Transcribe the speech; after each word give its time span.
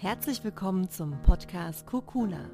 Herzlich 0.00 0.44
willkommen 0.44 0.88
zum 0.88 1.20
Podcast 1.22 1.84
Kurkuna, 1.84 2.48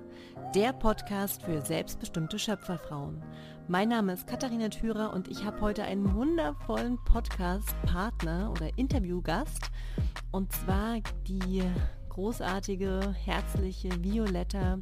der 0.55 0.73
Podcast 0.73 1.43
für 1.43 1.61
selbstbestimmte 1.61 2.39
Schöpferfrauen. 2.39 3.23
Mein 3.69 3.91
Name 3.91 4.15
ist 4.15 4.27
Katharina 4.27 4.71
Thürer 4.71 5.13
und 5.13 5.29
ich 5.29 5.45
habe 5.45 5.61
heute 5.61 5.83
einen 5.83 6.15
wundervollen 6.15 6.97
Podcast-Partner 7.05 8.51
oder 8.51 8.71
Interviewgast 8.79 9.71
und 10.33 10.53
zwar 10.53 11.01
die 11.29 11.63
großartige, 12.15 13.15
herzliche 13.25 13.91
Violetta. 14.03 14.79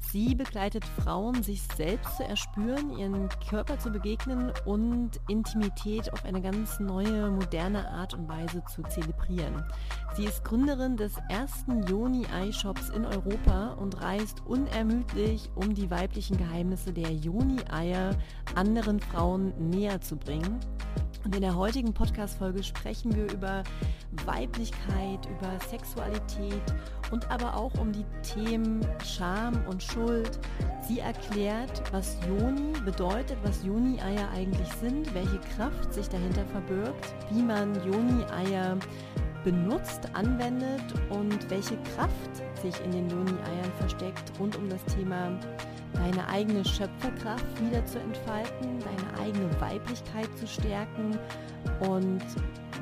Sie 0.00 0.34
begleitet 0.34 0.84
Frauen, 0.84 1.42
sich 1.42 1.62
selbst 1.76 2.16
zu 2.16 2.24
erspüren, 2.24 2.96
ihren 2.98 3.28
Körper 3.48 3.78
zu 3.78 3.90
begegnen 3.90 4.52
und 4.64 5.20
Intimität 5.28 6.12
auf 6.12 6.24
eine 6.24 6.40
ganz 6.40 6.80
neue, 6.80 7.30
moderne 7.30 7.88
Art 7.88 8.14
und 8.14 8.28
Weise 8.28 8.62
zu 8.64 8.82
zelebrieren. 8.82 9.64
Sie 10.14 10.24
ist 10.24 10.44
Gründerin 10.44 10.96
des 10.96 11.12
ersten 11.28 11.82
Yoni-Ei-Shops 11.86 12.90
in 12.90 13.04
Europa 13.04 13.72
und 13.74 14.00
reist 14.02 14.42
unermüdlich, 14.46 15.50
um 15.54 15.74
die 15.74 15.90
weiblichen 15.90 16.36
Geheimnisse 16.36 16.92
der 16.92 17.12
Yoni-Eier 17.12 18.16
anderen 18.54 19.00
Frauen 19.00 19.52
näher 19.70 20.00
zu 20.00 20.16
bringen. 20.16 20.58
Und 21.24 21.36
in 21.36 21.42
der 21.42 21.56
heutigen 21.56 21.92
Podcast-Folge 21.92 22.64
sprechen 22.64 23.14
wir 23.14 23.32
über 23.32 23.62
Weiblichkeit, 24.26 25.26
über 25.26 25.58
Sexualität 25.68 26.62
und 27.10 27.30
aber 27.30 27.56
auch 27.56 27.72
um 27.78 27.92
die 27.92 28.04
Themen 28.22 28.84
Scham 29.04 29.64
und 29.68 29.82
Schuld. 29.82 30.40
Sie 30.86 30.98
erklärt, 30.98 31.82
was 31.92 32.16
Joni 32.26 32.72
bedeutet, 32.84 33.38
was 33.44 33.64
Joni-Eier 33.64 34.28
eigentlich 34.34 34.68
sind, 34.80 35.14
welche 35.14 35.38
Kraft 35.56 35.94
sich 35.94 36.08
dahinter 36.08 36.44
verbirgt, 36.46 37.14
wie 37.30 37.42
man 37.42 37.74
Joni-Eier 37.86 38.76
benutzt, 39.44 40.08
anwendet 40.14 40.82
und 41.10 41.50
welche 41.50 41.76
Kraft 41.94 42.36
sich 42.60 42.74
in 42.84 42.92
den 42.92 43.08
Joni-Eiern 43.08 43.72
versteckt 43.78 44.32
rund 44.38 44.56
um 44.56 44.68
das 44.68 44.84
Thema 44.86 45.38
deine 45.94 46.28
eigene 46.28 46.64
Schöpferkraft 46.64 47.60
wieder 47.64 47.84
zu 47.86 47.98
entfalten, 47.98 48.78
deine 48.80 49.20
eigene 49.20 49.60
Weiblichkeit 49.60 50.28
zu 50.38 50.46
stärken 50.46 51.18
und 51.80 52.22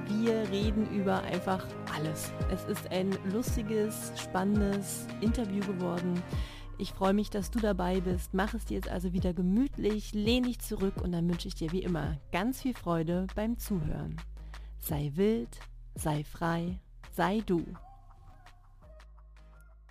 wir 0.09 0.49
reden 0.51 0.89
über 0.91 1.23
einfach 1.23 1.67
alles. 1.95 2.33
Es 2.51 2.65
ist 2.65 2.91
ein 2.91 3.17
lustiges, 3.33 4.13
spannendes 4.17 5.07
Interview 5.21 5.61
geworden. 5.61 6.23
Ich 6.79 6.93
freue 6.93 7.13
mich, 7.13 7.31
dass 7.31 7.51
du 7.51 7.61
dabei 7.61 8.01
bist. 8.01 8.33
Mach 8.33 8.55
es 8.55 8.65
dir 8.65 8.77
jetzt 8.77 8.89
also 8.89 9.13
wieder 9.13 9.35
gemütlich, 9.35 10.15
lehn 10.15 10.45
dich 10.45 10.61
zurück 10.61 10.95
und 11.03 11.13
dann 11.13 11.29
wünsche 11.29 11.47
ich 11.47 11.55
dir 11.55 11.73
wie 11.73 11.83
immer 11.83 12.17
ganz 12.33 12.63
viel 12.63 12.75
Freude 12.75 13.27
beim 13.35 13.59
Zuhören. 13.59 14.17
Sei 14.79 15.13
wild, 15.15 15.59
sei 15.95 16.25
frei, 16.25 16.81
sei 17.13 17.43
du. 17.45 17.65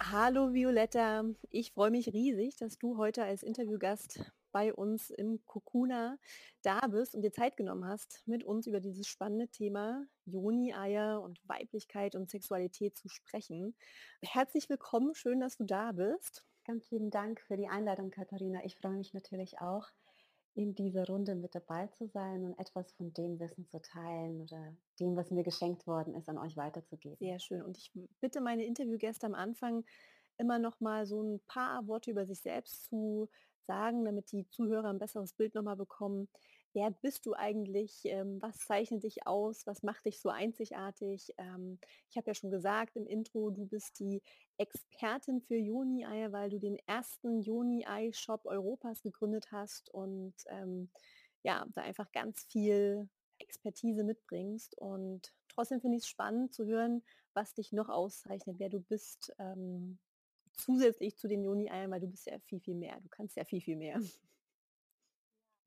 Hallo 0.01 0.53
Violetta, 0.53 1.25
ich 1.49 1.73
freue 1.73 1.91
mich 1.91 2.13
riesig, 2.13 2.55
dass 2.55 2.77
du 2.77 2.97
heute 2.97 3.21
als 3.25 3.43
Interviewgast 3.43 4.31
bei 4.53 4.73
uns 4.73 5.09
im 5.09 5.45
Kokuna 5.45 6.17
da 6.61 6.79
bist 6.87 7.15
und 7.15 7.21
dir 7.21 7.33
Zeit 7.33 7.57
genommen 7.57 7.83
hast, 7.85 8.23
mit 8.25 8.45
uns 8.45 8.65
über 8.65 8.79
dieses 8.79 9.07
spannende 9.07 9.49
Thema 9.49 10.05
Joni-Eier 10.23 11.21
und 11.21 11.41
Weiblichkeit 11.49 12.15
und 12.15 12.29
Sexualität 12.29 12.97
zu 12.97 13.09
sprechen. 13.09 13.75
Herzlich 14.21 14.69
willkommen, 14.69 15.15
schön, 15.15 15.41
dass 15.41 15.57
du 15.57 15.65
da 15.65 15.91
bist. 15.91 16.45
Ganz 16.65 16.89
lieben 16.91 17.11
Dank 17.11 17.41
für 17.41 17.57
die 17.57 17.67
Einladung, 17.67 18.09
Katharina. 18.09 18.63
Ich 18.63 18.77
freue 18.77 18.93
mich 18.93 19.13
natürlich 19.13 19.59
auch, 19.59 19.89
in 20.55 20.75
dieser 20.75 21.05
Runde 21.07 21.35
mit 21.35 21.55
dabei 21.55 21.87
zu 21.87 22.07
sein 22.07 22.43
und 22.43 22.59
etwas 22.59 22.91
von 22.93 23.13
dem 23.13 23.39
Wissen 23.39 23.67
zu 23.67 23.81
teilen 23.81 24.41
oder 24.41 24.73
dem, 24.99 25.15
was 25.15 25.31
mir 25.31 25.43
geschenkt 25.43 25.87
worden 25.87 26.15
ist, 26.15 26.27
an 26.27 26.37
euch 26.37 26.57
weiterzugeben. 26.57 27.17
Sehr 27.19 27.39
schön. 27.39 27.61
Und 27.61 27.77
ich 27.77 27.91
bitte 28.19 28.41
meine 28.41 28.65
Interviewgäste 28.65 29.25
am 29.25 29.35
Anfang 29.35 29.85
immer 30.37 30.59
noch 30.59 30.79
mal 30.79 31.05
so 31.05 31.21
ein 31.21 31.39
paar 31.47 31.87
Worte 31.87 32.11
über 32.11 32.25
sich 32.25 32.39
selbst 32.39 32.85
zu 32.85 33.29
sagen, 33.67 34.03
damit 34.03 34.31
die 34.31 34.49
Zuhörer 34.49 34.89
ein 34.89 34.99
besseres 34.99 35.33
Bild 35.33 35.53
noch 35.53 35.63
mal 35.63 35.75
bekommen. 35.75 36.27
Wer 36.73 36.91
bist 36.91 37.25
du 37.25 37.33
eigentlich? 37.33 38.01
Ähm, 38.05 38.41
was 38.41 38.59
zeichnet 38.59 39.03
dich 39.03 39.25
aus? 39.25 39.65
Was 39.65 39.81
macht 39.81 40.05
dich 40.05 40.19
so 40.21 40.29
einzigartig? 40.29 41.33
Ähm, 41.37 41.79
ich 42.09 42.17
habe 42.17 42.27
ja 42.27 42.33
schon 42.35 42.51
gesagt 42.51 42.95
im 42.95 43.07
Intro, 43.07 43.49
du 43.49 43.65
bist 43.65 43.99
die 43.99 44.21
Expertin 44.57 45.41
für 45.41 45.55
Joni-Eier, 45.55 46.31
weil 46.31 46.49
du 46.49 46.59
den 46.59 46.77
ersten 46.85 47.41
Joni-Ei-Shop 47.41 48.45
Europas 48.45 49.01
gegründet 49.01 49.51
hast 49.51 49.89
und 49.93 50.35
ähm, 50.47 50.91
ja, 51.41 51.65
da 51.73 51.81
einfach 51.81 52.11
ganz 52.11 52.43
viel 52.43 53.09
Expertise 53.39 54.03
mitbringst. 54.03 54.77
Und 54.77 55.33
trotzdem 55.47 55.81
finde 55.81 55.97
ich 55.97 56.03
es 56.03 56.09
spannend 56.09 56.53
zu 56.53 56.65
hören, 56.65 57.03
was 57.33 57.53
dich 57.53 57.71
noch 57.71 57.89
auszeichnet, 57.89 58.59
wer 58.59 58.69
du 58.69 58.79
bist, 58.79 59.33
ähm, 59.39 59.97
zusätzlich 60.53 61.17
zu 61.17 61.27
den 61.27 61.43
Joni-Eiern, 61.43 61.89
weil 61.89 62.01
du 62.01 62.07
bist 62.07 62.27
ja 62.27 62.37
viel, 62.39 62.59
viel 62.59 62.75
mehr. 62.75 62.99
Du 63.01 63.09
kannst 63.09 63.37
ja 63.37 63.45
viel, 63.45 63.61
viel 63.61 63.77
mehr. 63.77 63.99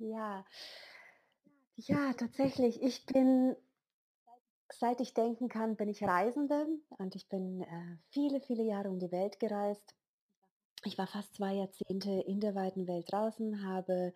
Ja, 0.02 0.44
ja, 1.76 2.12
tatsächlich. 2.14 2.82
Ich 2.82 3.06
bin, 3.06 3.54
seit 4.68 5.00
ich 5.00 5.14
denken 5.14 5.48
kann, 5.48 5.76
bin 5.76 5.88
ich 5.88 6.02
Reisende 6.02 6.66
und 6.98 7.14
ich 7.14 7.28
bin 7.28 7.62
äh, 7.62 7.96
viele, 8.10 8.40
viele 8.40 8.64
Jahre 8.64 8.90
um 8.90 8.98
die 8.98 9.12
Welt 9.12 9.38
gereist. 9.38 9.94
Ich 10.84 10.98
war 10.98 11.06
fast 11.06 11.36
zwei 11.36 11.54
Jahrzehnte 11.54 12.10
in 12.26 12.40
der 12.40 12.56
weiten 12.56 12.88
Welt 12.88 13.12
draußen, 13.12 13.64
habe 13.64 14.12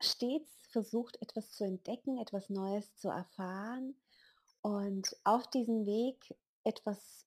stets 0.00 0.50
versucht, 0.70 1.20
etwas 1.20 1.52
zu 1.52 1.64
entdecken, 1.64 2.16
etwas 2.16 2.48
Neues 2.48 2.96
zu 2.96 3.10
erfahren 3.10 3.94
und 4.62 5.16
auf 5.22 5.46
diesem 5.48 5.84
Weg 5.84 6.34
etwas 6.64 7.26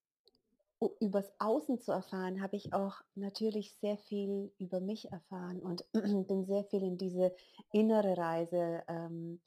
übers 1.00 1.32
Außen 1.40 1.80
zu 1.80 1.92
erfahren, 1.92 2.42
habe 2.42 2.56
ich 2.56 2.74
auch 2.74 3.02
natürlich 3.16 3.76
sehr 3.76 3.98
viel 3.98 4.52
über 4.58 4.80
mich 4.80 5.12
erfahren 5.12 5.60
und 5.60 5.86
bin 6.28 6.46
sehr 6.46 6.64
viel 6.66 6.84
in 6.84 6.98
diese 6.98 7.34
innere 7.72 8.18
Reise 8.18 8.84
ähm, 8.88 9.42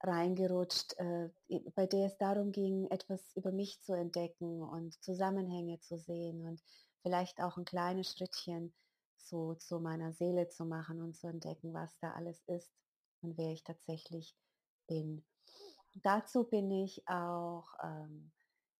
reingerutscht, 0.00 0.94
äh, 0.98 1.30
bei 1.74 1.86
der 1.86 2.06
es 2.06 2.18
darum 2.18 2.52
ging, 2.52 2.86
etwas 2.90 3.32
über 3.34 3.52
mich 3.52 3.80
zu 3.82 3.94
entdecken 3.94 4.62
und 4.62 5.02
Zusammenhänge 5.02 5.80
zu 5.80 5.98
sehen 5.98 6.46
und 6.46 6.62
vielleicht 7.02 7.40
auch 7.40 7.56
ein 7.56 7.64
kleines 7.64 8.12
Schrittchen 8.12 8.74
so 9.16 9.54
zu 9.54 9.80
meiner 9.80 10.12
Seele 10.12 10.48
zu 10.48 10.64
machen 10.64 11.00
und 11.00 11.16
zu 11.16 11.26
entdecken, 11.26 11.72
was 11.72 11.98
da 12.00 12.12
alles 12.12 12.42
ist 12.46 12.72
und 13.22 13.38
wer 13.38 13.52
ich 13.52 13.64
tatsächlich 13.64 14.36
bin. 14.86 15.24
Dazu 15.94 16.44
bin 16.44 16.70
ich 16.70 17.06
auch 17.08 17.66
ähm, 17.82 18.32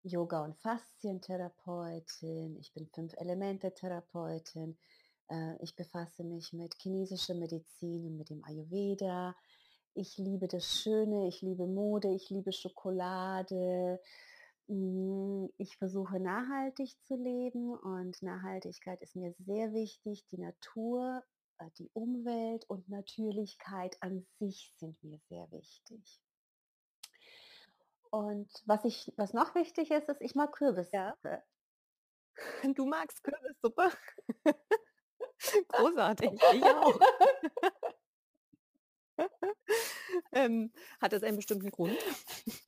Yoga- 0.05 0.45
und 0.45 0.57
Faszientherapeutin, 0.59 2.59
ich 2.59 2.75
bin 2.75 2.87
Fünf-Elemente-Therapeutin, 2.89 4.77
äh, 5.31 5.57
ich 5.63 5.75
befasse 5.77 6.25
mich 6.25 6.53
mit 6.53 6.75
chinesischer 6.79 7.35
Medizin 7.35 8.07
und 8.07 8.19
mit 8.19 8.29
dem 8.29 8.45
Ayurveda. 8.45 9.35
Ich 9.95 10.19
liebe 10.19 10.47
das 10.47 10.67
Schöne, 10.67 11.27
ich 11.29 11.41
liebe 11.41 11.67
Mode, 11.67 12.13
ich 12.13 12.29
liebe 12.29 12.53
Schokolade. 12.53 13.99
Mm, 14.69 15.47
ich 15.57 15.77
versuche 15.79 16.21
nachhaltig 16.21 17.01
zu 17.05 17.17
leben 17.17 17.75
und 17.75 18.21
Nachhaltigkeit 18.23 19.01
ist 19.03 19.17
mir 19.17 19.33
sehr 19.39 19.73
wichtig. 19.73 20.27
Die 20.27 20.39
Natur, 20.39 21.23
äh, 21.59 21.71
die 21.79 21.89
Umwelt 21.95 22.69
und 22.69 22.91
Natürlichkeit 22.91 23.97
an 24.03 24.27
sich 24.39 24.75
sind 24.77 25.03
mir 25.03 25.19
sehr 25.31 25.51
wichtig. 25.51 26.21
Und 28.15 28.49
was 28.65 28.85
ich, 28.85 29.13
was 29.17 29.33
noch 29.33 29.57
wichtig 29.57 29.91
ist, 29.91 30.09
ist, 30.09 30.21
ich 30.21 30.37
mag 30.37 30.53
Kürbissuppe. 30.53 31.19
Ja. 31.25 31.43
Du 32.77 32.87
magst 32.87 33.25
Kürbissuppe? 33.25 33.91
Großartig, 35.69 36.31
ich 36.55 36.65
auch. 36.65 37.01
ähm, 40.33 40.73
hat 41.01 41.13
das 41.13 41.25
einen 41.25 41.39
bestimmten 41.39 41.71
Grund? 41.73 41.99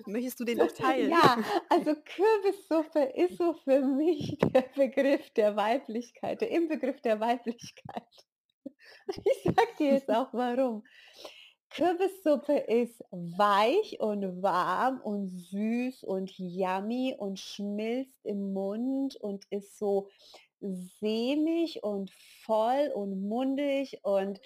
Möchtest 0.06 0.40
du 0.40 0.44
den 0.44 0.58
noch 0.58 0.72
teilen? 0.72 1.10
Ja, 1.10 1.38
also 1.68 1.94
Kürbissuppe 1.94 3.12
ist 3.14 3.38
so 3.38 3.54
für 3.54 3.82
mich 3.82 4.38
der 4.52 4.62
Begriff 4.75 5.31
der 5.34 5.54
Weiblichkeit, 5.54 6.40
der 6.40 6.50
Inbegriff 6.50 7.00
der 7.02 7.20
Weiblichkeit. 7.20 8.26
Ich 9.25 9.44
sag 9.44 9.76
dir 9.76 9.92
jetzt 9.92 10.10
auch 10.10 10.32
warum. 10.32 10.82
Kürbissuppe 11.70 12.56
ist 12.56 13.02
weich 13.10 14.00
und 14.00 14.42
warm 14.42 15.00
und 15.00 15.30
süß 15.30 16.04
und 16.04 16.30
yummy 16.38 17.14
und 17.18 17.38
schmilzt 17.38 18.24
im 18.24 18.52
Mund 18.52 19.16
und 19.16 19.44
ist 19.50 19.78
so 19.78 20.08
sämig 20.60 21.82
und 21.82 22.10
voll 22.44 22.90
und 22.94 23.28
mundig 23.28 24.00
und 24.02 24.40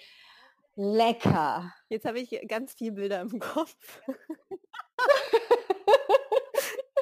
lecker. 0.75 1.73
Jetzt 1.89 2.05
habe 2.05 2.19
ich 2.19 2.47
ganz 2.47 2.73
viele 2.73 2.93
Bilder 2.93 3.21
im 3.21 3.39
Kopf. 3.39 4.01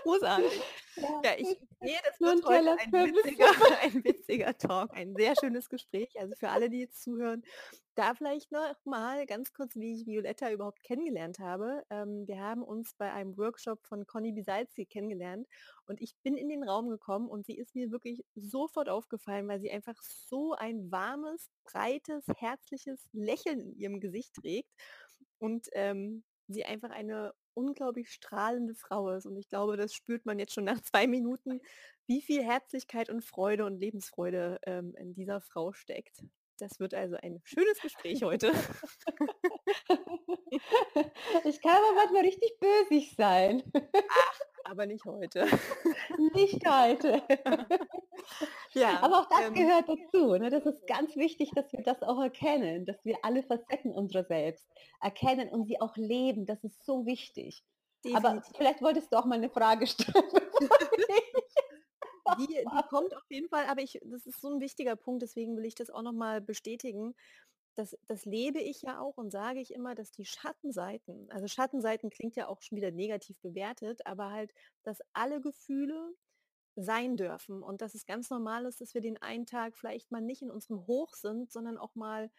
Großartig. 0.10 0.62
Ja, 1.00 1.22
ja 1.24 1.32
ich 1.38 1.48
sehe, 1.48 2.00
das 2.04 2.20
wird 2.20 2.44
heute 2.46 2.78
ein 2.78 2.92
witziger, 2.92 3.46
ein 3.84 4.04
witziger 4.04 4.58
Talk, 4.58 4.94
ein 4.98 5.16
sehr 5.16 5.34
schönes 5.40 5.70
Gespräch. 5.70 6.10
Also 6.20 6.36
für 6.36 6.50
alle, 6.50 6.70
die 6.70 6.80
jetzt 6.80 7.02
zuhören, 7.02 7.42
da 7.96 8.14
vielleicht 8.16 8.52
noch 8.52 8.74
mal 8.84 9.26
ganz 9.26 9.54
kurz, 9.54 9.76
wie 9.76 9.94
ich 9.94 10.06
Violetta 10.06 10.52
überhaupt 10.52 10.84
kennengelernt 10.84 11.40
habe. 11.40 11.84
Ähm, 11.90 12.28
wir 12.28 12.42
haben 12.42 12.64
uns 12.64 12.96
bei 12.96 13.14
einem 13.14 13.38
Workshop 13.38 13.86
von 13.86 14.06
Conny 14.08 14.34
Bisalzi 14.34 14.88
kennengelernt 14.88 15.48
und 15.86 16.02
ich 16.02 16.18
bin 16.22 16.36
in 16.36 16.50
den 16.50 16.68
Raum 16.68 16.90
gekommen 16.90 17.30
und 17.30 17.46
sie 17.46 17.58
ist 17.58 17.76
mir 17.76 17.92
wirklich 17.92 18.26
sofort 18.36 18.90
aufgefallen, 18.90 19.48
weil 19.48 19.62
sie 19.62 19.72
einfach 19.72 20.02
so 20.02 20.54
ein 20.56 20.92
warmes, 20.92 21.50
breites, 21.64 22.26
herzliches 22.36 23.08
Lächeln 23.14 23.62
in 23.62 23.74
ihrem 23.78 24.00
Gesicht 24.02 24.34
trägt 24.34 24.74
und 25.38 25.68
ähm, 25.74 26.26
sie 26.50 26.66
einfach 26.66 26.90
eine 26.90 27.34
unglaublich 27.54 28.12
strahlende 28.12 28.76
Frau 28.76 29.10
ist. 29.12 29.26
Und 29.26 29.36
ich 29.38 29.50
glaube, 29.50 29.78
das 29.78 29.94
spürt 29.94 30.26
man 30.26 30.40
jetzt 30.40 30.54
schon 30.54 30.64
nach 30.66 30.82
zwei 30.82 31.08
Minuten, 31.08 31.62
wie 32.08 32.22
viel 32.22 32.44
Herzlichkeit 32.44 33.10
und 33.10 33.24
Freude 33.24 33.66
und 33.66 33.80
Lebensfreude 33.80 34.60
ähm, 34.66 34.96
in 34.96 35.14
dieser 35.14 35.42
Frau 35.42 35.74
steckt. 35.74 36.24
Das 36.58 36.80
wird 36.80 36.94
also 36.94 37.16
ein 37.16 37.40
schönes 37.44 37.80
Gespräch 37.82 38.24
heute. 38.24 38.52
Ich 41.46 41.62
kann 41.62 41.72
aber 41.72 41.94
manchmal 41.96 42.24
richtig 42.24 42.60
bösig 42.60 43.14
sein. 43.16 43.64
Ach, 43.74 44.40
aber 44.70 44.86
nicht 44.86 45.06
heute. 45.06 45.46
Nicht 46.34 46.68
heute. 46.68 47.22
Ja, 48.74 49.02
aber 49.02 49.22
auch 49.22 49.30
das 49.30 49.48
ähm, 49.48 49.54
gehört 49.56 49.90
dazu. 49.90 50.36
Ne? 50.36 50.52
Das 50.52 50.66
ist 50.66 50.86
ganz 50.86 51.16
wichtig, 51.16 51.52
dass 51.56 51.72
wir 51.74 51.82
das 51.82 52.04
auch 52.04 52.22
erkennen, 52.22 52.86
dass 52.86 53.04
wir 53.04 53.18
alle 53.24 53.42
Facetten 53.42 53.92
unserer 53.92 54.24
selbst 54.24 54.68
erkennen 55.02 55.50
und 55.50 55.66
sie 55.66 55.82
auch 55.82 55.98
leben. 55.98 56.46
Das 56.46 56.64
ist 56.64 56.86
so 56.86 57.06
wichtig. 57.06 57.64
Definitiv. 58.04 58.28
Aber 58.28 58.44
vielleicht 58.56 58.82
wolltest 58.82 59.12
du 59.12 59.18
auch 59.18 59.26
mal 59.26 59.36
eine 59.36 59.50
Frage 59.50 59.88
stellen. 59.88 60.14
die, 62.40 62.48
die 62.48 62.66
kommt 62.90 63.16
auf 63.16 63.30
jeden 63.30 63.50
Fall, 63.50 63.66
aber 63.66 63.82
ich, 63.82 64.00
das 64.04 64.26
ist 64.26 64.40
so 64.40 64.50
ein 64.50 64.62
wichtiger 64.62 64.96
Punkt, 64.96 65.24
deswegen 65.24 65.58
will 65.58 65.66
ich 65.66 65.76
das 65.76 65.90
auch 65.90 66.04
nochmal 66.04 66.42
bestätigen. 66.42 67.16
Das, 67.80 67.98
das 68.08 68.26
lebe 68.26 68.60
ich 68.60 68.82
ja 68.82 69.00
auch 69.00 69.16
und 69.16 69.32
sage 69.32 69.62
ich 69.62 69.74
immer, 69.74 69.96
dass 69.96 70.12
die 70.12 70.26
Schattenseiten, 70.26 71.32
also 71.32 71.48
Schattenseiten 71.48 72.10
klingt 72.10 72.36
ja 72.36 72.50
auch 72.50 72.62
schon 72.62 72.76
wieder 72.76 72.92
negativ 72.92 73.40
bewertet, 73.40 74.06
aber 74.06 74.32
halt, 74.32 74.54
dass 74.84 75.00
alle 75.14 75.40
Gefühle 75.40 76.14
sein 76.76 77.16
dürfen 77.16 77.64
und 77.64 77.82
dass 77.82 77.96
es 77.96 78.06
ganz 78.06 78.30
normal 78.30 78.66
ist, 78.66 78.82
dass 78.82 78.94
wir 78.94 79.00
den 79.00 79.22
einen 79.22 79.46
Tag 79.46 79.78
vielleicht 79.78 80.12
mal 80.12 80.20
nicht 80.20 80.42
in 80.42 80.52
unserem 80.52 80.88
Hoch 80.88 81.14
sind, 81.14 81.54
sondern 81.54 81.78
auch 81.78 81.96
mal 81.96 82.30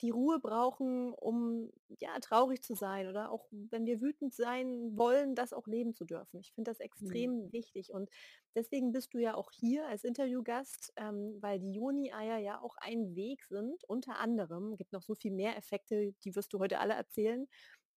die 0.00 0.10
Ruhe 0.10 0.40
brauchen, 0.40 1.12
um 1.14 1.70
ja 2.00 2.18
traurig 2.20 2.62
zu 2.62 2.74
sein 2.74 3.08
oder 3.08 3.30
auch 3.30 3.46
wenn 3.50 3.86
wir 3.86 4.00
wütend 4.00 4.34
sein 4.34 4.96
wollen, 4.96 5.34
das 5.34 5.52
auch 5.52 5.66
leben 5.66 5.94
zu 5.94 6.04
dürfen. 6.04 6.40
Ich 6.40 6.52
finde 6.52 6.70
das 6.70 6.78
mhm. 6.78 6.84
extrem 6.84 7.30
mhm. 7.32 7.52
wichtig 7.52 7.92
und 7.92 8.10
deswegen 8.54 8.92
bist 8.92 9.14
du 9.14 9.18
ja 9.18 9.34
auch 9.34 9.50
hier 9.52 9.86
als 9.86 10.04
Interviewgast, 10.04 10.92
ähm, 10.96 11.38
weil 11.40 11.60
die 11.60 11.72
Juni-Eier 11.72 12.38
ja 12.38 12.60
auch 12.60 12.76
ein 12.78 13.14
Weg 13.14 13.44
sind. 13.44 13.84
Unter 13.84 14.18
anderem 14.18 14.76
gibt 14.76 14.92
noch 14.92 15.02
so 15.02 15.14
viel 15.14 15.32
mehr 15.32 15.56
Effekte, 15.56 16.12
die 16.24 16.34
wirst 16.34 16.52
du 16.52 16.58
heute 16.58 16.80
alle 16.80 16.94
erzählen. 16.94 17.46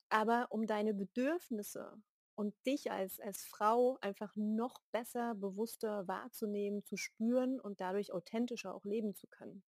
Aber 0.09 0.47
um 0.51 0.67
deine 0.67 0.95
Bedürfnisse 0.95 2.01
und 2.37 2.55
dich 2.67 2.93
als, 2.93 3.19
als 3.19 3.45
Frau 3.45 3.99
einfach 4.01 4.33
noch 4.37 4.81
besser, 4.93 5.35
bewusster 5.35 6.07
wahrzunehmen, 6.07 6.85
zu 6.85 6.97
spüren 6.97 7.59
und 7.59 7.81
dadurch 7.81 8.13
authentischer 8.13 8.75
auch 8.75 8.85
leben 8.85 9.15
zu 9.15 9.27
können. 9.27 9.65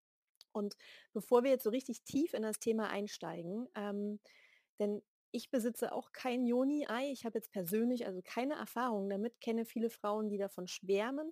Und 0.57 0.75
bevor 1.13 1.43
wir 1.43 1.51
jetzt 1.51 1.63
so 1.63 1.69
richtig 1.69 2.03
tief 2.03 2.33
in 2.33 2.41
das 2.41 2.59
Thema 2.59 2.89
einsteigen, 2.89 3.67
ähm, 3.75 4.19
denn 4.79 5.01
ich 5.31 5.51
besitze 5.51 5.91
auch 5.91 6.11
kein 6.11 6.45
Joni-Ei. 6.45 7.11
Ich 7.11 7.25
habe 7.25 7.37
jetzt 7.37 7.51
persönlich 7.51 8.05
also 8.05 8.21
keine 8.23 8.55
Erfahrung 8.55 9.09
damit, 9.09 9.39
kenne 9.41 9.65
viele 9.65 9.89
Frauen, 9.89 10.29
die 10.29 10.37
davon 10.37 10.67
schwärmen, 10.67 11.31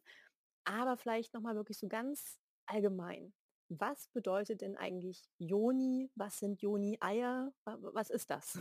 aber 0.64 0.98
vielleicht 0.98 1.34
nochmal 1.34 1.56
wirklich 1.56 1.80
so 1.80 1.88
ganz 1.88 2.40
allgemein. 2.66 3.34
Was 3.70 4.08
bedeutet 4.10 4.62
denn 4.62 4.78
eigentlich 4.78 5.28
Joni? 5.40 6.12
Was 6.16 6.38
sind 6.38 6.62
Joni-Eier? 6.62 7.52
Was 7.66 8.10
ist 8.10 8.30
das? 8.30 8.60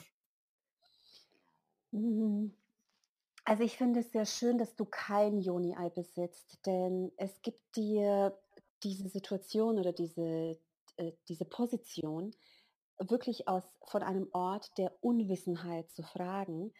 Mhm. 1.90 2.56
Also 3.44 3.62
ich 3.62 3.76
finde 3.76 4.00
es 4.00 4.10
sehr 4.10 4.24
schön, 4.24 4.56
dass 4.56 4.74
du 4.74 4.86
kein 4.86 5.38
Joni-Ei 5.38 5.90
besitzt, 5.90 6.64
denn 6.64 7.12
es 7.18 7.42
gibt 7.42 7.76
dir 7.76 8.38
diese 8.84 9.08
Situation 9.08 9.78
oder 9.78 9.92
diese, 9.92 10.58
äh, 10.96 11.12
diese 11.28 11.44
Position 11.44 12.34
wirklich 12.98 13.48
aus 13.48 13.64
von 13.86 14.02
einem 14.02 14.28
Ort 14.32 14.76
der 14.78 14.92
Unwissenheit 15.00 15.90
zu 15.90 16.02
fragen, 16.02 16.72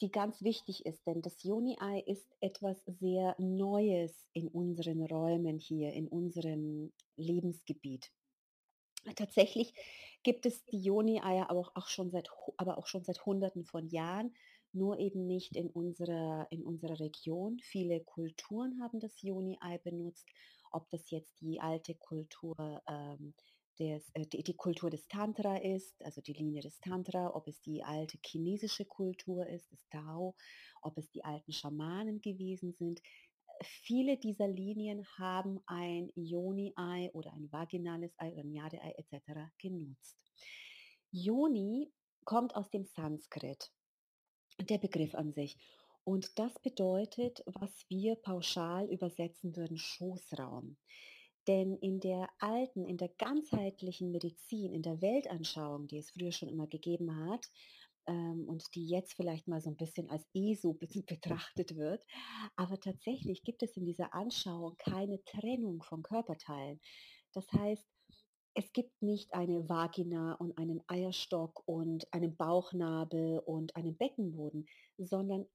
die 0.00 0.10
ganz 0.10 0.42
wichtig 0.42 0.86
ist, 0.86 1.06
denn 1.06 1.22
das 1.22 1.42
Joni-Ei 1.42 2.00
ist 2.06 2.36
etwas 2.40 2.82
sehr 2.86 3.34
Neues 3.38 4.26
in 4.32 4.48
unseren 4.48 5.04
Räumen 5.04 5.58
hier, 5.58 5.92
in 5.92 6.08
unserem 6.08 6.92
Lebensgebiet. 7.16 8.10
Tatsächlich 9.16 9.74
gibt 10.22 10.46
es 10.46 10.64
die 10.66 10.80
Joni-Eier 10.80 11.50
aber 11.50 11.70
auch 11.74 11.88
schon 11.88 12.10
seit, 12.10 12.30
aber 12.56 12.78
auch 12.78 12.86
schon 12.86 13.04
seit 13.04 13.26
Hunderten 13.26 13.64
von 13.64 13.88
Jahren 13.88 14.34
nur 14.72 14.98
eben 14.98 15.26
nicht 15.26 15.56
in 15.56 15.70
unserer, 15.70 16.46
in 16.50 16.62
unserer 16.62 17.00
Region. 17.00 17.58
Viele 17.60 18.00
Kulturen 18.00 18.80
haben 18.80 19.00
das 19.00 19.20
Joni-Ei 19.22 19.78
benutzt, 19.78 20.28
ob 20.72 20.88
das 20.90 21.10
jetzt 21.10 21.40
die 21.40 21.60
alte 21.60 21.94
Kultur 21.94 22.82
ähm, 22.88 23.34
des, 23.78 24.10
äh, 24.14 24.26
die, 24.26 24.42
die, 24.42 24.56
Kultur 24.56 24.90
des 24.90 25.06
Tantra 25.08 25.56
ist, 25.56 26.02
also 26.02 26.20
die 26.20 26.32
Linie 26.32 26.62
des 26.62 26.80
Tantra, 26.80 27.34
ob 27.34 27.46
es 27.48 27.60
die 27.62 27.82
alte 27.82 28.18
chinesische 28.24 28.84
Kultur 28.84 29.46
ist, 29.46 29.70
das 29.72 29.88
Tao, 29.88 30.34
ob 30.82 30.98
es 30.98 31.10
die 31.10 31.24
alten 31.24 31.52
Schamanen 31.52 32.20
gewesen 32.20 32.72
sind. 32.72 33.00
Viele 33.62 34.16
dieser 34.18 34.46
Linien 34.46 35.04
haben 35.18 35.60
ein 35.66 36.10
Yoni-Ei 36.14 37.10
oder 37.12 37.32
ein 37.32 37.50
vaginales 37.50 38.12
Ei 38.18 38.32
oder 38.32 38.42
ein 38.42 38.52
Jade-Ei 38.52 38.92
etc. 38.96 39.50
genutzt. 39.58 40.16
Yoni 41.10 41.92
kommt 42.24 42.54
aus 42.54 42.70
dem 42.70 42.84
Sanskrit 42.84 43.72
der 44.60 44.78
Begriff 44.78 45.14
an 45.14 45.32
sich. 45.32 45.56
Und 46.08 46.38
das 46.38 46.58
bedeutet, 46.60 47.42
was 47.44 47.84
wir 47.90 48.16
pauschal 48.16 48.90
übersetzen 48.90 49.54
würden, 49.54 49.76
Schoßraum. 49.76 50.78
Denn 51.46 51.76
in 51.76 52.00
der 52.00 52.30
alten, 52.38 52.86
in 52.86 52.96
der 52.96 53.10
ganzheitlichen 53.18 54.10
Medizin, 54.10 54.72
in 54.72 54.80
der 54.80 55.02
Weltanschauung, 55.02 55.86
die 55.86 55.98
es 55.98 56.08
früher 56.08 56.32
schon 56.32 56.48
immer 56.48 56.66
gegeben 56.66 57.14
hat 57.28 57.44
ähm, 58.06 58.48
und 58.48 58.64
die 58.74 58.88
jetzt 58.88 59.16
vielleicht 59.16 59.48
mal 59.48 59.60
so 59.60 59.68
ein 59.68 59.76
bisschen 59.76 60.08
als 60.08 60.26
ESO 60.32 60.72
betrachtet 61.06 61.76
wird, 61.76 62.02
aber 62.56 62.80
tatsächlich 62.80 63.44
gibt 63.44 63.62
es 63.62 63.76
in 63.76 63.84
dieser 63.84 64.14
Anschauung 64.14 64.78
keine 64.78 65.22
Trennung 65.24 65.82
von 65.82 66.02
Körperteilen. 66.02 66.80
Das 67.34 67.52
heißt, 67.52 67.86
es 68.54 68.72
gibt 68.72 69.02
nicht 69.02 69.34
eine 69.34 69.68
Vagina 69.68 70.36
und 70.36 70.56
einen 70.56 70.82
Eierstock 70.86 71.62
und 71.66 72.10
einen 72.14 72.34
Bauchnabel 72.34 73.40
und 73.40 73.76
einen 73.76 73.98
Beckenboden, 73.98 74.66
sondern 74.96 75.46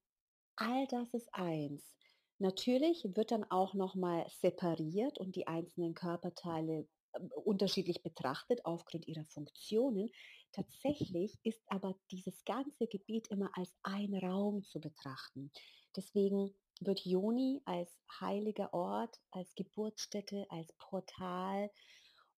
all 0.56 0.86
das 0.88 1.12
ist 1.14 1.28
eins. 1.32 1.94
Natürlich 2.38 3.04
wird 3.14 3.30
dann 3.30 3.44
auch 3.44 3.74
nochmal 3.74 4.26
separiert 4.28 5.18
und 5.18 5.36
die 5.36 5.46
einzelnen 5.46 5.94
Körperteile 5.94 6.88
ähm, 7.14 7.30
unterschiedlich 7.44 8.02
betrachtet 8.02 8.64
aufgrund 8.64 9.06
ihrer 9.06 9.24
Funktionen. 9.24 10.10
Tatsächlich 10.52 11.38
ist 11.42 11.62
aber 11.68 11.94
dieses 12.10 12.44
ganze 12.44 12.86
Gebiet 12.86 13.28
immer 13.28 13.50
als 13.54 13.72
ein 13.82 14.14
Raum 14.14 14.64
zu 14.64 14.80
betrachten. 14.80 15.50
Deswegen 15.96 16.54
wird 16.80 17.04
Joni 17.04 17.62
als 17.64 17.96
heiliger 18.20 18.74
Ort, 18.74 19.20
als 19.30 19.54
Geburtsstätte, 19.54 20.46
als 20.50 20.72
Portal 20.78 21.70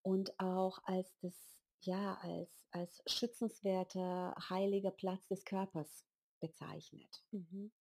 und 0.03 0.39
auch 0.39 0.79
als 0.85 1.17
das, 1.21 1.35
ja, 1.81 2.15
als, 2.21 2.67
als 2.71 3.03
schützenswerter, 3.07 4.35
heiliger 4.51 4.91
Platz 4.91 5.27
des 5.29 5.45
Körpers 5.45 6.05
bezeichnet. 6.41 7.25
Mhm. 7.31 7.73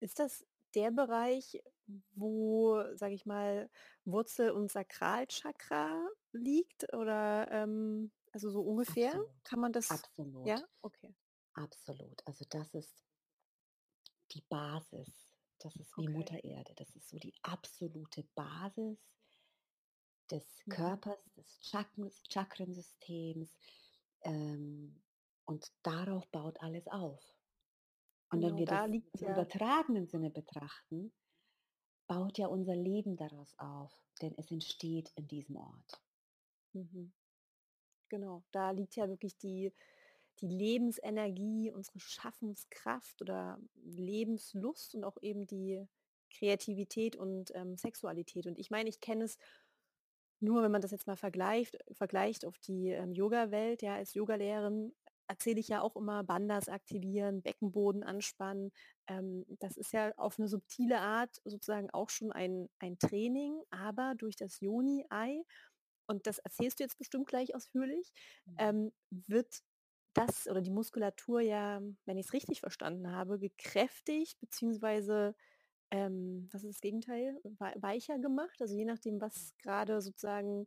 Ist 0.00 0.18
das 0.18 0.44
der 0.74 0.90
Bereich, 0.90 1.62
wo, 2.14 2.82
sage 2.94 3.14
ich 3.14 3.26
mal, 3.26 3.70
Wurzel- 4.04 4.50
und 4.50 4.70
Sakralchakra 4.70 6.08
liegt? 6.32 6.92
Oder 6.94 7.50
ähm, 7.50 8.12
also 8.32 8.50
so 8.50 8.62
ungefähr? 8.62 9.10
Absolut. 9.10 9.44
Kann 9.44 9.60
man 9.60 9.72
das? 9.72 9.90
Absolut. 9.90 10.46
Ja, 10.46 10.62
okay. 10.82 11.14
Absolut. 11.54 12.26
Also 12.26 12.44
das 12.48 12.72
ist 12.74 13.04
die 14.32 14.42
Basis. 14.48 15.36
Das 15.58 15.76
ist 15.76 15.96
wie 15.96 16.08
okay. 16.08 16.16
Mutter 16.16 16.44
Erde. 16.44 16.74
Das 16.76 16.94
ist 16.96 17.08
so 17.08 17.18
die 17.18 17.34
absolute 17.42 18.22
Basis 18.34 18.98
des 20.30 20.44
mhm. 20.64 20.72
Körpers, 20.72 21.18
des 21.36 21.60
Chakras, 21.60 22.22
Chakrensystems. 22.28 23.56
Ähm, 24.22 25.02
und 25.44 25.72
darauf 25.82 26.26
baut 26.28 26.60
alles 26.60 26.86
auf. 26.86 27.20
Und 28.30 28.40
genau, 28.40 28.52
wenn 28.52 28.58
wir 28.58 28.66
da 28.66 28.86
das 28.86 28.96
im 28.96 29.02
ja. 29.20 29.32
übertragenen 29.32 30.06
Sinne 30.06 30.30
betrachten, 30.30 31.12
baut 32.06 32.38
ja 32.38 32.46
unser 32.46 32.74
Leben 32.74 33.16
daraus 33.16 33.54
auf, 33.58 33.92
denn 34.20 34.34
es 34.36 34.50
entsteht 34.50 35.12
in 35.16 35.28
diesem 35.28 35.56
Ort. 35.56 36.02
Mhm. 36.72 37.12
Genau, 38.08 38.42
da 38.50 38.70
liegt 38.70 38.96
ja 38.96 39.08
wirklich 39.08 39.36
die, 39.38 39.72
die 40.40 40.48
Lebensenergie, 40.48 41.70
unsere 41.70 42.00
Schaffenskraft 42.00 43.20
oder 43.22 43.60
Lebenslust 43.74 44.94
und 44.94 45.04
auch 45.04 45.16
eben 45.22 45.46
die, 45.46 45.86
Kreativität 46.30 47.16
und 47.16 47.52
ähm, 47.54 47.76
Sexualität. 47.76 48.46
Und 48.46 48.58
ich 48.58 48.70
meine, 48.70 48.88
ich 48.88 49.00
kenne 49.00 49.24
es 49.24 49.36
nur, 50.40 50.62
wenn 50.62 50.72
man 50.72 50.80
das 50.80 50.90
jetzt 50.90 51.06
mal 51.06 51.16
vergleicht, 51.16 51.76
vergleicht 51.92 52.46
auf 52.46 52.58
die 52.58 52.88
ähm, 52.88 53.12
Yoga-Welt, 53.12 53.82
ja, 53.82 53.96
als 53.96 54.14
Yogalehrerin 54.14 54.94
erzähle 55.30 55.60
ich 55.60 55.68
ja 55.68 55.80
auch 55.80 55.94
immer 55.94 56.24
Bandas 56.24 56.68
aktivieren, 56.68 57.40
Beckenboden 57.40 58.02
anspannen. 58.02 58.72
Ähm, 59.06 59.46
das 59.60 59.76
ist 59.76 59.92
ja 59.92 60.12
auf 60.16 60.38
eine 60.38 60.48
subtile 60.48 60.98
Art 61.00 61.40
sozusagen 61.44 61.88
auch 61.90 62.10
schon 62.10 62.32
ein, 62.32 62.68
ein 62.80 62.98
Training, 62.98 63.62
aber 63.70 64.14
durch 64.16 64.34
das 64.34 64.58
Joni-Ei, 64.60 65.44
und 66.08 66.26
das 66.26 66.38
erzählst 66.38 66.80
du 66.80 66.82
jetzt 66.82 66.98
bestimmt 66.98 67.28
gleich 67.28 67.54
ausführlich, 67.54 68.10
mhm. 68.44 68.56
ähm, 68.58 68.92
wird 69.10 69.60
das 70.14 70.48
oder 70.48 70.60
die 70.60 70.72
Muskulatur 70.72 71.40
ja, 71.40 71.80
wenn 72.06 72.18
ich 72.18 72.26
es 72.26 72.32
richtig 72.32 72.58
verstanden 72.58 73.12
habe, 73.12 73.38
gekräftigt, 73.38 74.40
beziehungsweise 74.40 75.36
ähm, 75.92 76.48
was 76.50 76.64
ist 76.64 76.74
das 76.74 76.80
Gegenteil, 76.80 77.40
weicher 77.76 78.18
gemacht. 78.18 78.60
Also 78.60 78.74
je 78.74 78.84
nachdem, 78.84 79.20
was 79.20 79.54
gerade 79.58 80.00
sozusagen 80.00 80.66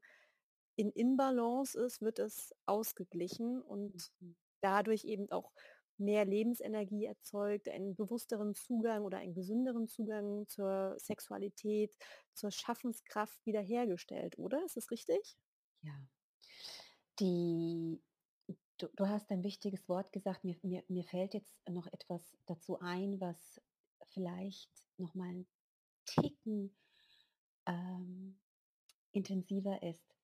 in 0.77 0.89
Inbalance 0.89 1.77
ist, 1.77 2.01
wird 2.01 2.19
es 2.19 2.53
ausgeglichen 2.65 3.61
und 3.61 4.09
mhm. 4.21 4.37
Dadurch 4.63 5.03
eben 5.03 5.29
auch 5.31 5.51
mehr 5.97 6.25
Lebensenergie 6.25 7.05
erzeugt, 7.05 7.69
einen 7.69 7.95
bewussteren 7.95 8.55
Zugang 8.55 9.03
oder 9.03 9.17
einen 9.19 9.33
gesünderen 9.33 9.87
Zugang 9.87 10.47
zur 10.47 10.95
Sexualität, 10.97 11.95
zur 12.33 12.51
Schaffenskraft 12.51 13.45
wiederhergestellt, 13.45 14.37
oder? 14.37 14.63
Ist 14.65 14.77
das 14.77 14.89
richtig? 14.91 15.37
Ja. 15.81 15.93
Die, 17.19 18.01
du, 18.77 18.87
du 18.95 19.07
hast 19.07 19.29
ein 19.31 19.43
wichtiges 19.43 19.87
Wort 19.87 20.11
gesagt. 20.11 20.43
Mir, 20.43 20.57
mir, 20.63 20.83
mir 20.87 21.03
fällt 21.03 21.33
jetzt 21.33 21.55
noch 21.69 21.87
etwas 21.87 22.35
dazu 22.45 22.79
ein, 22.79 23.19
was 23.19 23.61
vielleicht 24.09 24.71
noch 24.97 25.13
mal 25.13 25.29
einen 25.29 25.47
Ticken 26.05 26.75
ähm, 27.65 28.39
intensiver 29.11 29.81
ist. 29.83 30.15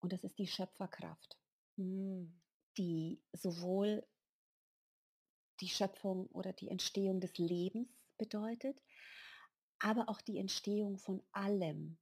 Und 0.00 0.12
das 0.12 0.24
ist 0.24 0.38
die 0.38 0.48
Schöpferkraft, 0.48 1.38
mhm. 1.76 2.34
Die 2.76 3.20
sowohl 3.32 4.06
die 5.60 5.68
Schöpfung 5.68 6.26
oder 6.28 6.52
die 6.52 6.68
Entstehung 6.68 7.20
des 7.20 7.38
Lebens 7.38 7.88
bedeutet, 8.18 8.82
aber 9.78 10.08
auch 10.08 10.20
die 10.20 10.38
Entstehung 10.38 10.98
von 10.98 11.22
allem. 11.32 11.98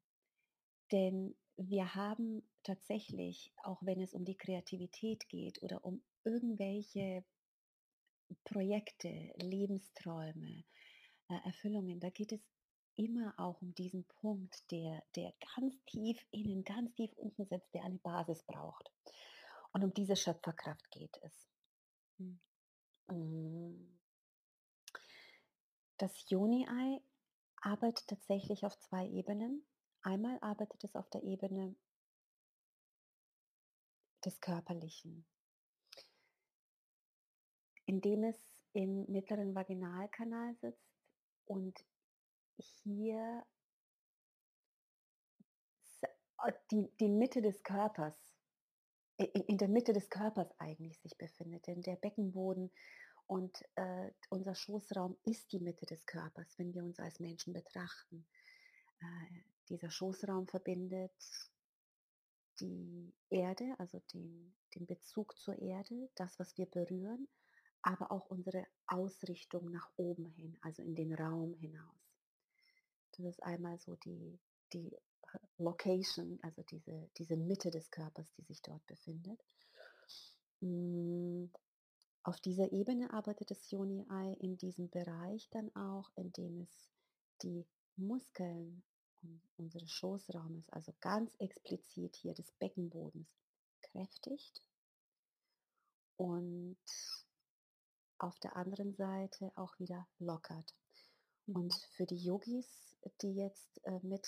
Denn 0.92 1.36
wir 1.56 1.94
haben 1.94 2.42
tatsächlich, 2.62 3.52
auch 3.62 3.78
wenn 3.82 4.00
es 4.00 4.14
um 4.14 4.24
die 4.24 4.36
Kreativität 4.36 5.28
geht 5.28 5.62
oder 5.62 5.84
um 5.84 6.02
irgendwelche 6.24 7.24
Projekte, 8.44 9.32
Lebensträume, 9.36 10.64
äh, 11.28 11.38
Erfüllungen, 11.44 12.00
da 12.00 12.10
geht 12.10 12.32
es 12.32 12.40
immer 12.96 13.34
auch 13.38 13.60
um 13.62 13.74
diesen 13.74 14.04
Punkt, 14.04 14.70
der, 14.70 15.02
der 15.16 15.32
ganz 15.56 15.74
tief 15.86 16.24
innen, 16.30 16.64
ganz 16.64 16.94
tief 16.94 17.12
unten 17.16 17.46
sitzt, 17.46 17.72
der 17.74 17.84
eine 17.84 17.98
Basis 17.98 18.42
braucht. 18.44 18.90
Und 19.72 19.84
um 19.84 19.94
diese 19.94 20.16
Schöpferkraft 20.16 20.90
geht 20.90 21.16
es. 21.22 21.48
Hm. 22.18 22.40
Mm. 23.08 23.98
Das 25.98 26.28
Joni-Ei 26.28 27.02
arbeitet 27.56 28.08
tatsächlich 28.08 28.64
auf 28.64 28.78
zwei 28.78 29.06
Ebenen. 29.06 29.64
Einmal 30.02 30.38
arbeitet 30.40 30.82
es 30.82 30.96
auf 30.96 31.08
der 31.10 31.22
Ebene 31.22 31.76
des 34.24 34.40
Körperlichen, 34.40 35.26
indem 37.86 38.24
es 38.24 38.38
im 38.72 39.04
mittleren 39.10 39.54
Vaginalkanal 39.54 40.54
sitzt 40.56 40.90
und 41.46 41.78
hier 42.56 43.44
äh, 46.42 46.52
die, 46.70 46.90
die 46.98 47.08
Mitte 47.08 47.42
des 47.42 47.62
Körpers, 47.62 48.29
in 49.26 49.58
der 49.58 49.68
Mitte 49.68 49.92
des 49.92 50.08
Körpers 50.10 50.48
eigentlich 50.58 50.98
sich 50.98 51.16
befindet. 51.16 51.66
Denn 51.66 51.82
der 51.82 51.96
Beckenboden 51.96 52.70
und 53.26 53.64
äh, 53.76 54.10
unser 54.28 54.54
Schoßraum 54.54 55.16
ist 55.24 55.52
die 55.52 55.60
Mitte 55.60 55.86
des 55.86 56.06
Körpers, 56.06 56.58
wenn 56.58 56.74
wir 56.74 56.82
uns 56.82 56.98
als 56.98 57.20
Menschen 57.20 57.52
betrachten. 57.52 58.26
Äh, 59.00 59.04
dieser 59.68 59.90
Schoßraum 59.90 60.48
verbindet 60.48 61.12
die 62.60 63.14
Erde, 63.30 63.74
also 63.78 64.00
den, 64.12 64.54
den 64.74 64.86
Bezug 64.86 65.38
zur 65.38 65.56
Erde, 65.58 66.10
das, 66.16 66.38
was 66.38 66.56
wir 66.58 66.66
berühren, 66.66 67.28
aber 67.82 68.10
auch 68.10 68.26
unsere 68.26 68.66
Ausrichtung 68.86 69.70
nach 69.70 69.88
oben 69.96 70.26
hin, 70.26 70.58
also 70.60 70.82
in 70.82 70.94
den 70.94 71.14
Raum 71.14 71.54
hinaus. 71.54 72.18
Das 73.12 73.26
ist 73.26 73.42
einmal 73.42 73.78
so 73.78 73.96
die, 73.96 74.38
die 74.72 74.96
Location, 75.58 76.38
also 76.42 76.62
diese, 76.62 77.10
diese 77.16 77.36
Mitte 77.36 77.70
des 77.70 77.90
Körpers, 77.90 78.32
die 78.32 78.42
sich 78.42 78.62
dort 78.62 78.86
befindet. 78.86 79.40
Hm, 80.60 81.50
auf 82.22 82.40
dieser 82.40 82.72
Ebene 82.72 83.12
arbeitet 83.12 83.50
das 83.50 83.70
Yoni-Ei 83.70 84.34
in 84.40 84.56
diesem 84.58 84.90
Bereich 84.90 85.48
dann 85.50 85.74
auch, 85.74 86.10
indem 86.16 86.60
es 86.60 86.90
die 87.42 87.66
Muskeln 87.96 88.82
unseres 89.56 89.90
Schoßraumes, 89.90 90.68
also 90.70 90.92
ganz 91.00 91.34
explizit 91.38 92.16
hier 92.16 92.34
des 92.34 92.50
Beckenbodens, 92.52 93.28
kräftigt 93.82 94.62
und 96.16 96.78
auf 98.18 98.38
der 98.40 98.56
anderen 98.56 98.94
Seite 98.94 99.52
auch 99.56 99.78
wieder 99.78 100.06
lockert. 100.18 100.74
Und 101.52 101.74
für 101.96 102.06
die 102.06 102.16
Yogis, 102.16 102.96
die 103.22 103.34
jetzt 103.34 103.80
äh, 103.84 103.98
mit 104.02 104.24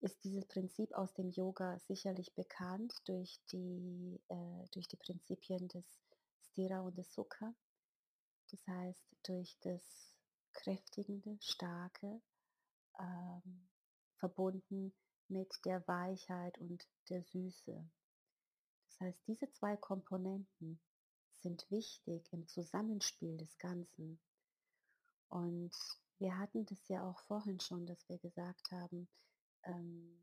ist 0.00 0.24
dieses 0.24 0.44
Prinzip 0.46 0.92
aus 0.92 1.14
dem 1.14 1.30
Yoga 1.30 1.78
sicherlich 1.86 2.34
bekannt 2.34 2.92
durch 3.06 3.40
die, 3.52 4.20
äh, 4.28 4.66
durch 4.72 4.88
die 4.88 4.96
Prinzipien 4.96 5.68
des 5.68 5.84
Stira 6.42 6.80
und 6.80 6.98
des 6.98 7.12
Sukha. 7.14 7.54
Das 8.50 8.66
heißt, 8.66 9.06
durch 9.22 9.56
das 9.60 10.14
kräftigende, 10.52 11.38
starke, 11.40 12.20
ähm, 12.98 13.68
verbunden 14.16 14.92
mit 15.28 15.52
der 15.64 15.86
Weichheit 15.86 16.58
und 16.58 16.86
der 17.08 17.22
Süße. 17.22 17.88
Das 18.88 19.00
heißt, 19.00 19.18
diese 19.26 19.50
zwei 19.52 19.76
Komponenten 19.76 20.80
sind 21.40 21.70
wichtig 21.70 22.32
im 22.32 22.46
Zusammenspiel 22.48 23.36
des 23.36 23.58
Ganzen. 23.58 24.18
Und 25.34 25.72
wir 26.18 26.38
hatten 26.38 26.64
das 26.64 26.86
ja 26.86 27.02
auch 27.02 27.18
vorhin 27.22 27.58
schon, 27.58 27.86
dass 27.86 28.08
wir 28.08 28.18
gesagt 28.18 28.70
haben, 28.70 29.08
ähm, 29.64 30.22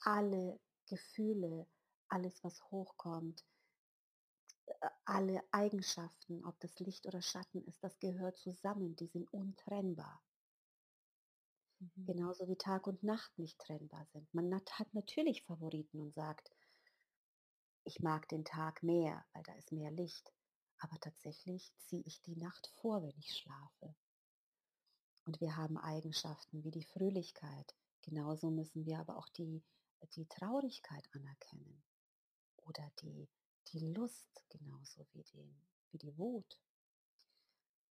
alle 0.00 0.60
Gefühle, 0.86 1.66
alles, 2.08 2.44
was 2.44 2.62
hochkommt, 2.70 3.46
alle 5.06 5.42
Eigenschaften, 5.52 6.44
ob 6.44 6.60
das 6.60 6.78
Licht 6.80 7.06
oder 7.06 7.22
Schatten 7.22 7.64
ist, 7.64 7.82
das 7.82 7.98
gehört 7.98 8.36
zusammen, 8.36 8.94
die 8.94 9.06
sind 9.06 9.32
untrennbar. 9.32 10.22
Mhm. 11.78 12.04
Genauso 12.04 12.46
wie 12.46 12.56
Tag 12.56 12.86
und 12.86 13.02
Nacht 13.02 13.38
nicht 13.38 13.58
trennbar 13.58 14.04
sind. 14.12 14.32
Man 14.34 14.54
hat 14.54 14.92
natürlich 14.92 15.44
Favoriten 15.44 15.98
und 16.00 16.12
sagt, 16.12 16.50
ich 17.84 18.00
mag 18.00 18.28
den 18.28 18.44
Tag 18.44 18.82
mehr, 18.82 19.24
weil 19.32 19.44
da 19.44 19.54
ist 19.54 19.72
mehr 19.72 19.90
Licht. 19.90 20.30
Aber 20.78 20.98
tatsächlich 21.00 21.72
ziehe 21.78 22.02
ich 22.04 22.20
die 22.22 22.36
Nacht 22.36 22.68
vor, 22.80 23.02
wenn 23.02 23.16
ich 23.18 23.36
schlafe. 23.36 23.94
Und 25.24 25.40
wir 25.40 25.56
haben 25.56 25.76
Eigenschaften 25.76 26.64
wie 26.64 26.70
die 26.70 26.84
Fröhlichkeit. 26.84 27.74
Genauso 28.02 28.50
müssen 28.50 28.86
wir 28.86 28.98
aber 28.98 29.18
auch 29.18 29.28
die, 29.28 29.62
die 30.14 30.26
Traurigkeit 30.26 31.06
anerkennen. 31.12 31.82
Oder 32.56 32.90
die, 33.02 33.28
die 33.72 33.92
Lust 33.92 34.44
genauso 34.48 35.06
wie, 35.12 35.24
den, 35.24 35.54
wie 35.90 35.98
die 35.98 36.16
Wut. 36.16 36.58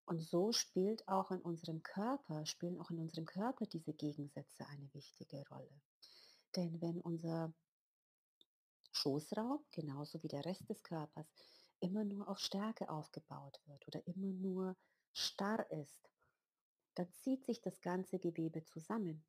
Und 0.06 0.22
so 0.22 0.51
spielt 0.51 1.08
auch 1.08 1.32
in 1.32 1.42
unserem 1.42 1.82
Körper, 1.82 2.46
spielen 2.46 2.80
auch 2.80 2.92
in 2.92 3.00
unserem 3.00 3.25
Körper 3.25 3.65
diese 3.65 3.94
Gegensätze 3.94 4.65
eine 4.68 4.94
wichtige 4.94 5.44
Rolle. 5.50 5.82
Denn 6.56 6.80
wenn 6.80 7.01
unser 7.01 7.54
Schoßraum, 8.92 9.65
genauso 9.72 10.22
wie 10.22 10.27
der 10.27 10.46
Rest 10.46 10.70
des 10.70 10.84
Körpers, 10.84 11.27
immer 11.79 12.03
nur 12.03 12.27
auf 12.27 12.39
Stärke 12.39 12.89
aufgebaut 12.89 13.60
wird 13.65 13.88
oder 13.88 14.05
immer 14.08 14.34
nur 14.34 14.75
starr 15.13 15.70
ist, 15.72 16.10
dann 16.96 17.12
zieht 17.13 17.46
sich 17.46 17.62
das 17.62 17.82
ganze 17.82 18.20
Gewebe 18.20 18.63
zusammen. 18.63 19.24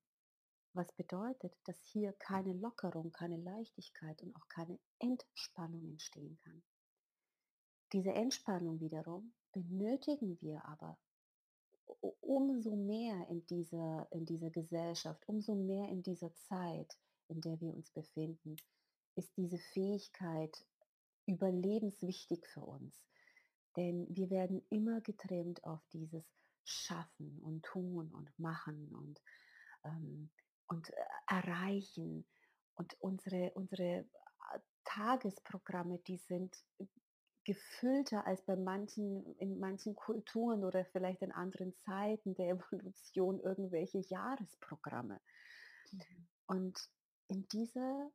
Was 0.73 0.93
bedeutet, 0.93 1.57
dass 1.65 1.83
hier 1.85 2.12
keine 2.12 2.53
Lockerung, 2.53 3.11
keine 3.11 3.38
Leichtigkeit 3.38 4.23
und 4.23 4.37
auch 4.37 4.49
keine 4.49 4.79
Entspannung 4.99 5.85
entstehen 5.88 6.38
kann. 6.45 6.62
Diese 7.93 8.12
Entspannung 8.12 8.81
wiederum 8.81 9.33
benötigen 9.53 10.38
wir 10.41 10.65
aber 10.67 10.99
umso 12.21 12.76
mehr 12.76 13.29
in 13.29 13.47
dieser, 13.47 14.07
in 14.11 14.26
dieser 14.26 14.50
Gesellschaft, 14.50 15.23
umso 15.29 15.55
mehr 15.55 15.88
in 15.88 16.03
dieser 16.03 16.35
Zeit, 16.35 16.99
in 17.29 17.41
der 17.41 17.61
wir 17.61 17.73
uns 17.73 17.91
befinden, 17.91 18.57
ist 19.15 19.37
diese 19.37 19.59
Fähigkeit 19.59 20.67
überlebenswichtig 21.26 22.47
für 22.47 22.62
uns. 22.62 23.04
Denn 23.76 24.06
wir 24.09 24.30
werden 24.30 24.64
immer 24.71 25.00
getrimmt 25.00 25.64
auf 25.64 25.80
dieses 25.92 26.25
schaffen 26.64 27.38
und 27.42 27.64
tun 27.64 28.11
und 28.12 28.38
machen 28.38 28.88
und, 28.95 29.21
ähm, 29.85 30.30
und 30.66 30.90
äh, 30.90 30.95
erreichen. 31.28 32.26
Und 32.75 32.97
unsere, 33.00 33.52
unsere 33.54 34.00
äh, 34.00 34.59
Tagesprogramme, 34.85 35.99
die 36.00 36.18
sind 36.18 36.56
gefüllter 37.45 38.26
als 38.26 38.42
bei 38.42 38.56
manchen, 38.56 39.37
in 39.37 39.61
manchen 39.61 39.95
Kulturen 39.95 40.64
oder 40.64 40.85
vielleicht 40.87 41.23
in 41.23 41.33
anderen 41.33 41.75
Zeiten 41.75 42.35
der 42.35 42.49
Evolution 42.56 43.40
irgendwelche 43.40 43.99
Jahresprogramme. 43.99 45.21
Mhm. 45.92 46.26
Und 46.47 46.90
in 47.28 47.47
dieser 47.49 48.11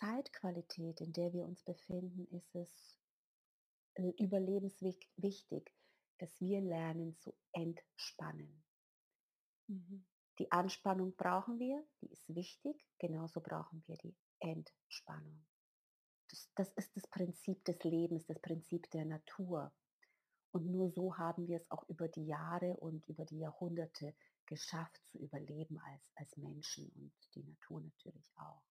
Zeitqualität, 0.00 1.00
in 1.00 1.12
der 1.12 1.32
wir 1.32 1.44
uns 1.44 1.62
befinden, 1.62 2.26
ist 2.34 2.54
es 2.54 2.98
äh, 3.94 4.12
überlebenswichtig, 4.18 5.70
dass 6.18 6.40
wir 6.40 6.60
lernen 6.60 7.16
zu 7.18 7.34
entspannen. 7.52 8.62
Mhm. 9.68 10.06
Die 10.38 10.50
Anspannung 10.50 11.14
brauchen 11.16 11.58
wir, 11.58 11.86
die 12.00 12.10
ist 12.10 12.34
wichtig, 12.34 12.82
genauso 12.98 13.40
brauchen 13.40 13.84
wir 13.86 13.98
die 13.98 14.16
Entspannung. 14.38 15.46
Das, 16.30 16.50
das 16.54 16.72
ist 16.74 16.96
das 16.96 17.06
Prinzip 17.08 17.62
des 17.64 17.82
Lebens, 17.84 18.24
das 18.26 18.40
Prinzip 18.40 18.90
der 18.90 19.04
Natur. 19.04 19.70
Und 20.52 20.66
nur 20.66 20.88
so 20.90 21.18
haben 21.18 21.46
wir 21.46 21.58
es 21.58 21.70
auch 21.70 21.86
über 21.88 22.08
die 22.08 22.26
Jahre 22.26 22.76
und 22.78 23.06
über 23.06 23.26
die 23.26 23.38
Jahrhunderte 23.38 24.14
geschafft 24.46 25.00
zu 25.08 25.18
überleben 25.18 25.78
als, 25.78 26.02
als 26.14 26.36
Menschen 26.38 26.88
und 26.90 27.12
die 27.34 27.42
Natur 27.42 27.82
natürlich 27.82 28.32
auch. 28.36 28.69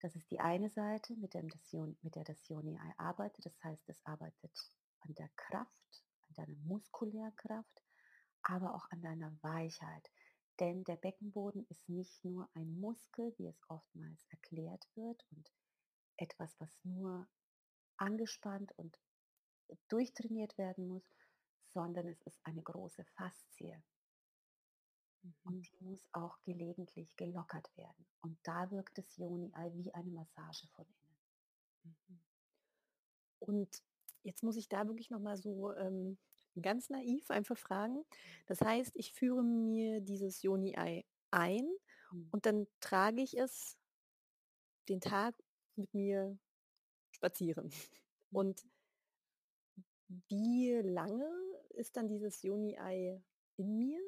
Das 0.00 0.14
ist 0.14 0.30
die 0.30 0.40
eine 0.40 0.70
Seite, 0.70 1.14
mit, 1.16 1.34
dem 1.34 1.48
das, 1.48 1.72
mit 2.02 2.14
der 2.14 2.24
das 2.24 2.46
Yoni-Ei 2.48 2.94
arbeitet. 2.98 3.44
Das 3.44 3.62
heißt, 3.64 3.88
es 3.88 4.04
arbeitet 4.06 4.52
an 5.00 5.14
der 5.14 5.28
Kraft, 5.36 6.04
an 6.28 6.34
deiner 6.34 6.56
muskulären 6.58 7.34
Kraft, 7.36 7.82
aber 8.42 8.74
auch 8.74 8.88
an 8.90 9.02
deiner 9.02 9.36
Weichheit. 9.42 10.10
Denn 10.60 10.84
der 10.84 10.96
Beckenboden 10.96 11.66
ist 11.68 11.88
nicht 11.88 12.24
nur 12.24 12.48
ein 12.54 12.78
Muskel, 12.80 13.34
wie 13.38 13.46
es 13.46 13.60
oftmals 13.68 14.24
erklärt 14.30 14.88
wird, 14.94 15.24
und 15.30 15.50
etwas, 16.16 16.58
was 16.60 16.70
nur 16.84 17.28
angespannt 17.96 18.72
und 18.76 18.96
durchtrainiert 19.88 20.56
werden 20.58 20.88
muss, 20.88 21.04
sondern 21.68 22.06
es 22.08 22.20
ist 22.22 22.38
eine 22.44 22.62
große 22.62 23.04
Faszie. 23.16 23.82
Mhm. 25.22 25.34
Und 25.44 25.72
die 25.72 25.84
muss 25.84 26.06
auch 26.12 26.40
gelegentlich 26.42 27.14
gelockert 27.16 27.70
werden. 27.76 28.06
Und 28.22 28.38
da 28.42 28.70
wirkt 28.70 28.98
das 28.98 29.16
Joni-Ei 29.16 29.72
wie 29.74 29.92
eine 29.94 30.10
Massage 30.10 30.66
von 30.68 30.86
innen. 30.86 31.94
Mhm. 32.08 32.20
Und 33.40 33.82
jetzt 34.22 34.42
muss 34.42 34.56
ich 34.56 34.68
da 34.68 34.86
wirklich 34.86 35.10
noch 35.10 35.20
mal 35.20 35.36
so 35.36 35.72
ähm, 35.74 36.18
ganz 36.60 36.90
naiv 36.90 37.30
einfach 37.30 37.58
fragen. 37.58 38.04
Das 38.46 38.60
heißt, 38.60 38.92
ich 38.94 39.12
führe 39.12 39.42
mir 39.42 40.00
dieses 40.00 40.42
Joni-Ei 40.42 41.04
ein 41.30 41.68
mhm. 42.10 42.28
und 42.32 42.46
dann 42.46 42.66
trage 42.80 43.22
ich 43.22 43.38
es 43.38 43.78
den 44.88 45.00
Tag 45.00 45.34
mit 45.76 45.92
mir 45.94 46.38
spazieren. 47.12 47.70
Und 48.30 48.62
wie 50.28 50.72
lange 50.82 51.26
ist 51.70 51.96
dann 51.96 52.08
dieses 52.08 52.42
Joni-Ei 52.42 53.22
in 53.56 53.78
mir? 53.78 54.00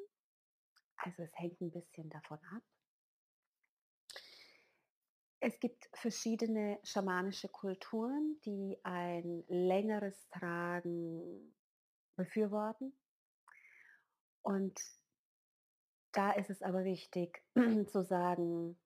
Also 1.03 1.23
es 1.23 1.31
hängt 1.37 1.59
ein 1.61 1.71
bisschen 1.71 2.09
davon 2.09 2.37
ab. 2.55 2.61
Es 5.39 5.59
gibt 5.59 5.89
verschiedene 5.93 6.79
schamanische 6.83 7.49
Kulturen, 7.49 8.39
die 8.45 8.77
ein 8.83 9.43
längeres 9.47 10.29
Tragen 10.29 11.55
befürworten. 12.15 12.93
Und 14.43 14.79
da 16.11 16.31
ist 16.33 16.51
es 16.51 16.61
aber 16.61 16.83
wichtig 16.83 17.43
zu 17.87 18.03
sagen, 18.03 18.77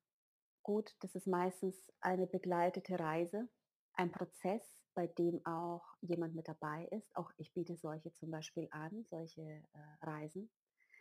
gut, 0.64 0.96
das 1.02 1.16
ist 1.16 1.28
meistens 1.28 1.76
eine 2.00 2.28
begleitete 2.28 2.98
Reise, 2.98 3.50
ein 3.94 4.12
Prozess, 4.12 4.64
bei 4.94 5.08
dem 5.08 5.46
auch 5.46 5.84
jemand 6.00 6.36
mit 6.36 6.48
dabei 6.48 6.86
ist. 6.92 7.14
Auch 7.18 7.34
ich 7.36 7.54
biete 7.54 7.76
solche 7.76 8.14
zum 8.14 8.32
Beispiel 8.32 8.70
an, 8.72 9.06
solche 9.10 9.42
äh, 9.42 10.06
Reisen. 10.06 10.50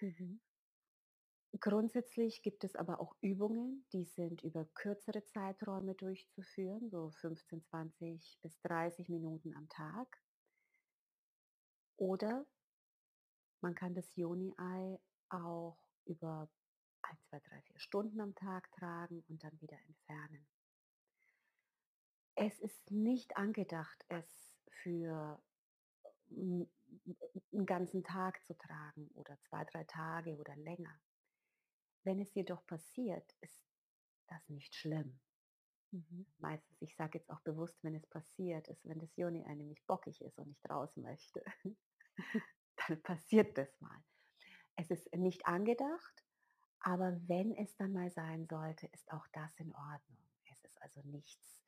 Mhm. 0.01 0.41
Grundsätzlich 1.61 2.43
gibt 2.43 2.65
es 2.65 2.75
aber 2.75 3.01
auch 3.01 3.15
Übungen, 3.21 3.87
die 3.93 4.05
sind 4.05 4.43
über 4.43 4.65
kürzere 4.75 5.25
Zeiträume 5.25 5.95
durchzuführen, 5.95 6.91
so 6.91 7.11
15, 7.11 7.63
20 7.63 8.39
bis 8.43 8.61
30 8.63 9.09
Minuten 9.09 9.55
am 9.55 9.69
Tag. 9.69 10.21
Oder 11.97 12.45
man 13.61 13.75
kann 13.75 13.95
das 13.95 14.17
Joni-Ei 14.17 14.99
auch 15.29 15.79
über 16.07 16.51
1, 17.03 17.25
2, 17.29 17.41
3, 17.41 17.63
4 17.63 17.79
Stunden 17.79 18.21
am 18.21 18.35
Tag 18.35 18.71
tragen 18.73 19.23
und 19.29 19.45
dann 19.45 19.61
wieder 19.61 19.79
entfernen. 19.87 20.47
Es 22.35 22.59
ist 22.59 22.91
nicht 22.91 23.37
angedacht, 23.37 24.05
es 24.09 24.27
für 24.83 25.41
einen 26.31 26.69
ganzen 27.67 28.03
Tag 28.03 28.45
zu 28.45 28.57
tragen 28.59 29.09
oder 29.15 29.39
zwei, 29.43 29.65
drei 29.65 29.85
Tage 29.85 30.37
oder 30.37 30.57
länger. 30.57 31.01
Wenn 32.05 32.21
es 32.21 32.35
jedoch 32.35 32.65
passiert, 32.67 33.35
ist 33.41 33.61
das 34.29 34.49
nicht 34.49 34.75
schlimm. 34.75 35.19
Mhm. 35.91 36.27
Meistens, 36.39 36.83
ich 36.83 36.95
sage 36.97 37.19
jetzt 37.19 37.31
auch 37.31 37.41
bewusst, 37.41 37.83
wenn 37.83 37.95
es 37.95 38.07
passiert 38.07 38.69
ist, 38.69 38.85
wenn 38.85 38.99
das 38.99 39.17
Joni 39.17 39.45
nämlich 39.55 39.85
bockig 39.87 40.21
ist 40.21 40.39
und 40.39 40.49
nicht 40.49 40.69
raus 40.69 40.97
möchte, 40.97 41.43
dann 42.89 43.03
passiert 43.03 43.57
das 43.57 43.81
mal. 43.81 44.03
Es 44.77 44.91
ist 44.91 45.15
nicht 45.15 45.47
angedacht, 45.47 46.25
aber 46.81 47.17
wenn 47.29 47.55
es 47.55 47.77
dann 47.77 47.93
mal 47.93 48.11
sein 48.11 48.47
sollte, 48.47 48.87
ist 48.89 49.11
auch 49.13 49.27
das 49.33 49.59
in 49.61 49.73
Ordnung. 49.75 50.19
Es 50.51 50.65
ist 50.65 50.83
also 50.83 51.01
nichts, 51.03 51.63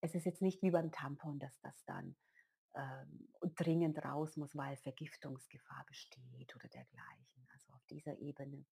es 0.00 0.14
ist 0.14 0.24
jetzt 0.24 0.42
nicht 0.42 0.62
wie 0.62 0.70
beim 0.70 0.92
Tampon, 0.92 1.38
dass 1.38 1.60
das 1.60 1.84
dann 1.84 2.16
ähm, 2.74 3.28
dringend 3.56 4.02
raus 4.04 4.36
muss, 4.36 4.56
weil 4.56 4.76
Vergiftungsgefahr 4.76 5.84
besteht 5.86 6.54
oder 6.54 6.68
dergleichen. 6.68 7.48
Also 7.52 7.72
auf 7.72 7.84
dieser 7.86 8.16
Ebene 8.18 8.64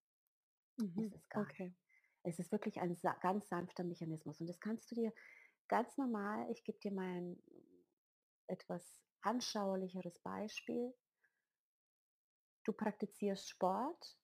Mhm. 0.80 1.06
Ist 1.06 1.14
es 1.14 1.28
gar 1.28 1.42
okay. 1.42 1.74
Es 2.22 2.38
ist 2.38 2.52
wirklich 2.52 2.80
ein 2.80 2.96
ganz 3.20 3.48
sanfter 3.48 3.84
Mechanismus 3.84 4.40
und 4.40 4.46
das 4.46 4.60
kannst 4.60 4.90
du 4.90 4.94
dir 4.94 5.12
ganz 5.68 5.96
normal, 5.96 6.50
ich 6.50 6.64
gebe 6.64 6.78
dir 6.78 6.92
mal 6.92 7.06
ein 7.06 7.42
etwas 8.46 9.00
anschaulicheres 9.22 10.18
Beispiel. 10.18 10.92
Du 12.64 12.72
praktizierst 12.72 13.48
Sport 13.48 14.18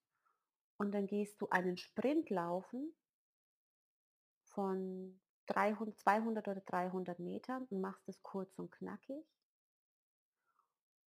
und 0.76 0.92
dann 0.92 1.06
gehst 1.06 1.40
du 1.40 1.48
einen 1.48 1.76
Sprint 1.76 2.28
laufen 2.30 2.94
von 4.44 5.20
300, 5.46 5.98
200 5.98 6.48
oder 6.48 6.60
300 6.60 7.18
Metern 7.18 7.64
und 7.70 7.80
machst 7.80 8.08
es 8.08 8.22
kurz 8.22 8.58
und 8.58 8.70
knackig. 8.72 9.24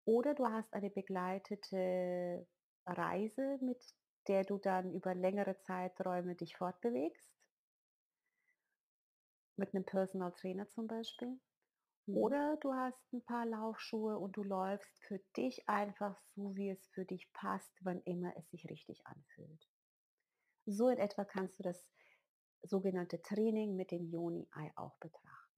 Oder 0.05 0.33
du 0.33 0.47
hast 0.47 0.73
eine 0.73 0.89
begleitete 0.89 2.47
Reise 2.85 3.59
mit 3.61 3.83
der 4.29 4.43
du 4.43 4.59
dann 4.59 4.93
über 4.93 5.15
längere 5.15 5.59
Zeiträume 5.59 6.35
dich 6.35 6.55
fortbewegst. 6.55 7.29
Mit 9.57 9.73
einem 9.73 9.83
Personal 9.83 10.31
Trainer 10.31 10.69
zum 10.69 10.87
Beispiel. 10.87 11.39
Mhm. 12.05 12.17
Oder 12.17 12.57
du 12.61 12.73
hast 12.73 13.11
ein 13.11 13.23
paar 13.23 13.47
Laufschuhe 13.47 14.17
und 14.19 14.37
du 14.37 14.43
läufst 14.43 14.99
für 15.03 15.19
dich 15.35 15.67
einfach 15.67 16.15
so, 16.35 16.55
wie 16.55 16.69
es 16.69 16.87
für 16.89 17.05
dich 17.05 17.33
passt, 17.33 17.73
wann 17.81 18.01
immer 18.03 18.31
es 18.37 18.49
sich 18.51 18.69
richtig 18.69 19.05
anfühlt. 19.05 19.67
So 20.67 20.89
in 20.89 20.99
etwa 20.99 21.25
kannst 21.25 21.57
du 21.57 21.63
das 21.63 21.89
sogenannte 22.61 23.21
Training 23.23 23.75
mit 23.75 23.89
dem 23.89 24.11
Joni-Ei 24.11 24.71
auch 24.75 24.95
betrachten. 24.99 25.57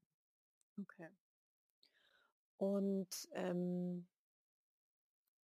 Okay. 0.81 1.09
Und 2.57 3.27
ähm, 3.33 4.07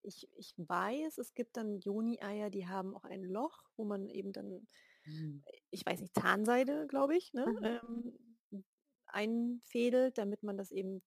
ich, 0.05 0.29
ich 0.35 0.53
weiß, 0.57 1.17
es 1.17 1.33
gibt 1.33 1.57
dann 1.57 1.79
Joni-Eier, 1.79 2.49
die 2.49 2.67
haben 2.67 2.95
auch 2.95 3.03
ein 3.03 3.23
Loch, 3.23 3.63
wo 3.75 3.85
man 3.85 4.09
eben 4.09 4.31
dann, 4.31 4.67
mhm. 5.05 5.43
ich 5.71 5.85
weiß 5.85 5.99
nicht, 6.01 6.13
Zahnseide, 6.15 6.87
glaube 6.87 7.15
ich, 7.17 7.33
ne, 7.33 7.45
mhm. 7.45 8.17
ähm, 8.51 8.65
einfädelt, 9.07 10.17
damit 10.17 10.43
man 10.43 10.57
das 10.57 10.71
eben 10.71 11.01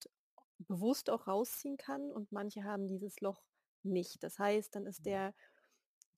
bewusst 0.59 1.09
auch 1.09 1.27
rausziehen 1.27 1.77
kann. 1.77 2.11
Und 2.11 2.31
manche 2.31 2.63
haben 2.63 2.87
dieses 2.87 3.19
Loch 3.21 3.41
nicht. 3.83 4.23
Das 4.23 4.39
heißt, 4.39 4.75
dann 4.75 4.85
ist 4.85 4.99
mhm. 4.99 5.03
der 5.03 5.33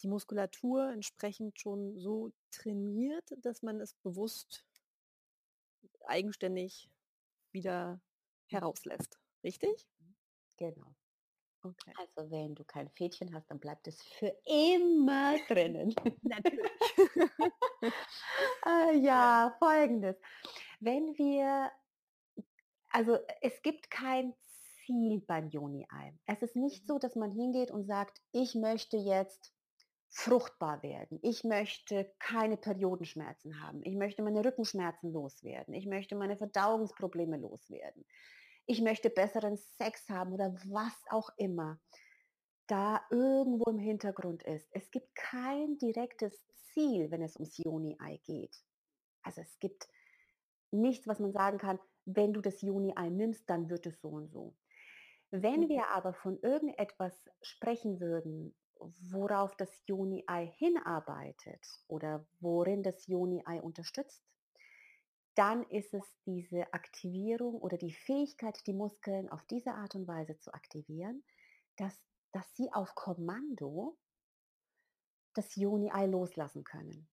die 0.02 0.08
Muskulatur 0.08 0.90
entsprechend 0.90 1.60
schon 1.60 2.00
so 2.00 2.32
trainiert, 2.50 3.30
dass 3.38 3.62
man 3.62 3.80
es 3.80 3.94
bewusst 3.96 4.66
eigenständig 6.06 6.90
wieder 7.52 7.96
mhm. 7.96 8.02
herauslässt. 8.48 9.20
Richtig? 9.44 9.88
Genau. 10.58 10.96
Okay. 11.64 11.94
Also 11.96 12.32
wenn 12.32 12.56
du 12.56 12.64
kein 12.64 12.90
Fädchen 12.90 13.34
hast, 13.34 13.50
dann 13.52 13.60
bleibt 13.60 13.88
es 13.88 14.02
für 14.04 14.36
immer 14.46 15.40
drinnen. 15.48 15.94
Natürlich. 16.22 16.72
äh, 18.66 18.98
ja, 18.98 19.56
folgendes. 19.60 20.18
Wenn 20.80 21.18
wir, 21.18 21.72
also 22.90 23.18
es 23.42 23.62
gibt 23.62 23.90
kein 23.90 24.34
Ziel 24.86 25.22
beim 25.22 25.50
Joni-Ei. 25.50 26.14
Es 26.26 26.42
ist 26.42 26.56
nicht 26.56 26.86
Mhm. 26.86 26.88
so, 26.88 26.98
dass 27.00 27.16
man 27.16 27.32
hingeht 27.32 27.72
und 27.72 27.86
sagt, 27.86 28.20
ich 28.32 28.56
möchte 28.56 28.98
jetzt 28.98 29.54
fruchtbar 30.10 30.84
werden. 30.84 31.20
Ich 31.22 31.44
möchte 31.46 32.14
keine 32.20 32.58
Periodenschmerzen 32.58 33.62
haben. 33.62 33.82
Ich 33.84 33.96
möchte 33.96 34.24
meine 34.24 34.44
Rückenschmerzen 34.44 35.14
loswerden. 35.14 35.74
Ich 35.74 35.86
möchte 35.88 36.16
meine 36.16 36.38
Verdauungsprobleme 36.38 37.38
loswerden. 37.38 38.06
Ich 38.72 38.82
möchte 38.82 39.10
besseren 39.10 39.58
Sex 39.58 40.08
haben 40.08 40.32
oder 40.32 40.54
was 40.64 41.04
auch 41.10 41.30
immer 41.36 41.82
da 42.68 43.02
irgendwo 43.12 43.70
im 43.70 43.80
Hintergrund 43.80 44.44
ist. 44.44 44.70
Es 44.72 44.92
gibt 44.92 45.14
kein 45.14 45.78
direktes 45.78 46.48
Ziel, 46.54 47.12
wenn 47.12 47.22
es 47.22 47.36
ums 47.36 47.58
Joni-Ei 47.58 48.22
geht. 48.24 48.56
Also 49.24 49.42
es 49.42 49.60
gibt 49.60 49.90
nichts, 50.72 51.08
was 51.08 51.20
man 51.20 51.34
sagen 51.34 51.58
kann, 51.58 51.80
wenn 52.06 52.34
du 52.34 52.42
das 52.42 52.62
Juni-Ei 52.62 53.10
nimmst, 53.10 53.50
dann 53.50 53.70
wird 53.70 53.88
es 53.88 54.02
so 54.02 54.10
und 54.10 54.30
so. 54.30 54.56
Wenn 55.32 55.68
Mhm. 55.68 55.70
wir 55.70 55.90
aber 55.90 56.14
von 56.14 56.40
irgendetwas 56.42 57.30
sprechen 57.42 58.00
würden, 58.00 58.58
worauf 58.80 59.58
das 59.58 59.86
Juni-Ei 59.88 60.48
hinarbeitet 60.48 61.68
oder 61.88 62.28
worin 62.40 62.84
das 62.84 63.08
Juni-Ei 63.08 63.62
unterstützt, 63.62 64.31
dann 65.36 65.64
ist 65.70 65.94
es 65.94 66.04
diese 66.26 66.74
Aktivierung 66.74 67.56
oder 67.56 67.78
die 67.78 67.94
Fähigkeit, 67.94 68.60
die 68.68 68.74
Muskeln 68.74 69.30
auf 69.30 69.44
diese 69.46 69.74
Art 69.74 69.96
und 69.96 70.08
Weise 70.08 70.38
zu 70.40 70.54
aktivieren, 70.54 71.24
dass, 71.78 71.98
dass 72.32 72.54
sie 72.56 72.72
auf 72.74 72.94
Kommando 72.96 73.98
das 75.34 75.56
Juni-Ei 75.56 76.08
loslassen 76.08 76.64
können. 76.64 77.08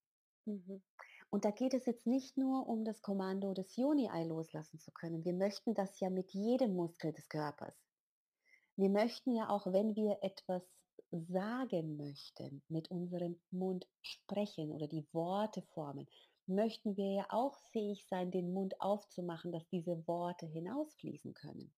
Mhm. 0.44 0.82
Und 1.30 1.44
da 1.44 1.50
geht 1.50 1.74
es 1.74 1.84
jetzt 1.86 2.06
nicht 2.06 2.38
nur 2.38 2.66
um 2.66 2.84
das 2.84 3.02
Kommando, 3.02 3.52
das 3.52 3.76
Joni-Ei 3.76 4.24
loslassen 4.24 4.80
zu 4.80 4.90
können. 4.92 5.24
Wir 5.24 5.34
möchten 5.34 5.74
das 5.74 6.00
ja 6.00 6.08
mit 6.08 6.32
jedem 6.32 6.74
Muskel 6.74 7.12
des 7.12 7.28
Körpers. 7.28 7.76
Wir 8.76 8.88
möchten 8.88 9.34
ja 9.34 9.50
auch, 9.50 9.66
wenn 9.66 9.94
wir 9.94 10.18
etwas 10.22 10.62
sagen 11.10 11.96
möchten, 11.96 12.62
mit 12.68 12.90
unserem 12.90 13.40
Mund 13.50 13.86
sprechen 14.02 14.70
oder 14.70 14.86
die 14.86 15.06
Worte 15.12 15.62
formen, 15.74 16.08
möchten 16.48 16.96
wir 16.96 17.12
ja 17.12 17.26
auch 17.30 17.56
fähig 17.72 18.06
sein, 18.08 18.30
den 18.30 18.52
Mund 18.52 18.80
aufzumachen, 18.80 19.52
dass 19.52 19.68
diese 19.68 20.06
Worte 20.06 20.46
hinausfließen 20.46 21.34
können. 21.34 21.72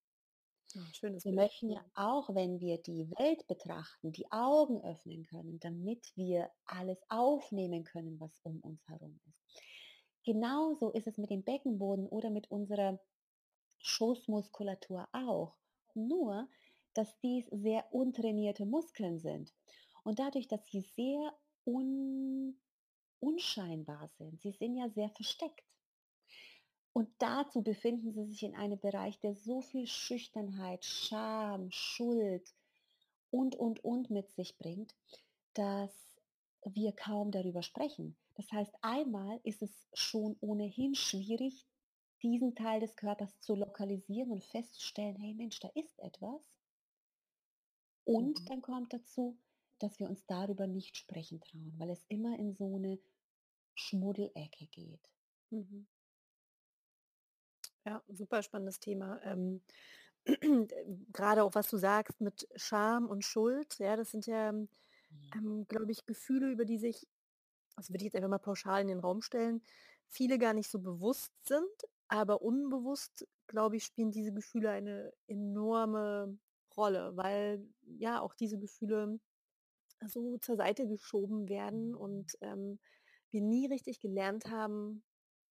Ja, 0.73 0.81
schönes 0.93 1.23
Wir 1.23 1.31
Bild. 1.31 1.41
möchten 1.43 1.69
ja 1.69 1.83
auch, 1.93 2.33
wenn 2.33 2.59
wir 2.59 2.77
die 2.77 3.09
Welt 3.17 3.47
betrachten, 3.47 4.11
die 4.11 4.31
Augen 4.31 4.81
öffnen 4.83 5.25
können, 5.25 5.59
damit 5.59 6.11
wir 6.15 6.49
alles 6.65 6.99
aufnehmen 7.09 7.83
können, 7.83 8.19
was 8.19 8.39
um 8.43 8.59
uns 8.61 8.87
herum 8.87 9.19
ist. 9.27 9.41
Genauso 10.23 10.91
ist 10.91 11.07
es 11.07 11.17
mit 11.17 11.29
dem 11.29 11.43
Beckenboden 11.43 12.07
oder 12.07 12.29
mit 12.29 12.49
unserer 12.51 12.99
Schoßmuskulatur 13.79 15.07
auch. 15.13 15.55
Nur, 15.93 16.47
dass 16.93 17.19
dies 17.19 17.47
sehr 17.51 17.93
untrainierte 17.93 18.65
Muskeln 18.65 19.19
sind. 19.19 19.53
Und 20.03 20.19
dadurch, 20.19 20.47
dass 20.47 20.65
sie 20.67 20.81
sehr 20.81 21.33
un 21.65 22.57
unscheinbar 23.21 24.09
sind, 24.09 24.41
sie 24.41 24.51
sind 24.51 24.75
ja 24.77 24.89
sehr 24.89 25.09
versteckt. 25.11 25.63
Und 26.93 27.09
dazu 27.19 27.63
befinden 27.63 28.11
sie 28.13 28.25
sich 28.25 28.43
in 28.43 28.55
einem 28.55 28.79
Bereich, 28.79 29.19
der 29.19 29.35
so 29.35 29.61
viel 29.61 29.87
Schüchternheit, 29.87 30.85
Scham, 30.85 31.71
Schuld 31.71 32.53
und, 33.31 33.55
und, 33.55 33.83
und 33.83 34.09
mit 34.09 34.31
sich 34.31 34.57
bringt, 34.57 34.95
dass 35.53 36.21
wir 36.65 36.93
kaum 36.93 37.31
darüber 37.31 37.63
sprechen. 37.63 38.17
Das 38.35 38.51
heißt, 38.51 38.75
einmal 38.81 39.39
ist 39.43 39.61
es 39.61 39.89
schon 39.93 40.37
ohnehin 40.41 40.95
schwierig, 40.95 41.67
diesen 42.23 42.55
Teil 42.55 42.81
des 42.81 42.95
Körpers 42.97 43.39
zu 43.41 43.55
lokalisieren 43.55 44.31
und 44.31 44.43
festzustellen, 44.45 45.17
hey 45.17 45.33
Mensch, 45.35 45.59
da 45.59 45.69
ist 45.75 45.99
etwas. 45.99 46.59
Und 48.03 48.41
Mhm. 48.41 48.49
dann 48.49 48.61
kommt 48.61 48.93
dazu, 48.93 49.39
dass 49.83 49.99
wir 49.99 50.09
uns 50.09 50.25
darüber 50.25 50.67
nicht 50.67 50.97
sprechen 50.97 51.41
trauen, 51.41 51.73
weil 51.77 51.89
es 51.89 52.03
immer 52.07 52.37
in 52.37 52.53
so 52.53 52.75
eine 52.75 52.99
Schmuddelecke 53.75 54.67
geht. 54.67 55.09
Mhm. 55.49 55.87
Ja, 57.85 58.03
super 58.09 58.43
spannendes 58.43 58.79
Thema. 58.79 59.19
Ähm, 59.23 59.61
gerade 61.13 61.43
auch 61.43 61.55
was 61.55 61.69
du 61.69 61.77
sagst 61.77 62.21
mit 62.21 62.47
Scham 62.55 63.07
und 63.07 63.25
Schuld, 63.25 63.79
ja, 63.79 63.95
das 63.95 64.11
sind 64.11 64.27
ja, 64.27 64.49
ähm, 64.49 65.65
glaube 65.67 65.91
ich, 65.91 66.05
Gefühle, 66.05 66.51
über 66.51 66.65
die 66.65 66.77
sich, 66.77 67.07
also 67.75 67.91
würde 67.91 68.03
ich 68.03 68.05
jetzt 68.05 68.15
einfach 68.15 68.29
mal 68.29 68.37
pauschal 68.37 68.81
in 68.81 68.87
den 68.87 68.99
Raum 68.99 69.21
stellen, 69.21 69.63
viele 70.07 70.37
gar 70.37 70.53
nicht 70.53 70.69
so 70.69 70.79
bewusst 70.79 71.33
sind, 71.43 71.65
aber 72.07 72.41
unbewusst, 72.41 73.27
glaube 73.47 73.77
ich, 73.77 73.85
spielen 73.85 74.11
diese 74.11 74.33
Gefühle 74.33 74.69
eine 74.69 75.11
enorme 75.27 76.37
Rolle, 76.77 77.15
weil 77.15 77.65
ja 77.97 78.21
auch 78.21 78.35
diese 78.35 78.59
Gefühle 78.59 79.19
so 80.09 80.37
zur 80.37 80.55
Seite 80.57 80.87
geschoben 80.87 81.49
werden 81.49 81.95
und 81.95 82.37
ähm, 82.41 82.79
wir 83.31 83.41
nie 83.41 83.67
richtig 83.67 83.99
gelernt 83.99 84.45
haben, 84.49 85.03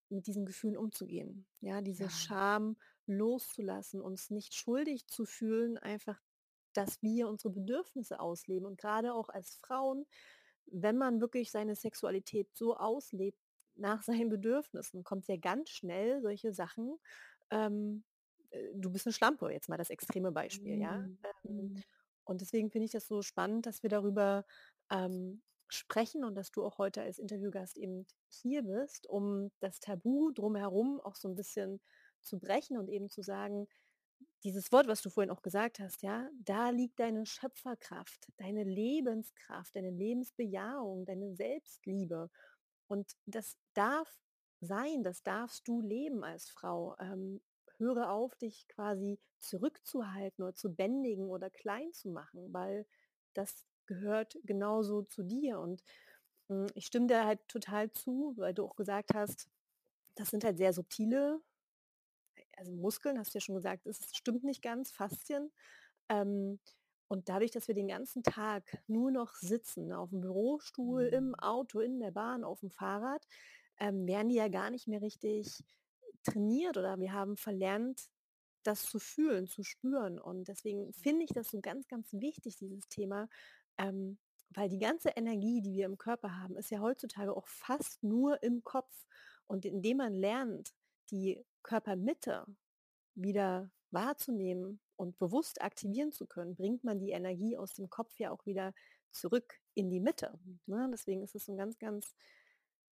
mit 0.09 0.27
diesen 0.27 0.45
Gefühlen 0.45 0.77
umzugehen. 0.77 1.47
Ja, 1.61 1.81
diese 1.81 2.05
Ja. 2.05 2.09
Scham 2.09 2.77
loszulassen, 3.07 4.01
uns 4.01 4.29
nicht 4.29 4.53
schuldig 4.53 5.07
zu 5.07 5.25
fühlen, 5.25 5.77
einfach, 5.77 6.21
dass 6.73 7.01
wir 7.01 7.27
unsere 7.29 7.53
Bedürfnisse 7.53 8.19
ausleben. 8.19 8.65
Und 8.67 8.77
gerade 8.79 9.13
auch 9.13 9.29
als 9.29 9.55
Frauen, 9.55 10.05
wenn 10.65 10.97
man 10.97 11.21
wirklich 11.21 11.51
seine 11.51 11.75
Sexualität 11.75 12.49
so 12.53 12.75
auslebt 12.77 13.39
nach 13.75 14.03
seinen 14.25 14.29
Bedürfnissen, 14.29 15.03
kommt 15.03 15.27
ja 15.27 15.37
ganz 15.37 15.69
schnell 15.69 16.21
solche 16.21 16.53
Sachen. 16.53 16.97
Ähm, 17.51 18.03
äh, 18.51 18.69
du 18.75 18.91
bist 18.91 19.07
eine 19.07 19.13
Schlampe, 19.13 19.51
jetzt 19.51 19.69
mal 19.69 19.77
das 19.77 19.89
extreme 19.89 20.31
Beispiel, 20.31 20.79
ja. 20.79 21.05
Mhm. 21.05 21.17
Ähm, 21.45 21.71
Mhm. 21.73 21.83
Und 22.31 22.41
deswegen 22.41 22.71
finde 22.71 22.85
ich 22.85 22.91
das 22.91 23.07
so 23.07 23.21
spannend, 23.21 23.65
dass 23.65 23.83
wir 23.83 23.89
darüber 23.89 24.45
ähm, 24.89 25.41
sprechen 25.67 26.23
und 26.23 26.35
dass 26.35 26.51
du 26.51 26.65
auch 26.65 26.77
heute 26.77 27.01
als 27.01 27.19
Interviewgast 27.19 27.77
eben 27.77 28.07
hier 28.29 28.63
bist, 28.63 29.07
um 29.07 29.51
das 29.59 29.79
Tabu 29.79 30.31
drumherum 30.31 30.99
auch 31.01 31.15
so 31.15 31.27
ein 31.29 31.35
bisschen 31.35 31.79
zu 32.21 32.39
brechen 32.39 32.77
und 32.77 32.89
eben 32.89 33.09
zu 33.09 33.21
sagen, 33.21 33.67
dieses 34.43 34.71
Wort, 34.71 34.87
was 34.87 35.01
du 35.01 35.09
vorhin 35.09 35.31
auch 35.31 35.41
gesagt 35.41 35.79
hast, 35.79 36.01
ja, 36.01 36.29
da 36.33 36.69
liegt 36.69 36.99
deine 36.99 37.25
Schöpferkraft, 37.25 38.27
deine 38.37 38.63
Lebenskraft, 38.63 39.75
deine 39.75 39.91
Lebensbejahung, 39.91 41.05
deine 41.05 41.35
Selbstliebe. 41.35 42.29
Und 42.87 43.13
das 43.25 43.55
darf 43.73 44.09
sein, 44.59 45.03
das 45.03 45.23
darfst 45.23 45.67
du 45.67 45.81
leben 45.81 46.23
als 46.23 46.49
Frau. 46.49 46.95
Ähm, 46.99 47.41
höre 47.81 48.11
auf, 48.11 48.35
dich 48.37 48.67
quasi 48.69 49.19
zurückzuhalten 49.39 50.43
oder 50.45 50.55
zu 50.55 50.75
bändigen 50.75 51.29
oder 51.29 51.49
klein 51.49 51.93
zu 51.93 52.09
machen, 52.09 52.53
weil 52.53 52.87
das 53.33 53.67
gehört 53.87 54.37
genauso 54.43 55.03
zu 55.03 55.23
dir. 55.23 55.59
Und 55.59 55.83
mh, 56.49 56.67
ich 56.75 56.85
stimme 56.87 57.07
dir 57.07 57.25
halt 57.25 57.47
total 57.49 57.91
zu, 57.91 58.33
weil 58.37 58.53
du 58.53 58.65
auch 58.65 58.75
gesagt 58.77 59.13
hast, 59.15 59.49
das 60.15 60.29
sind 60.31 60.43
halt 60.45 60.57
sehr 60.57 60.73
subtile, 60.73 61.41
also 62.57 62.71
Muskeln, 62.71 63.17
hast 63.19 63.33
du 63.33 63.37
ja 63.37 63.41
schon 63.41 63.55
gesagt, 63.55 63.87
es 63.87 64.15
stimmt 64.15 64.43
nicht 64.43 64.61
ganz, 64.61 64.91
Faszien. 64.91 65.51
Ähm, 66.09 66.59
und 67.07 67.29
dadurch, 67.29 67.51
dass 67.51 67.67
wir 67.67 67.75
den 67.75 67.89
ganzen 67.89 68.23
Tag 68.23 68.83
nur 68.87 69.11
noch 69.11 69.35
sitzen, 69.35 69.91
auf 69.91 70.09
dem 70.11 70.21
Bürostuhl, 70.21 71.03
im 71.05 71.35
Mhm. 71.35 71.35
Auto, 71.35 71.79
in 71.81 71.99
der 71.99 72.11
Bahn, 72.11 72.43
auf 72.43 72.61
dem 72.61 72.71
Fahrrad, 72.71 73.25
ähm, 73.79 74.07
werden 74.07 74.29
die 74.29 74.35
ja 74.35 74.47
gar 74.47 74.69
nicht 74.69 74.87
mehr 74.87 75.01
richtig 75.01 75.63
trainiert 76.23 76.77
oder 76.77 76.99
wir 76.99 77.13
haben 77.13 77.37
verlernt, 77.37 78.09
das 78.63 78.83
zu 78.83 78.99
fühlen, 78.99 79.47
zu 79.47 79.63
spüren. 79.63 80.19
Und 80.19 80.47
deswegen 80.47 80.93
finde 80.93 81.25
ich 81.25 81.31
das 81.31 81.49
so 81.49 81.61
ganz, 81.61 81.87
ganz 81.87 82.13
wichtig, 82.13 82.57
dieses 82.57 82.87
Thema, 82.89 83.27
ähm, 83.77 84.19
weil 84.49 84.69
die 84.69 84.79
ganze 84.79 85.09
Energie, 85.09 85.61
die 85.61 85.73
wir 85.73 85.85
im 85.85 85.97
Körper 85.97 86.37
haben, 86.37 86.57
ist 86.57 86.69
ja 86.71 86.79
heutzutage 86.79 87.35
auch 87.35 87.47
fast 87.47 88.03
nur 88.03 88.43
im 88.43 88.63
Kopf. 88.63 89.07
Und 89.47 89.65
indem 89.65 89.97
man 89.97 90.13
lernt, 90.13 90.73
die 91.09 91.43
Körpermitte 91.63 92.45
wieder 93.15 93.69
wahrzunehmen 93.91 94.79
und 94.95 95.17
bewusst 95.17 95.61
aktivieren 95.61 96.11
zu 96.11 96.25
können, 96.27 96.55
bringt 96.55 96.83
man 96.83 96.99
die 96.99 97.11
Energie 97.11 97.57
aus 97.57 97.73
dem 97.73 97.89
Kopf 97.89 98.17
ja 98.19 98.31
auch 98.31 98.45
wieder 98.45 98.73
zurück 99.11 99.59
in 99.73 99.89
die 99.89 99.99
Mitte. 99.99 100.39
Mhm. 100.43 100.59
Ne? 100.67 100.89
Deswegen 100.91 101.23
ist 101.23 101.35
es 101.35 101.45
so 101.45 101.53
ein 101.53 101.57
ganz, 101.57 101.77
ganz 101.79 102.15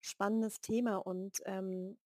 spannendes 0.01 0.61
Thema. 0.61 0.97
Und 0.97 1.41
ähm, 1.45 1.97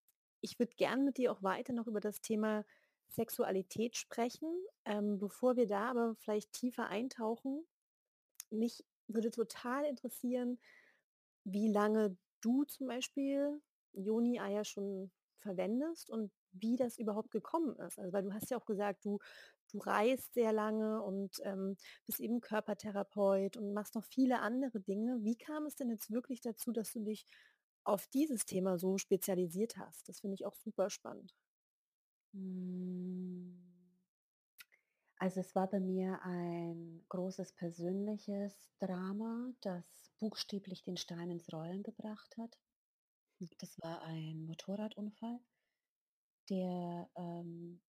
ich 0.44 0.60
würde 0.60 0.76
gern 0.76 1.06
mit 1.06 1.18
dir 1.18 1.32
auch 1.32 1.42
weiter 1.42 1.74
noch 1.74 1.88
über 1.88 2.02
das 2.02 2.22
Thema 2.22 2.66
Sexualität 3.08 3.96
sprechen. 3.96 4.50
Ähm, 4.86 5.18
bevor 5.18 5.56
wir 5.56 5.68
da 5.68 5.90
aber 5.90 6.16
vielleicht 6.16 6.52
tiefer 6.52 6.88
eintauchen, 6.88 7.66
mich 8.50 8.84
würde 9.08 9.32
total 9.32 9.86
interessieren, 9.86 10.60
wie 11.46 11.72
lange 11.72 12.18
du 12.42 12.66
zum 12.66 12.88
Beispiel 12.88 13.62
Joni-Eier 13.94 14.66
schon 14.66 15.12
verwendest 15.40 16.10
und 16.10 16.32
wie 16.52 16.76
das 16.76 16.98
überhaupt 16.98 17.32
gekommen 17.32 17.78
ist. 17.80 17.98
Also 18.00 18.12
weil 18.12 18.24
du 18.24 18.34
hast 18.34 18.52
ja 18.52 18.58
auch 18.58 18.66
gesagt, 18.66 19.06
du, 19.06 19.20
du 19.72 19.80
reist 19.80 20.34
sehr 20.34 20.52
lange 20.52 21.02
und 21.02 21.40
ähm, 21.44 21.78
bist 22.06 22.20
eben 22.20 22.42
Körpertherapeut 22.42 23.58
und 23.58 23.74
machst 23.74 23.96
noch 23.96 24.06
viele 24.06 24.40
andere 24.42 24.80
Dinge. 24.80 25.24
Wie 25.24 25.36
kam 25.36 25.66
es 25.66 25.76
denn 25.76 25.90
jetzt 25.90 26.12
wirklich 26.12 26.42
dazu, 26.42 26.72
dass 26.72 26.92
du 26.92 27.02
dich 27.02 27.26
auf 27.84 28.08
dieses 28.08 28.46
Thema 28.46 28.78
so 28.78 28.98
spezialisiert 28.98 29.78
hast? 29.78 30.08
Das 30.10 30.20
finde 30.22 30.36
ich 30.36 30.46
auch 30.46 30.56
super 30.56 30.90
spannend. 30.90 31.36
Mm. 32.34 33.74
Also 35.18 35.40
es 35.40 35.56
war 35.56 35.70
bei 35.70 35.80
mir 35.80 36.22
ein 36.24 37.06
großes 37.08 37.54
persönliches 37.54 38.74
Drama, 38.80 39.54
das 39.62 40.12
buchstäblich 40.20 40.84
den 40.84 40.98
Stein 40.98 41.32
ins 41.32 41.52
Rollen 41.54 41.82
gebracht 41.82 42.36
hat. 42.38 42.60
Das 43.60 43.80
war 43.80 44.02
ein 44.02 44.46
Motorradunfall, 44.46 45.40
der 46.50 47.10
ähm, 47.16 47.82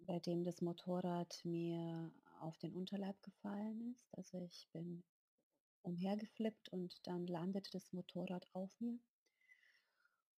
bei 0.00 0.18
dem 0.20 0.44
das 0.44 0.60
Motorrad 0.60 1.40
mir 1.44 2.12
auf 2.40 2.58
den 2.58 2.74
Unterleib 2.74 3.22
gefallen 3.22 3.80
ist. 3.92 4.14
Also 4.14 4.42
ich 4.42 4.68
bin 4.72 5.02
umhergeflippt 5.86 6.68
und 6.70 7.06
dann 7.06 7.26
landete 7.26 7.70
das 7.70 7.92
Motorrad 7.92 8.46
auf 8.52 8.70
mir. 8.80 8.98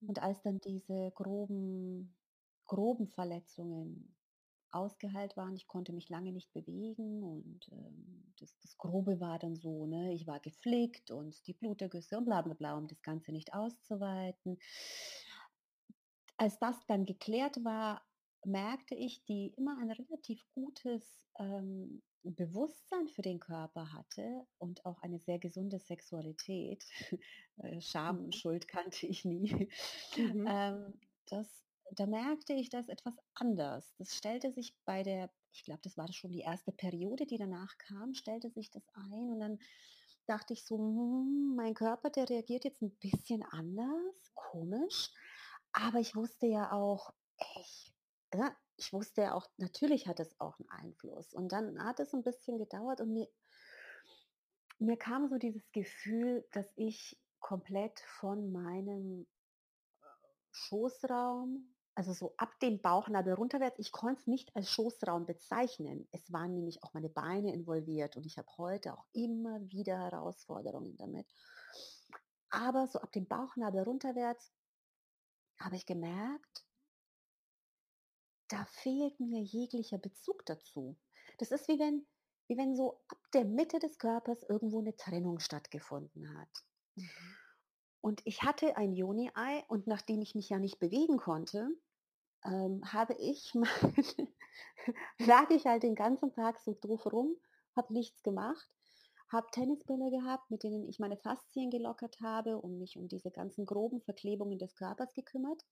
Und 0.00 0.22
als 0.22 0.42
dann 0.42 0.60
diese 0.60 1.10
groben, 1.14 2.16
groben 2.66 3.08
Verletzungen 3.08 4.14
ausgeheilt 4.70 5.36
waren, 5.36 5.56
ich 5.56 5.66
konnte 5.66 5.92
mich 5.92 6.08
lange 6.08 6.32
nicht 6.32 6.52
bewegen 6.52 7.22
und 7.24 7.68
ähm, 7.72 8.34
das, 8.38 8.58
das 8.60 8.76
Grobe 8.76 9.18
war 9.18 9.38
dann 9.38 9.56
so, 9.56 9.86
ne, 9.86 10.12
ich 10.12 10.26
war 10.26 10.40
geflickt 10.40 11.10
und 11.10 11.46
die 11.46 11.54
Blutergüsse 11.54 12.18
und 12.18 12.26
bla 12.26 12.42
bla 12.42 12.54
bla, 12.54 12.76
um 12.76 12.86
das 12.86 13.02
Ganze 13.02 13.32
nicht 13.32 13.54
auszuweiten. 13.54 14.58
Als 16.36 16.58
das 16.58 16.76
dann 16.86 17.06
geklärt 17.06 17.64
war, 17.64 18.06
merkte 18.44 18.94
ich, 18.94 19.24
die 19.24 19.54
immer 19.56 19.78
ein 19.78 19.90
relativ 19.90 20.44
gutes 20.52 21.26
ähm, 21.38 22.02
Bewusstsein 22.22 23.08
für 23.08 23.22
den 23.22 23.40
Körper 23.40 23.92
hatte 23.92 24.46
und 24.58 24.84
auch 24.86 25.02
eine 25.02 25.18
sehr 25.18 25.38
gesunde 25.38 25.78
Sexualität. 25.78 26.84
Äh, 27.60 27.80
Scham 27.80 28.20
und 28.20 28.26
Mhm. 28.26 28.32
Schuld 28.34 28.68
kannte 28.68 29.06
ich 29.06 29.24
nie. 29.24 29.68
Mhm. 30.16 30.46
Ähm, 30.46 31.00
das, 31.26 31.64
da 31.90 32.06
merkte 32.06 32.52
ich 32.52 32.70
das 32.70 32.88
etwas 32.88 33.18
anders. 33.34 33.94
Das 33.98 34.14
stellte 34.14 34.52
sich 34.52 34.76
bei 34.84 35.02
der, 35.02 35.32
ich 35.52 35.64
glaube, 35.64 35.80
das 35.82 35.96
war 35.96 36.12
schon 36.12 36.30
die 36.32 36.40
erste 36.40 36.72
Periode, 36.72 37.26
die 37.26 37.36
danach 37.36 37.76
kam, 37.78 38.14
stellte 38.14 38.50
sich 38.50 38.70
das 38.70 38.88
ein 38.94 39.30
und 39.32 39.40
dann 39.40 39.58
dachte 40.26 40.52
ich 40.52 40.64
so, 40.64 40.76
hm, 40.78 41.54
mein 41.56 41.74
Körper, 41.74 42.10
der 42.10 42.28
reagiert 42.28 42.64
jetzt 42.64 42.82
ein 42.82 42.96
bisschen 42.98 43.42
anders, 43.42 44.32
komisch. 44.34 45.10
Aber 45.72 45.98
ich 46.00 46.14
wusste 46.14 46.46
ja 46.46 46.72
auch, 46.72 47.10
ich, 47.60 47.87
ja, 48.34 48.54
ich 48.76 48.92
wusste 48.92 49.22
ja 49.22 49.34
auch, 49.34 49.46
natürlich 49.56 50.06
hat 50.06 50.20
es 50.20 50.38
auch 50.40 50.58
einen 50.58 50.68
Einfluss. 50.68 51.34
Und 51.34 51.52
dann 51.52 51.82
hat 51.82 52.00
es 52.00 52.14
ein 52.14 52.22
bisschen 52.22 52.58
gedauert 52.58 53.00
und 53.00 53.12
mir, 53.12 53.28
mir 54.78 54.96
kam 54.96 55.28
so 55.28 55.36
dieses 55.36 55.70
Gefühl, 55.72 56.46
dass 56.52 56.66
ich 56.76 57.18
komplett 57.40 58.00
von 58.20 58.52
meinem 58.52 59.26
Schoßraum, 60.52 61.74
also 61.94 62.12
so 62.12 62.34
ab 62.36 62.58
dem 62.60 62.80
Bauchnabel 62.80 63.34
runterwärts, 63.34 63.78
ich 63.78 63.90
konnte 63.90 64.20
es 64.20 64.26
nicht 64.26 64.54
als 64.54 64.70
Schoßraum 64.70 65.26
bezeichnen. 65.26 66.08
Es 66.12 66.32
waren 66.32 66.54
nämlich 66.54 66.82
auch 66.84 66.94
meine 66.94 67.08
Beine 67.08 67.52
involviert 67.52 68.16
und 68.16 68.24
ich 68.24 68.38
habe 68.38 68.48
heute 68.56 68.94
auch 68.96 69.04
immer 69.12 69.60
wieder 69.70 69.98
Herausforderungen 69.98 70.96
damit. 70.96 71.26
Aber 72.50 72.86
so 72.86 73.00
ab 73.00 73.12
dem 73.12 73.26
Bauchnabel 73.26 73.82
runterwärts 73.82 74.52
habe 75.58 75.76
ich 75.76 75.86
gemerkt, 75.86 76.67
da 78.48 78.64
fehlt 78.66 79.18
mir 79.20 79.42
jeglicher 79.42 79.98
Bezug 79.98 80.44
dazu. 80.46 80.96
Das 81.38 81.50
ist 81.50 81.68
wie 81.68 81.78
wenn, 81.78 82.06
wie 82.48 82.56
wenn 82.56 82.74
so 82.74 83.00
ab 83.08 83.18
der 83.34 83.44
Mitte 83.44 83.78
des 83.78 83.98
Körpers 83.98 84.42
irgendwo 84.48 84.80
eine 84.80 84.96
Trennung 84.96 85.38
stattgefunden 85.38 86.38
hat. 86.38 86.64
Mhm. 86.96 87.36
Und 88.00 88.22
ich 88.24 88.42
hatte 88.42 88.76
ein 88.76 88.94
Joni-Ei 88.94 89.64
und 89.68 89.86
nachdem 89.86 90.22
ich 90.22 90.34
mich 90.34 90.48
ja 90.48 90.58
nicht 90.58 90.78
bewegen 90.78 91.18
konnte, 91.18 91.68
ähm, 92.44 92.80
habe 92.84 93.14
ich 93.14 93.52
lag 95.18 95.50
ich 95.50 95.66
halt 95.66 95.82
den 95.82 95.94
ganzen 95.94 96.32
Tag 96.32 96.60
so 96.60 96.76
drauf 96.80 97.04
rum, 97.12 97.36
habe 97.76 97.92
nichts 97.92 98.22
gemacht, 98.22 98.68
habe 99.30 99.48
Tennisbälle 99.50 100.10
gehabt, 100.10 100.50
mit 100.50 100.62
denen 100.62 100.88
ich 100.88 100.98
meine 100.98 101.16
Faszien 101.16 101.70
gelockert 101.70 102.20
habe 102.20 102.58
und 102.58 102.78
mich 102.78 102.96
um 102.96 103.08
diese 103.08 103.30
ganzen 103.30 103.66
groben 103.66 104.00
Verklebungen 104.00 104.58
des 104.58 104.74
Körpers 104.76 105.12
gekümmert 105.12 105.62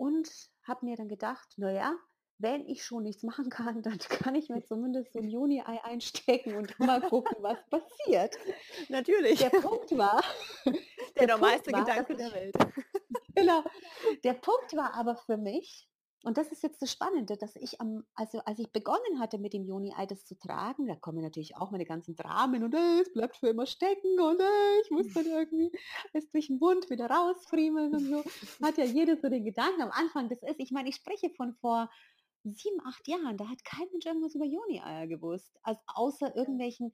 und 0.00 0.30
habe 0.62 0.86
mir 0.86 0.96
dann 0.96 1.08
gedacht, 1.08 1.52
naja, 1.58 1.94
wenn 2.38 2.66
ich 2.66 2.84
schon 2.84 3.02
nichts 3.02 3.22
machen 3.22 3.50
kann, 3.50 3.82
dann 3.82 3.98
kann 3.98 4.34
ich 4.34 4.48
mir 4.48 4.64
zumindest 4.64 5.12
so 5.12 5.18
ein 5.18 5.28
Juni-Ei 5.28 5.84
einstecken 5.84 6.56
und 6.56 6.78
mal 6.80 7.02
gucken, 7.02 7.36
was 7.40 7.58
passiert. 7.68 8.34
Natürlich. 8.88 9.40
Der 9.40 9.50
Punkt 9.50 9.96
war, 9.96 10.22
Der 10.64 11.26
der 11.26 11.26
normalste 11.36 11.70
war, 11.72 11.84
Gedanke 11.84 12.16
der 12.16 12.32
Welt. 12.32 12.54
Genau. 13.32 13.62
Der 14.24 14.34
Punkt 14.34 14.74
war 14.74 14.92
aber 14.94 15.16
für 15.16 15.36
mich, 15.36 15.88
und 16.22 16.36
das 16.36 16.52
ist 16.52 16.62
jetzt 16.62 16.82
das 16.82 16.92
Spannende, 16.92 17.36
dass 17.36 17.56
ich 17.56 17.80
am, 17.80 18.04
also 18.14 18.40
als 18.40 18.58
ich 18.58 18.70
begonnen 18.70 19.18
hatte 19.18 19.38
mit 19.38 19.54
dem 19.54 19.64
Joni-Ei 19.64 20.04
das 20.06 20.24
zu 20.26 20.38
tragen, 20.38 20.86
da 20.86 20.94
kommen 20.94 21.22
natürlich 21.22 21.56
auch 21.56 21.70
meine 21.70 21.86
ganzen 21.86 22.14
Dramen 22.14 22.62
und 22.62 22.74
äh, 22.74 23.00
es 23.00 23.12
bleibt 23.12 23.36
für 23.36 23.48
immer 23.48 23.66
stecken 23.66 24.20
und 24.20 24.40
äh, 24.40 24.80
ich 24.84 24.90
muss 24.90 25.12
dann 25.14 25.26
irgendwie 25.26 25.72
es 26.12 26.30
durch 26.30 26.48
den 26.48 26.58
Mund 26.58 26.90
wieder 26.90 27.06
rausfriemeln 27.06 27.94
und 27.94 28.04
so. 28.04 28.24
Hat 28.62 28.76
ja 28.76 28.84
jeder 28.84 29.16
so 29.16 29.28
den 29.28 29.44
Gedanken 29.44 29.80
am 29.80 29.90
Anfang, 29.90 30.28
das 30.28 30.42
ist, 30.42 30.58
ich 30.58 30.72
meine, 30.72 30.90
ich 30.90 30.96
spreche 30.96 31.30
von 31.30 31.54
vor 31.54 31.90
sieben, 32.44 32.80
acht 32.84 33.06
Jahren, 33.08 33.36
da 33.36 33.48
hat 33.48 33.64
kein 33.64 33.88
Mensch 33.92 34.06
irgendwas 34.06 34.34
über 34.34 34.46
Joni-Eier 34.46 35.06
gewusst, 35.06 35.58
also 35.62 35.80
außer 35.86 36.36
irgendwelchen 36.36 36.92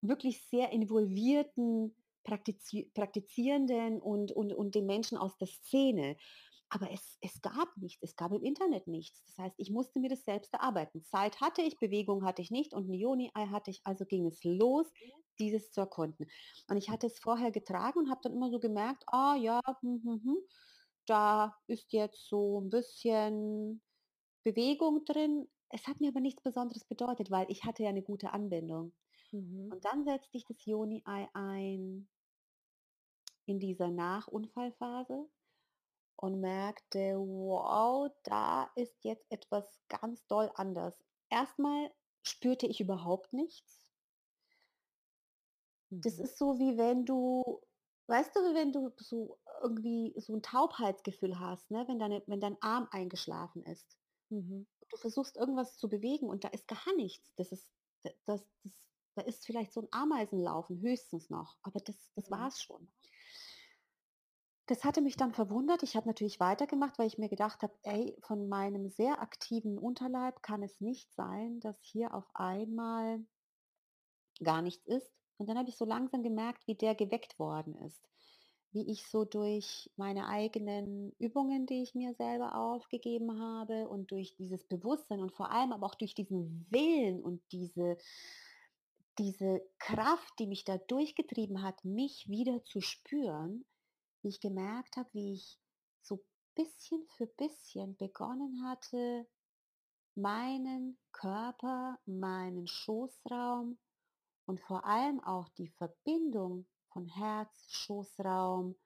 wirklich 0.00 0.42
sehr 0.48 0.70
involvierten 0.70 1.94
Praktizi 2.24 2.90
Praktizierenden 2.94 4.00
und, 4.00 4.32
und, 4.32 4.52
und 4.52 4.74
den 4.74 4.86
Menschen 4.86 5.18
aus 5.18 5.36
der 5.38 5.48
Szene. 5.48 6.16
Aber 6.74 6.90
es, 6.90 7.18
es 7.20 7.42
gab 7.42 7.76
nichts, 7.76 8.02
es 8.02 8.16
gab 8.16 8.32
im 8.32 8.42
Internet 8.42 8.86
nichts. 8.86 9.22
Das 9.26 9.36
heißt, 9.36 9.56
ich 9.58 9.70
musste 9.70 10.00
mir 10.00 10.08
das 10.08 10.24
selbst 10.24 10.54
erarbeiten. 10.54 11.02
Zeit 11.02 11.38
hatte 11.42 11.60
ich, 11.60 11.78
Bewegung 11.78 12.24
hatte 12.24 12.40
ich 12.40 12.50
nicht 12.50 12.72
und 12.72 12.88
ein 12.88 12.94
Joni-Ei 12.94 13.46
hatte 13.48 13.70
ich, 13.70 13.82
also 13.84 14.06
ging 14.06 14.26
es 14.26 14.42
los, 14.42 14.90
dieses 15.38 15.70
zu 15.70 15.82
erkunden. 15.82 16.26
Und 16.68 16.78
ich 16.78 16.88
hatte 16.88 17.08
es 17.08 17.18
vorher 17.18 17.50
getragen 17.50 17.98
und 17.98 18.10
habe 18.10 18.22
dann 18.22 18.32
immer 18.32 18.50
so 18.50 18.58
gemerkt, 18.58 19.04
ah 19.08 19.36
ja, 19.36 19.60
hm, 19.82 20.00
hm, 20.02 20.22
hm, 20.24 20.36
da 21.04 21.54
ist 21.66 21.92
jetzt 21.92 22.26
so 22.26 22.62
ein 22.62 22.70
bisschen 22.70 23.82
Bewegung 24.42 25.04
drin. 25.04 25.50
Es 25.68 25.86
hat 25.86 26.00
mir 26.00 26.08
aber 26.08 26.20
nichts 26.20 26.42
Besonderes 26.42 26.86
bedeutet, 26.86 27.30
weil 27.30 27.44
ich 27.50 27.64
hatte 27.64 27.82
ja 27.82 27.90
eine 27.90 28.02
gute 28.02 28.32
Anbindung. 28.32 28.94
Mhm. 29.30 29.72
Und 29.72 29.84
dann 29.84 30.04
setzte 30.04 30.38
ich 30.38 30.46
das 30.46 30.64
Joni-Ei 30.64 31.28
ein 31.34 32.08
in 33.44 33.60
dieser 33.60 33.90
Nachunfallphase 33.90 35.28
und 36.16 36.40
merkte, 36.40 37.16
wow, 37.18 38.10
da 38.24 38.70
ist 38.76 39.04
jetzt 39.04 39.30
etwas 39.30 39.80
ganz 39.88 40.26
doll 40.26 40.50
anders. 40.54 41.04
Erstmal 41.30 41.92
spürte 42.22 42.66
ich 42.66 42.80
überhaupt 42.80 43.32
nichts. 43.32 43.90
Das 46.02 46.18
Mhm. 46.18 46.18
ist 46.18 46.38
so 46.38 46.58
wie 46.58 46.76
wenn 46.78 47.04
du, 47.06 47.62
weißt 48.08 48.34
du, 48.36 48.40
wenn 48.54 48.72
du 48.72 48.92
so 48.98 49.40
irgendwie 49.62 50.14
so 50.18 50.34
ein 50.34 50.42
Taubheitsgefühl 50.42 51.38
hast, 51.38 51.70
ne? 51.70 51.84
wenn, 51.88 51.98
deine, 51.98 52.22
wenn 52.26 52.40
dein 52.40 52.60
Arm 52.60 52.88
eingeschlafen 52.90 53.64
ist. 53.64 53.98
Mhm. 54.30 54.66
Du 54.90 54.96
versuchst 54.98 55.36
irgendwas 55.36 55.78
zu 55.78 55.88
bewegen 55.88 56.28
und 56.28 56.44
da 56.44 56.48
ist 56.48 56.68
gar 56.68 56.94
nichts. 56.96 57.34
Das 57.36 57.52
ist, 57.52 57.72
da- 58.04 58.12
das, 58.26 58.48
das, 58.62 58.90
da 59.14 59.22
ist 59.22 59.46
vielleicht 59.46 59.72
so 59.72 59.82
ein 59.82 59.88
Ameisenlaufen 59.92 60.80
höchstens 60.80 61.30
noch, 61.30 61.58
aber 61.62 61.80
das, 61.80 62.12
das 62.14 62.30
Mhm. 62.30 62.32
war 62.32 62.48
es 62.48 62.62
schon. 62.62 62.92
Das 64.72 64.84
hatte 64.84 65.02
mich 65.02 65.18
dann 65.18 65.34
verwundert. 65.34 65.82
Ich 65.82 65.96
habe 65.96 66.08
natürlich 66.08 66.40
weitergemacht, 66.40 66.98
weil 66.98 67.06
ich 67.06 67.18
mir 67.18 67.28
gedacht 67.28 67.62
habe, 67.62 67.74
ey, 67.82 68.16
von 68.22 68.48
meinem 68.48 68.88
sehr 68.88 69.20
aktiven 69.20 69.78
Unterleib 69.78 70.42
kann 70.42 70.62
es 70.62 70.80
nicht 70.80 71.12
sein, 71.12 71.60
dass 71.60 71.76
hier 71.82 72.14
auf 72.14 72.24
einmal 72.32 73.22
gar 74.42 74.62
nichts 74.62 74.86
ist. 74.86 75.12
Und 75.36 75.50
dann 75.50 75.58
habe 75.58 75.68
ich 75.68 75.76
so 75.76 75.84
langsam 75.84 76.22
gemerkt, 76.22 76.66
wie 76.66 76.74
der 76.74 76.94
geweckt 76.94 77.38
worden 77.38 77.74
ist. 77.84 78.02
Wie 78.70 78.90
ich 78.90 79.06
so 79.08 79.26
durch 79.26 79.90
meine 79.96 80.26
eigenen 80.26 81.12
Übungen, 81.18 81.66
die 81.66 81.82
ich 81.82 81.94
mir 81.94 82.14
selber 82.14 82.56
aufgegeben 82.56 83.38
habe 83.38 83.90
und 83.90 84.10
durch 84.10 84.34
dieses 84.36 84.64
Bewusstsein 84.64 85.20
und 85.20 85.32
vor 85.32 85.50
allem 85.50 85.74
aber 85.74 85.84
auch 85.84 85.96
durch 85.96 86.14
diesen 86.14 86.66
Willen 86.70 87.22
und 87.22 87.42
diese, 87.52 87.98
diese 89.18 89.60
Kraft, 89.78 90.32
die 90.38 90.46
mich 90.46 90.64
da 90.64 90.78
durchgetrieben 90.78 91.60
hat, 91.60 91.84
mich 91.84 92.26
wieder 92.30 92.64
zu 92.64 92.80
spüren, 92.80 93.66
wie 94.22 94.28
ich 94.28 94.40
gemerkt 94.40 94.96
habe, 94.96 95.08
wie 95.12 95.34
ich 95.34 95.58
so 96.02 96.24
bisschen 96.54 97.06
für 97.16 97.26
bisschen 97.26 97.96
begonnen 97.96 98.64
hatte, 98.64 99.26
meinen 100.14 100.98
Körper, 101.12 101.98
meinen 102.06 102.66
Schoßraum 102.66 103.78
und 104.46 104.60
vor 104.60 104.84
allem 104.84 105.22
auch 105.24 105.48
die 105.50 105.68
Verbindung 105.68 106.66
von 106.92 107.06
Herz, 107.06 107.70
Schoßraum, 107.70 108.76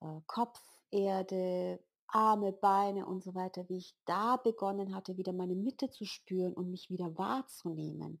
äh, 0.00 0.20
Kopf, 0.26 0.60
Erde, 0.90 1.82
Arme, 2.08 2.52
Beine 2.52 3.06
und 3.06 3.24
so 3.24 3.34
weiter, 3.34 3.68
wie 3.68 3.78
ich 3.78 3.96
da 4.04 4.36
begonnen 4.36 4.94
hatte, 4.94 5.16
wieder 5.16 5.32
meine 5.32 5.54
Mitte 5.54 5.90
zu 5.90 6.04
spüren 6.04 6.52
und 6.52 6.70
mich 6.70 6.90
wieder 6.90 7.16
wahrzunehmen. 7.18 8.20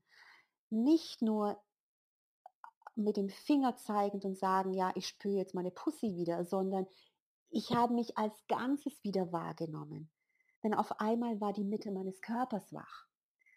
Nicht 0.70 1.22
nur 1.22 1.62
mit 2.96 3.16
dem 3.16 3.28
Finger 3.28 3.76
zeigend 3.76 4.24
und 4.24 4.38
sagen, 4.38 4.72
ja, 4.72 4.92
ich 4.94 5.06
spüre 5.06 5.36
jetzt 5.36 5.54
meine 5.54 5.70
Pussy 5.70 6.16
wieder, 6.16 6.44
sondern 6.44 6.86
ich 7.50 7.70
habe 7.72 7.94
mich 7.94 8.18
als 8.18 8.34
Ganzes 8.48 9.02
wieder 9.04 9.32
wahrgenommen. 9.32 10.10
denn 10.62 10.74
auf 10.74 11.00
einmal 11.00 11.40
war 11.40 11.52
die 11.52 11.64
Mitte 11.64 11.92
meines 11.92 12.20
Körpers 12.20 12.72
wach. 12.72 13.06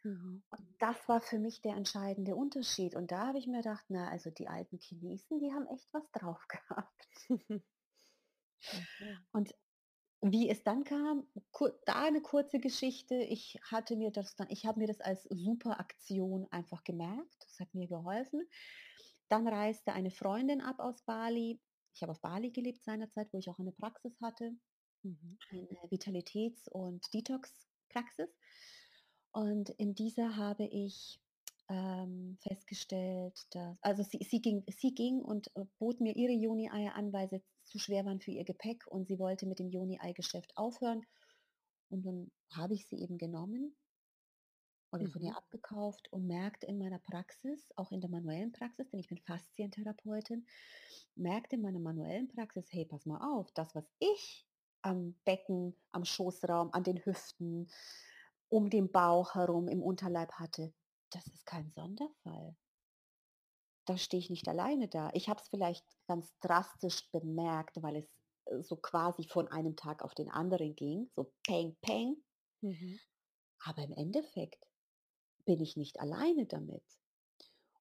Mhm. 0.04 0.43
Und 0.49 0.75
das 0.80 1.08
war 1.08 1.21
für 1.21 1.39
mich 1.39 1.62
der 1.62 1.75
entscheidende 1.75 2.36
Unterschied. 2.36 2.95
Und 2.95 3.12
da 3.12 3.28
habe 3.28 3.39
ich 3.39 3.47
mir 3.47 3.58
gedacht, 3.58 3.86
na, 3.89 4.10
also 4.10 4.30
die 4.30 4.47
alten 4.47 4.78
Chinesen, 4.78 5.39
die 5.39 5.52
haben 5.52 5.65
echt 5.67 5.91
was 5.93 6.10
drauf 6.12 6.45
gehabt. 6.47 7.08
okay. 8.62 9.17
Und 9.32 9.56
wie 10.21 10.49
es 10.49 10.63
dann 10.63 10.84
kam, 10.84 11.25
da 11.86 12.04
eine 12.04 12.21
kurze 12.21 12.60
Geschichte. 12.60 13.15
Ich 13.15 13.58
hatte 13.63 13.95
mir 13.95 14.12
das 14.12 14.36
dann, 14.36 14.47
ich 14.49 14.65
habe 14.65 14.80
mir 14.80 14.88
das 14.88 14.99
als 14.99 15.23
super 15.23 15.80
Aktion 15.80 16.45
einfach 16.52 16.84
gemerkt. 16.84 17.38
Das 17.39 17.60
hat 17.60 17.73
mir 17.73 17.88
geholfen. 17.88 18.47
Dann 19.29 19.47
reiste 19.47 19.93
eine 19.93 20.11
Freundin 20.11 20.61
ab 20.61 20.79
aus 20.79 21.01
Bali. 21.03 21.59
Ich 21.93 22.01
habe 22.01 22.11
auf 22.11 22.21
Bali 22.21 22.51
gelebt 22.51 22.83
seinerzeit, 22.83 23.31
wo 23.31 23.37
ich 23.37 23.49
auch 23.49 23.59
eine 23.59 23.71
Praxis 23.71 24.19
hatte, 24.21 24.51
mhm. 25.03 25.37
eine 25.51 25.89
Vitalitäts- 25.89 26.69
und 26.69 27.05
Detox-Praxis. 27.13 28.29
Und 29.31 29.69
in 29.69 29.93
dieser 29.93 30.35
habe 30.35 30.65
ich 30.65 31.21
ähm, 31.69 32.37
festgestellt, 32.41 33.39
dass, 33.51 33.77
also 33.81 34.03
sie, 34.03 34.19
sie, 34.27 34.41
ging, 34.41 34.63
sie 34.67 34.93
ging 34.93 35.21
und 35.21 35.55
äh, 35.55 35.65
bot 35.77 36.01
mir 36.01 36.15
ihre 36.15 36.33
Joni-Eier 36.33 36.95
an, 36.95 37.13
weil 37.13 37.29
sie 37.29 37.43
zu 37.65 37.77
schwer 37.77 38.05
waren 38.05 38.19
für 38.19 38.31
ihr 38.31 38.43
Gepäck 38.43 38.87
und 38.87 39.07
sie 39.07 39.19
wollte 39.19 39.45
mit 39.45 39.59
dem 39.59 39.69
Joni-Ei-Geschäft 39.69 40.57
aufhören. 40.57 41.03
Und 41.89 42.03
dann 42.05 42.31
habe 42.51 42.73
ich 42.73 42.87
sie 42.87 42.97
eben 42.97 43.19
genommen 43.19 43.75
oder 44.91 45.08
von 45.08 45.21
ihr 45.21 45.32
mhm. 45.32 45.38
abgekauft 45.38 46.12
und 46.12 46.28
merkte 46.28 46.65
in 46.65 46.78
meiner 46.78 46.99
Praxis, 46.99 47.71
auch 47.75 47.91
in 47.91 48.02
der 48.02 48.10
manuellen 48.10 48.52
Praxis, 48.52 48.89
denn 48.89 48.99
ich 48.99 49.08
bin 49.08 49.19
Faszientherapeutin, 49.19 50.45
merkte 51.15 51.56
in 51.56 51.62
meiner 51.62 51.80
manuellen 51.80 52.28
Praxis, 52.28 52.71
hey, 52.71 52.86
pass 52.86 53.06
mal 53.06 53.19
auf, 53.21 53.52
das, 53.52 53.75
was 53.75 53.86
ich 53.99 54.47
am 54.82 55.13
Becken, 55.25 55.75
am 55.91 56.06
Schoßraum, 56.06 56.73
an 56.73 56.84
den 56.84 57.06
Hüften, 57.06 57.69
um 58.49 58.69
den 58.69 58.91
Bauch 58.91 59.36
herum 59.36 59.67
im 59.67 59.84
Unterleib 59.84 60.32
hatte, 60.34 60.73
das 61.12 61.25
ist 61.28 61.45
kein 61.45 61.69
Sonderfall. 61.71 62.56
Da 63.86 63.97
stehe 63.97 64.19
ich 64.19 64.30
nicht 64.30 64.47
alleine 64.47 64.88
da. 64.88 65.10
Ich 65.13 65.30
habe 65.30 65.41
es 65.41 65.47
vielleicht 65.49 65.86
ganz 66.08 66.32
drastisch 66.39 67.10
bemerkt, 67.12 67.82
weil 67.82 67.97
es 67.97 68.08
äh, 68.45 68.62
so 68.62 68.75
quasi 68.75 69.23
von 69.23 69.47
einem 69.47 69.75
Tag 69.75 70.04
auf 70.04 70.13
den 70.13 70.30
anderen 70.30 70.75
ging, 70.75 71.10
so 71.15 71.32
peng, 71.43 71.75
peng. 71.82 72.17
Mhm. 72.62 72.99
Aber 73.65 73.84
im 73.84 73.93
Endeffekt 73.93 74.68
bin 75.49 75.62
ich 75.62 75.75
nicht 75.77 75.99
alleine 75.99 76.45
damit. 76.45 76.83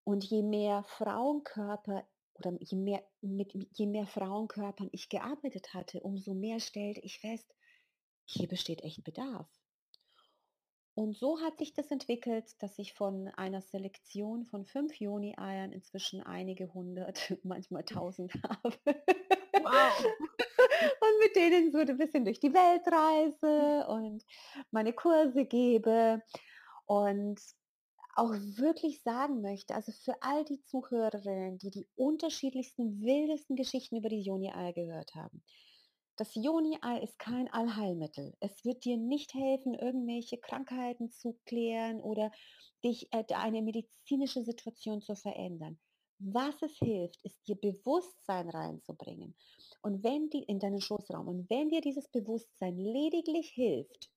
Und 0.02 0.24
je 0.24 0.42
mehr 0.42 0.84
Frauenkörper 0.84 2.08
oder 2.32 2.56
je 2.60 2.78
mehr, 2.78 3.04
mit 3.20 3.52
je 3.52 3.86
mehr 3.86 4.06
Frauenkörpern 4.06 4.88
ich 4.90 5.10
gearbeitet 5.10 5.74
hatte, 5.74 6.00
umso 6.00 6.32
mehr 6.32 6.60
stellte 6.60 7.00
ich 7.00 7.20
fest, 7.20 7.54
hier 8.24 8.48
besteht 8.48 8.80
echt 8.84 9.04
Bedarf. 9.04 9.46
Und 10.94 11.14
so 11.14 11.40
hat 11.42 11.58
sich 11.58 11.74
das 11.74 11.90
entwickelt, 11.90 12.46
dass 12.62 12.78
ich 12.78 12.94
von 12.94 13.28
einer 13.36 13.60
Selektion 13.60 14.46
von 14.46 14.64
fünf 14.64 14.98
Joni-Eiern 14.98 15.70
inzwischen 15.70 16.22
einige 16.22 16.72
hundert, 16.72 17.36
manchmal 17.44 17.84
tausend 17.84 18.32
habe. 18.48 18.78
Wow. 19.60 20.06
und 21.02 21.18
mit 21.22 21.36
denen 21.36 21.70
so 21.70 21.78
ein 21.80 21.98
bisschen 21.98 22.24
durch 22.24 22.40
die 22.40 22.54
Welt 22.54 22.86
reise 22.86 23.86
und 23.88 24.24
meine 24.70 24.94
Kurse 24.94 25.44
gebe 25.44 26.22
und 26.88 27.38
auch 28.18 28.32
wirklich 28.32 29.00
sagen 29.02 29.40
möchte, 29.40 29.74
also 29.74 29.92
für 29.92 30.20
all 30.22 30.44
die 30.44 30.60
Zuhörerinnen, 30.64 31.58
die 31.58 31.70
die 31.70 31.86
unterschiedlichsten, 31.94 33.00
wildesten 33.00 33.56
Geschichten 33.56 33.96
über 33.96 34.08
die 34.08 34.22
Joni-Eier 34.22 34.72
gehört 34.72 35.14
haben, 35.14 35.42
das 36.16 36.34
Joni-Ei 36.34 36.98
ist 36.98 37.16
kein 37.20 37.48
Allheilmittel. 37.52 38.34
Es 38.40 38.64
wird 38.64 38.84
dir 38.84 38.96
nicht 38.96 39.34
helfen, 39.34 39.74
irgendwelche 39.74 40.36
Krankheiten 40.36 41.12
zu 41.12 41.38
klären 41.46 42.00
oder 42.00 42.32
dich 42.82 43.08
äh, 43.12 43.24
eine 43.34 43.62
medizinische 43.62 44.42
Situation 44.42 45.00
zu 45.00 45.14
verändern. 45.14 45.78
Was 46.18 46.60
es 46.62 46.76
hilft, 46.78 47.24
ist 47.24 47.46
dir 47.46 47.54
Bewusstsein 47.54 48.50
reinzubringen. 48.50 49.36
Und 49.82 50.02
wenn 50.02 50.28
die 50.30 50.42
in 50.42 50.58
deinen 50.58 50.80
Schoßraum 50.80 51.28
und 51.28 51.48
wenn 51.50 51.68
dir 51.68 51.80
dieses 51.80 52.08
Bewusstsein 52.08 52.76
lediglich 52.76 53.50
hilft, 53.50 54.10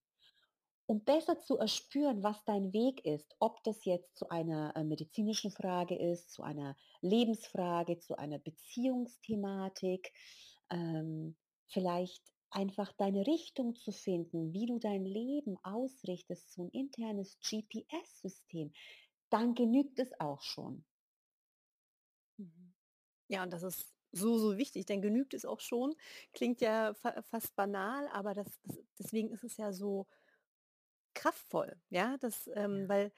um 0.92 1.06
besser 1.06 1.40
zu 1.40 1.58
erspüren, 1.58 2.22
was 2.22 2.44
dein 2.44 2.74
Weg 2.74 3.06
ist, 3.06 3.34
ob 3.40 3.64
das 3.64 3.86
jetzt 3.86 4.14
zu 4.18 4.28
einer 4.28 4.76
äh, 4.76 4.84
medizinischen 4.84 5.50
Frage 5.50 5.96
ist, 5.96 6.34
zu 6.34 6.44
einer 6.44 6.76
Lebensfrage, 7.00 7.98
zu 8.00 8.18
einer 8.18 8.40
Beziehungsthematik, 8.40 10.12
ähm, 10.70 11.38
vielleicht 11.70 12.22
einfach 12.50 12.92
deine 12.92 13.26
Richtung 13.26 13.78
zu 13.78 13.94
finden, 13.94 14.52
wie 14.52 14.66
du 14.66 14.80
dein 14.80 15.06
Leben 15.06 15.58
ausrichtest, 15.64 16.52
so 16.52 16.64
ein 16.64 16.70
internes 16.72 17.40
GPS-System, 17.40 18.74
dann 19.30 19.56
genügt 19.56 19.98
es 19.98 20.12
auch 20.20 20.42
schon. 20.42 20.84
Mhm. 22.38 22.74
Ja, 23.30 23.44
und 23.44 23.54
das 23.54 23.64
ist 23.64 23.94
so, 24.12 24.38
so 24.38 24.58
wichtig, 24.58 24.86
denn 24.88 25.02
genügt 25.02 25.34
es 25.34 25.46
auch 25.46 25.62
schon. 25.62 25.96
Klingt 26.34 26.60
ja 26.60 26.94
fa 26.96 27.22
fast 27.22 27.56
banal, 27.56 28.10
aber 28.10 28.34
das, 28.34 28.60
das, 28.64 28.78
deswegen 29.00 29.30
ist 29.32 29.46
es 29.46 29.56
ja 29.56 29.72
so 29.72 30.08
kraftvoll, 31.14 31.76
ja, 31.90 32.18
das, 32.18 32.50
ähm, 32.56 32.84
ja. 32.84 32.90
weil 32.90 33.12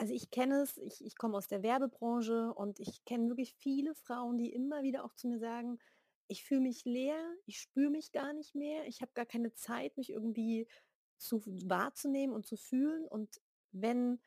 also 0.00 0.14
ich 0.14 0.30
kenne 0.30 0.62
es, 0.62 0.78
ich, 0.78 1.04
ich 1.04 1.14
komme 1.14 1.36
aus 1.36 1.46
der 1.46 1.62
Werbebranche 1.62 2.54
und 2.54 2.80
ich 2.80 3.04
kenne 3.04 3.28
wirklich 3.28 3.54
viele 3.56 3.94
Frauen, 3.94 4.38
die 4.38 4.50
immer 4.50 4.82
wieder 4.82 5.04
auch 5.04 5.14
zu 5.14 5.28
mir 5.28 5.38
sagen, 5.38 5.78
ich 6.26 6.42
fühle 6.42 6.62
mich 6.62 6.86
leer, 6.86 7.22
ich 7.44 7.60
spüre 7.60 7.90
mich 7.90 8.10
gar 8.10 8.32
nicht 8.32 8.54
mehr, 8.54 8.86
ich 8.86 9.02
habe 9.02 9.12
gar 9.12 9.26
keine 9.26 9.52
Zeit, 9.52 9.96
mich 9.98 10.08
irgendwie 10.08 10.66
zu 11.18 11.42
wahrzunehmen 11.44 12.34
und 12.34 12.46
zu 12.46 12.56
fühlen. 12.56 13.06
Und 13.08 13.42
wenn 13.72 14.22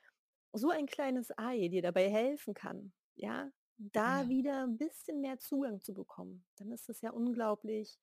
so 0.51 0.69
ein 0.69 0.85
kleines 0.85 1.35
Ei 1.37 1.69
dir 1.69 1.81
dabei 1.81 2.07
helfen 2.07 2.53
kann, 2.53 2.93
ja, 3.15 3.51
da 3.77 4.21
ja. 4.21 4.29
wieder 4.29 4.63
ein 4.63 4.77
bisschen 4.77 5.21
mehr 5.21 5.39
Zugang 5.39 5.81
zu 5.81 5.95
bekommen, 5.95 6.45
dann 6.57 6.71
ist 6.71 6.87
das 6.87 7.01
ja 7.01 7.09
unglaublich 7.09 7.97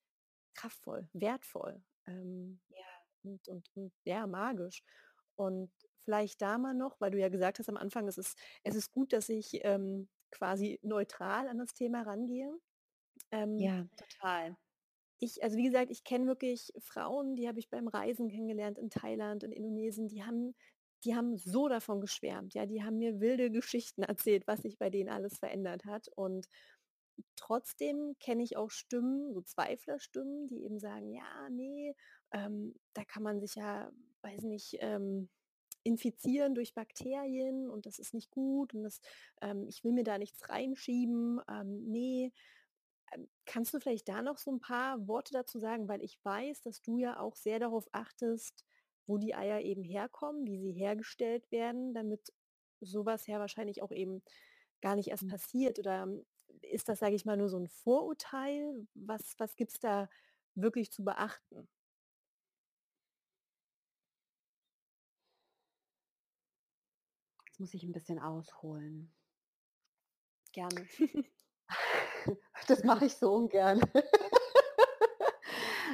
kraftvoll, 0.55 1.09
wertvoll 1.13 1.81
ähm, 2.07 2.61
ja. 2.69 2.90
Und, 3.25 3.49
und, 3.49 3.69
und 3.75 3.93
ja, 4.05 4.27
magisch. 4.27 4.83
Und 5.37 5.71
vielleicht 6.05 6.43
da 6.43 6.59
mal 6.59 6.75
noch, 6.75 7.01
weil 7.01 7.11
du 7.11 7.19
ja 7.19 7.29
gesagt 7.29 7.59
hast 7.59 7.69
am 7.69 7.77
Anfang, 7.77 8.09
es 8.09 8.19
ist, 8.19 8.39
es 8.65 8.75
ist 8.75 8.93
gut, 8.93 9.13
dass 9.13 9.29
ich 9.29 9.61
ähm, 9.65 10.09
quasi 10.31 10.79
neutral 10.83 11.49
an 11.49 11.59
das 11.59 11.75
Thema 11.75 12.03
rangehe. 12.03 12.53
Ähm, 13.31 13.59
ja, 13.59 13.87
total. 13.97 14.57
Ich, 15.19 15.43
also 15.43 15.57
wie 15.59 15.65
gesagt, 15.65 15.91
ich 15.91 16.03
kenne 16.03 16.27
wirklich 16.27 16.73
Frauen, 16.79 17.37
die 17.37 17.47
habe 17.47 17.59
ich 17.59 17.69
beim 17.69 17.89
Reisen 17.89 18.29
kennengelernt 18.29 18.79
in 18.79 18.89
Thailand, 18.91 19.45
in 19.45 19.53
Indonesien, 19.53 20.09
die 20.09 20.25
haben, 20.25 20.55
die 21.05 21.15
haben 21.15 21.37
so 21.37 21.69
davon 21.69 22.01
geschwärmt. 22.01 22.55
Ja, 22.55 22.65
die 22.67 22.83
haben 22.83 22.99
mir 22.99 23.21
wilde 23.21 23.51
Geschichten 23.51 24.03
erzählt, 24.27 24.47
was 24.47 24.63
sich 24.63 24.79
bei 24.79 24.89
denen 24.91 25.11
alles 25.11 25.39
verändert 25.39 25.85
hat. 25.85 26.09
Und 26.15 26.47
trotzdem 27.37 28.17
kenne 28.19 28.43
ich 28.43 28.57
auch 28.57 28.71
Stimmen, 28.71 29.33
so 29.35 29.43
Zweiflerstimmen, 29.43 30.49
die 30.49 30.65
eben 30.65 30.79
sagen, 30.79 31.13
ja, 31.13 31.49
nee, 31.51 31.95
ähm, 32.33 32.75
da 32.95 33.05
kann 33.05 33.23
man 33.23 33.41
sich 33.41 33.55
ja, 33.55 33.91
weiß 34.23 34.43
nicht, 34.43 34.77
ähm, 34.81 35.29
infizieren 35.83 36.55
durch 36.55 36.75
Bakterien 36.75 37.71
und 37.71 37.87
das 37.87 37.99
ist 37.99 38.13
nicht 38.13 38.31
gut 38.31 38.75
und 38.75 38.83
das, 38.83 39.01
ähm, 39.41 39.67
ich 39.69 39.83
will 39.83 39.93
mir 39.93 40.05
da 40.05 40.19
nichts 40.19 40.49
reinschieben. 40.49 41.41
Ähm, 41.49 41.85
nee, 41.87 42.33
ähm, 43.13 43.29
kannst 43.47 43.73
du 43.73 43.81
vielleicht 43.81 44.09
da 44.09 44.23
noch 44.23 44.39
so 44.39 44.51
ein 44.51 44.61
paar 44.61 45.07
Worte 45.09 45.33
dazu 45.33 45.59
sagen, 45.59 45.89
weil 45.89 46.03
ich 46.03 46.19
weiß, 46.23 46.63
dass 46.63 46.83
du 46.83 46.99
ja 46.99 47.19
auch 47.19 47.37
sehr 47.37 47.59
darauf 47.59 47.89
achtest, 47.93 48.65
wo 49.07 49.19
die 49.19 49.35
Eier 49.35 49.61
eben 49.63 49.83
herkommen, 49.83 50.47
wie 50.47 50.59
sie 50.59 50.73
hergestellt 50.73 51.51
werden, 51.51 51.95
damit 51.95 52.33
sowas 52.81 53.27
ja 53.27 53.39
wahrscheinlich 53.39 53.83
auch 53.83 53.93
eben 53.93 54.23
gar 54.81 54.97
nicht 54.97 55.09
erst 55.09 55.25
mhm. 55.25 55.29
passiert 55.29 55.79
oder 55.79 56.03
ähm, 56.03 56.25
ist 56.63 56.89
das, 56.89 56.99
sage 56.99 57.15
ich 57.15 57.25
mal, 57.25 57.37
nur 57.37 57.49
so 57.49 57.59
ein 57.59 57.69
Vorurteil? 57.69 58.87
Was, 58.95 59.35
was 59.39 59.57
gibt 59.57 59.73
es 59.73 59.81
da 59.81 60.09
wirklich 60.55 60.91
zu 60.93 61.05
beachten? 61.05 61.69
Jetzt 67.61 67.75
muss 67.75 67.75
ich 67.75 67.83
ein 67.83 67.93
bisschen 67.93 68.19
ausholen. 68.19 69.13
Gerne. 70.53 70.89
Das 72.69 72.85
mache 72.85 73.05
ich 73.05 73.15
so 73.15 73.35
ungern. 73.35 73.83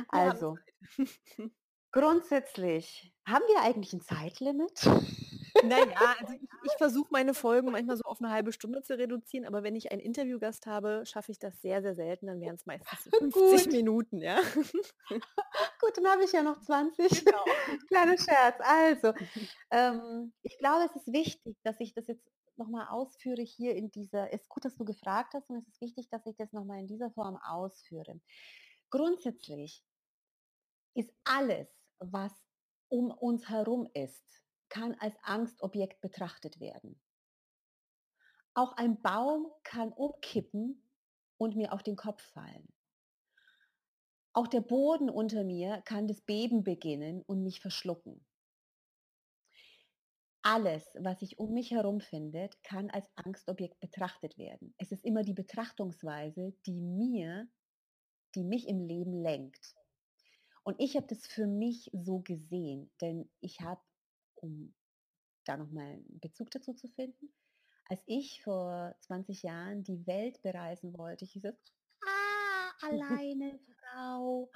Also, 0.09 0.59
grundsätzlich, 1.93 3.13
haben 3.27 3.45
wir 3.49 3.63
eigentlich 3.63 3.93
ein 3.93 4.01
Zeitlimit? 4.01 4.81
Naja, 5.69 6.17
also 6.19 6.35
ich, 6.35 6.49
ich 6.65 6.73
versuche 6.79 7.09
meine 7.11 7.35
Folgen 7.35 7.71
manchmal 7.71 7.97
so 7.97 8.05
auf 8.05 8.21
eine 8.21 8.31
halbe 8.31 8.53
Stunde 8.53 8.83
zu 8.83 8.99
reduzieren, 8.99 9.47
aber 9.47 9.63
wenn 9.63 9.77
ich 9.77 9.93
einen 9.93 10.01
Interviewgast 10.01 10.67
habe, 10.67 11.05
schaffe 11.07 11.33
ich 11.33 11.39
das 11.39 11.61
sehr, 11.61 11.83
sehr 11.83 11.95
selten. 11.95 12.27
Dann 12.27 12.41
wären 12.41 12.57
es 12.57 12.67
meistens 12.67 13.09
50 13.19 13.33
Gut. 13.33 13.73
Minuten, 13.73 14.19
ja. 14.21 14.41
Gut, 15.81 15.97
dann 15.97 16.07
habe 16.07 16.25
ich 16.25 16.33
ja 16.33 16.43
noch 16.43 16.61
20. 16.61 17.25
Genau. 17.25 17.45
Kleiner 17.89 18.19
Scherz. 18.19 18.57
Also, 18.61 19.13
ähm, 19.71 20.33
ich 20.43 20.59
glaube, 20.59 20.87
es 20.87 20.97
ist 20.97 21.13
wichtig, 21.13 21.57
dass 21.63 21.81
ich 21.81 21.95
das 21.95 22.07
jetzt 22.07 22.27
nochmal 22.57 22.89
ausführe 22.89 23.43
hier 23.43 23.75
in 23.75 23.91
dieser, 23.91 24.33
ist 24.33 24.49
gut, 24.49 24.65
dass 24.65 24.77
du 24.77 24.85
gefragt 24.85 25.35
hast 25.35 25.51
und 25.51 25.59
es 25.59 25.69
ist 25.69 25.81
wichtig, 25.81 26.09
dass 26.09 26.25
ich 26.27 26.37
das 26.37 26.53
nochmal 26.53 26.81
in 26.81 26.87
dieser 26.87 27.11
Form 27.11 27.37
ausführe. 27.37 28.21
Grundsätzlich 28.91 29.85
ist 30.95 31.13
alles, 31.25 31.69
was 31.99 32.33
um 32.89 33.11
uns 33.11 33.49
herum 33.49 33.89
ist, 33.93 34.46
kann 34.69 34.95
als 34.95 35.17
Angstobjekt 35.23 36.01
betrachtet 36.01 36.61
werden. 36.61 37.01
Auch 38.55 38.73
ein 38.77 39.01
Baum 39.03 39.53
kann 39.63 39.93
umkippen 39.93 40.83
und 41.39 41.57
mir 41.57 41.73
auf 41.73 41.83
den 41.83 41.97
Kopf 41.97 42.23
fallen. 42.33 42.69
Auch 44.33 44.49
der 44.49 44.61
Boden 44.61 45.09
unter 45.09 45.45
mir 45.45 45.83
kann 45.87 46.09
das 46.09 46.21
Beben 46.21 46.63
beginnen 46.63 47.23
und 47.23 47.43
mich 47.43 47.61
verschlucken. 47.61 48.25
Alles, 50.43 50.85
was 51.01 51.21
sich 51.21 51.39
um 51.39 51.55
mich 51.55 51.73
herum 51.73 52.01
findet, 52.01 52.63
kann 52.63 52.89
als 52.91 53.11
Angstobjekt 53.17 53.81
betrachtet 53.81 54.39
werden. 54.39 54.75
Es 54.79 54.93
ist 54.93 55.05
immer 55.05 55.23
die 55.23 55.33
Betrachtungsweise, 55.33 56.55
die 56.67 56.81
mir, 56.81 57.49
die 58.35 58.45
mich 58.45 58.69
im 58.69 58.81
Leben 58.81 59.13
lenkt. 59.13 59.75
Und 60.63 60.77
ich 60.79 60.97
habe 60.97 61.07
das 61.07 61.27
für 61.27 61.47
mich 61.47 61.91
so 61.93 62.21
gesehen, 62.21 62.91
denn 63.01 63.31
ich 63.41 63.61
habe, 63.61 63.81
um 64.37 64.75
da 65.45 65.57
nochmal 65.57 65.87
einen 65.87 66.21
Bezug 66.21 66.51
dazu 66.51 66.75
zu 66.75 66.89
finden, 66.89 67.33
als 67.89 68.03
ich 68.07 68.43
vor 68.43 68.97
20 69.01 69.43
Jahren 69.43 69.85
die 69.85 70.07
Welt 70.07 70.43
bereisen 70.43 70.97
wollte, 70.99 71.25
hieß 71.25 71.45
es, 71.45 71.55
ah, 72.05 72.73
alleine 72.83 73.61
Frau, 73.79 74.51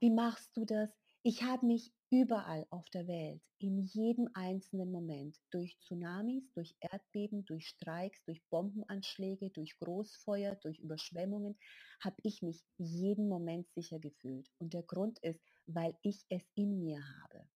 wie 0.00 0.10
machst 0.10 0.56
du 0.56 0.64
das? 0.64 0.90
Ich 1.22 1.42
habe 1.42 1.66
mich 1.66 1.92
überall 2.10 2.66
auf 2.70 2.88
der 2.90 3.06
Welt, 3.06 3.42
in 3.58 3.82
jedem 3.82 4.28
einzelnen 4.34 4.90
Moment, 4.90 5.36
durch 5.50 5.78
Tsunamis, 5.80 6.50
durch 6.52 6.74
Erdbeben, 6.80 7.44
durch 7.44 7.66
Streiks, 7.66 8.22
durch 8.24 8.42
Bombenanschläge, 8.48 9.50
durch 9.50 9.76
Großfeuer, 9.78 10.54
durch 10.56 10.78
Überschwemmungen, 10.78 11.58
habe 12.00 12.16
ich 12.22 12.40
mich 12.40 12.64
jeden 12.78 13.28
Moment 13.28 13.68
sicher 13.72 13.98
gefühlt. 13.98 14.48
Und 14.58 14.72
der 14.72 14.84
Grund 14.84 15.18
ist, 15.18 15.42
weil 15.66 15.98
ich 16.02 16.24
es 16.30 16.48
in 16.54 16.78
mir 16.78 17.02
habe. 17.22 17.48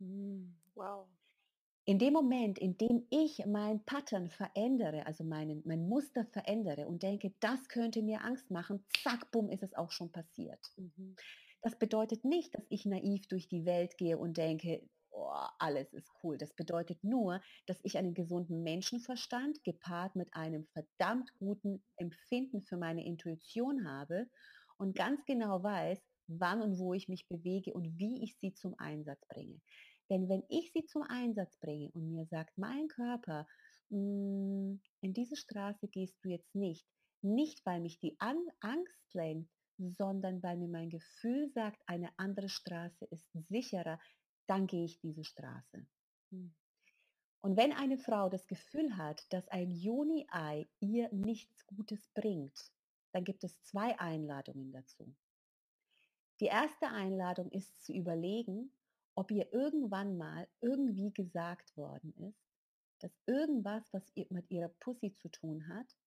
Hm, 0.00 0.56
wow. 0.74 1.08
In 1.84 1.98
dem 1.98 2.12
Moment, 2.12 2.58
in 2.58 2.76
dem 2.76 3.06
ich 3.08 3.46
mein 3.46 3.82
Pattern 3.84 4.28
verändere, 4.28 5.06
also 5.06 5.24
meinen, 5.24 5.62
mein 5.64 5.88
Muster 5.88 6.26
verändere 6.26 6.86
und 6.86 7.02
denke, 7.02 7.32
das 7.40 7.68
könnte 7.68 8.02
mir 8.02 8.22
Angst 8.22 8.50
machen, 8.50 8.84
zack, 9.02 9.30
bumm, 9.30 9.48
ist 9.50 9.62
es 9.62 9.74
auch 9.74 9.90
schon 9.90 10.12
passiert. 10.12 10.60
Mhm. 10.76 11.18
Das 11.62 11.78
bedeutet 11.78 12.24
nicht, 12.24 12.54
dass 12.54 12.66
ich 12.68 12.84
naiv 12.84 13.26
durch 13.28 13.48
die 13.48 13.64
Welt 13.64 13.96
gehe 13.96 14.18
und 14.18 14.36
denke, 14.36 14.88
oh, 15.10 15.32
alles 15.58 15.92
ist 15.94 16.10
cool. 16.22 16.36
Das 16.36 16.54
bedeutet 16.54 17.02
nur, 17.02 17.40
dass 17.66 17.80
ich 17.82 17.96
einen 17.96 18.14
gesunden 18.14 18.62
Menschenverstand 18.62 19.64
gepaart 19.64 20.14
mit 20.14 20.34
einem 20.34 20.66
verdammt 20.66 21.32
guten 21.38 21.82
Empfinden 21.96 22.62
für 22.62 22.76
meine 22.76 23.04
Intuition 23.04 23.88
habe 23.88 24.28
und 24.76 24.94
ganz 24.94 25.24
genau 25.24 25.62
weiß, 25.62 26.00
wann 26.28 26.60
und 26.62 26.78
wo 26.78 26.92
ich 26.92 27.08
mich 27.08 27.26
bewege 27.28 27.72
und 27.72 27.98
wie 27.98 28.22
ich 28.22 28.36
sie 28.36 28.52
zum 28.52 28.74
Einsatz 28.78 29.26
bringe. 29.26 29.60
Denn 30.10 30.28
wenn 30.28 30.42
ich 30.48 30.72
sie 30.72 30.84
zum 30.86 31.02
Einsatz 31.02 31.56
bringe 31.58 31.90
und 31.92 32.10
mir 32.10 32.26
sagt, 32.26 32.56
mein 32.56 32.88
Körper, 32.88 33.46
hm, 33.90 34.80
in 35.00 35.14
diese 35.14 35.36
Straße 35.36 35.88
gehst 35.88 36.16
du 36.22 36.30
jetzt 36.30 36.54
nicht, 36.54 36.86
nicht 37.22 37.64
weil 37.66 37.80
mich 37.80 37.98
die 38.00 38.16
Angst 38.18 39.14
lenkt, 39.14 39.50
sondern 39.78 40.42
weil 40.42 40.56
mir 40.56 40.68
mein 40.68 40.90
Gefühl 40.90 41.48
sagt, 41.50 41.80
eine 41.86 42.10
andere 42.16 42.48
Straße 42.48 43.04
ist 43.06 43.30
sicherer, 43.48 44.00
dann 44.46 44.66
gehe 44.66 44.84
ich 44.84 44.98
diese 45.00 45.24
Straße. 45.24 45.86
Hm. 46.30 46.54
Und 47.40 47.56
wenn 47.56 47.72
eine 47.72 47.98
Frau 47.98 48.28
das 48.28 48.46
Gefühl 48.46 48.96
hat, 48.96 49.24
dass 49.32 49.46
ein 49.48 49.70
Joni-Ei 49.70 50.68
ihr 50.80 51.08
nichts 51.12 51.66
Gutes 51.66 52.08
bringt, 52.14 52.58
dann 53.12 53.24
gibt 53.24 53.44
es 53.44 53.62
zwei 53.62 53.98
Einladungen 53.98 54.72
dazu. 54.72 55.14
Die 56.40 56.46
erste 56.46 56.88
Einladung 56.88 57.50
ist 57.50 57.84
zu 57.84 57.92
überlegen, 57.92 58.72
ob 59.18 59.30
ihr 59.32 59.52
irgendwann 59.52 60.16
mal 60.16 60.48
irgendwie 60.60 61.12
gesagt 61.12 61.76
worden 61.76 62.14
ist, 62.18 62.40
dass 63.00 63.10
irgendwas, 63.26 63.92
was 63.92 64.04
mit 64.30 64.48
ihrer 64.48 64.68
Pussy 64.68 65.16
zu 65.16 65.28
tun 65.28 65.66
hat, 65.66 65.98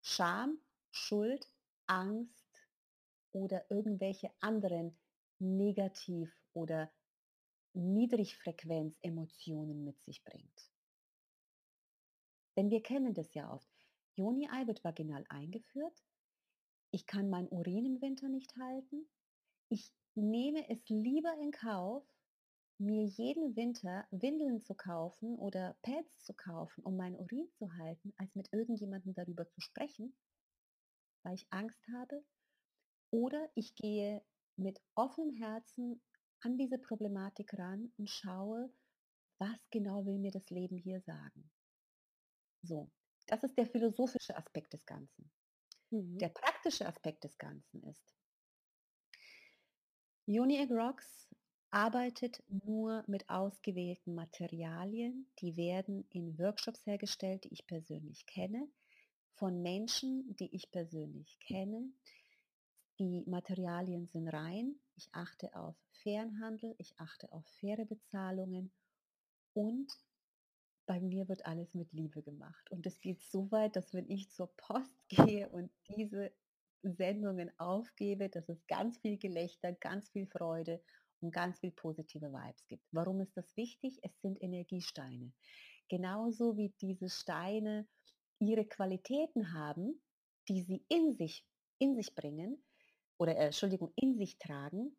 Scham, 0.00 0.58
Schuld, 0.90 1.46
Angst 1.86 2.66
oder 3.32 3.70
irgendwelche 3.70 4.32
anderen 4.40 4.98
Negativ- 5.38 6.34
oder 6.54 6.90
Niedrigfrequenz-Emotionen 7.74 9.84
mit 9.84 10.02
sich 10.02 10.24
bringt. 10.24 10.72
Denn 12.56 12.70
wir 12.70 12.82
kennen 12.82 13.12
das 13.12 13.34
ja 13.34 13.52
oft. 13.52 13.68
Joni-Ei 14.14 14.66
wird 14.66 14.82
vaginal 14.82 15.26
eingeführt. 15.28 16.02
Ich 16.92 17.06
kann 17.06 17.28
mein 17.28 17.46
Urin 17.50 17.84
im 17.84 18.00
Winter 18.00 18.30
nicht 18.30 18.56
halten. 18.56 19.06
Ich 19.68 19.92
nehme 20.16 20.68
es 20.68 20.88
lieber 20.88 21.34
in 21.40 21.50
Kauf, 21.50 22.04
mir 22.78 23.04
jeden 23.04 23.56
Winter 23.56 24.06
Windeln 24.10 24.62
zu 24.62 24.74
kaufen 24.74 25.36
oder 25.36 25.76
Pads 25.82 26.24
zu 26.24 26.34
kaufen, 26.34 26.84
um 26.84 26.96
meinen 26.96 27.16
Urin 27.16 27.48
zu 27.54 27.72
halten, 27.74 28.12
als 28.18 28.34
mit 28.34 28.52
irgendjemandem 28.52 29.14
darüber 29.14 29.48
zu 29.48 29.60
sprechen, 29.60 30.14
weil 31.22 31.34
ich 31.34 31.46
Angst 31.50 31.86
habe. 31.94 32.24
Oder 33.10 33.50
ich 33.54 33.74
gehe 33.76 34.22
mit 34.56 34.80
offenem 34.94 35.30
Herzen 35.30 36.02
an 36.40 36.58
diese 36.58 36.78
Problematik 36.78 37.54
ran 37.58 37.92
und 37.96 38.10
schaue, 38.10 38.70
was 39.38 39.70
genau 39.70 40.04
will 40.04 40.18
mir 40.18 40.32
das 40.32 40.50
Leben 40.50 40.76
hier 40.76 41.00
sagen. 41.00 41.50
So, 42.62 42.90
das 43.26 43.42
ist 43.44 43.56
der 43.56 43.66
philosophische 43.66 44.36
Aspekt 44.36 44.72
des 44.72 44.84
Ganzen. 44.86 45.30
Mhm. 45.90 46.18
Der 46.18 46.28
praktische 46.28 46.86
Aspekt 46.86 47.24
des 47.24 47.38
Ganzen 47.38 47.82
ist, 47.84 48.14
Uniegg 50.26 50.72
Rocks 50.72 51.28
arbeitet 51.70 52.42
nur 52.48 53.04
mit 53.06 53.28
ausgewählten 53.28 54.14
Materialien. 54.14 55.30
Die 55.40 55.56
werden 55.56 56.04
in 56.10 56.38
Workshops 56.38 56.84
hergestellt, 56.84 57.44
die 57.44 57.52
ich 57.52 57.66
persönlich 57.66 58.26
kenne, 58.26 58.68
von 59.34 59.62
Menschen, 59.62 60.34
die 60.36 60.54
ich 60.54 60.70
persönlich 60.70 61.38
kenne. 61.38 61.92
Die 62.98 63.22
Materialien 63.26 64.06
sind 64.06 64.28
rein. 64.28 64.80
Ich 64.96 65.08
achte 65.12 65.54
auf 65.54 65.76
fairen 66.02 66.40
Handel, 66.40 66.74
ich 66.78 66.98
achte 66.98 67.30
auf 67.32 67.46
faire 67.60 67.84
Bezahlungen 67.84 68.72
und 69.52 69.92
bei 70.86 71.00
mir 71.00 71.28
wird 71.28 71.44
alles 71.46 71.74
mit 71.74 71.92
Liebe 71.92 72.22
gemacht. 72.22 72.70
Und 72.70 72.86
es 72.86 73.00
geht 73.00 73.20
so 73.22 73.50
weit, 73.50 73.76
dass 73.76 73.92
wenn 73.92 74.08
ich 74.08 74.30
zur 74.30 74.48
Post 74.56 75.08
gehe 75.08 75.48
und 75.50 75.70
diese 75.96 76.32
Sendungen 76.82 77.50
aufgebe, 77.58 78.28
dass 78.28 78.48
es 78.48 78.66
ganz 78.66 78.98
viel 78.98 79.18
Gelächter, 79.18 79.72
ganz 79.72 80.10
viel 80.10 80.26
Freude 80.26 80.82
und 81.20 81.32
ganz 81.32 81.58
viel 81.60 81.72
positive 81.72 82.32
Vibes 82.32 82.66
gibt. 82.68 82.84
Warum 82.92 83.20
ist 83.20 83.36
das 83.36 83.56
wichtig? 83.56 83.98
Es 84.02 84.20
sind 84.20 84.42
Energiesteine. 84.42 85.32
Genauso 85.88 86.56
wie 86.56 86.74
diese 86.80 87.08
Steine 87.08 87.86
ihre 88.38 88.66
Qualitäten 88.66 89.52
haben, 89.54 90.00
die 90.48 90.62
sie 90.62 90.84
in 90.88 91.14
sich, 91.14 91.44
in 91.78 91.94
sich 91.94 92.14
bringen 92.14 92.62
oder 93.18 93.36
äh, 93.36 93.46
Entschuldigung, 93.46 93.92
in 93.96 94.16
sich 94.16 94.38
tragen, 94.38 94.96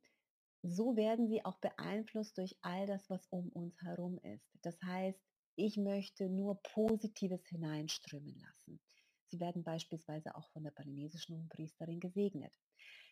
so 0.63 0.95
werden 0.95 1.28
sie 1.28 1.45
auch 1.45 1.59
beeinflusst 1.59 2.38
durch 2.38 2.57
all 2.61 2.88
das, 2.88 3.09
was 3.09 3.25
um 3.28 3.49
uns 3.49 3.80
herum 3.82 4.19
ist. 4.23 4.49
Das 4.63 4.82
heißt, 4.82 5.19
ich 5.55 5.78
möchte 5.78 6.30
nur 6.30 6.61
Positives 6.61 7.45
hineinströmen 7.47 8.36
lassen. 8.39 8.80
Sie 9.30 9.39
werden 9.39 9.63
beispielsweise 9.63 10.36
auch 10.36 10.49
von 10.49 10.63
der 10.63 10.71
balinesischen 10.71 11.49
Priesterin 11.49 11.99
gesegnet. 11.99 12.53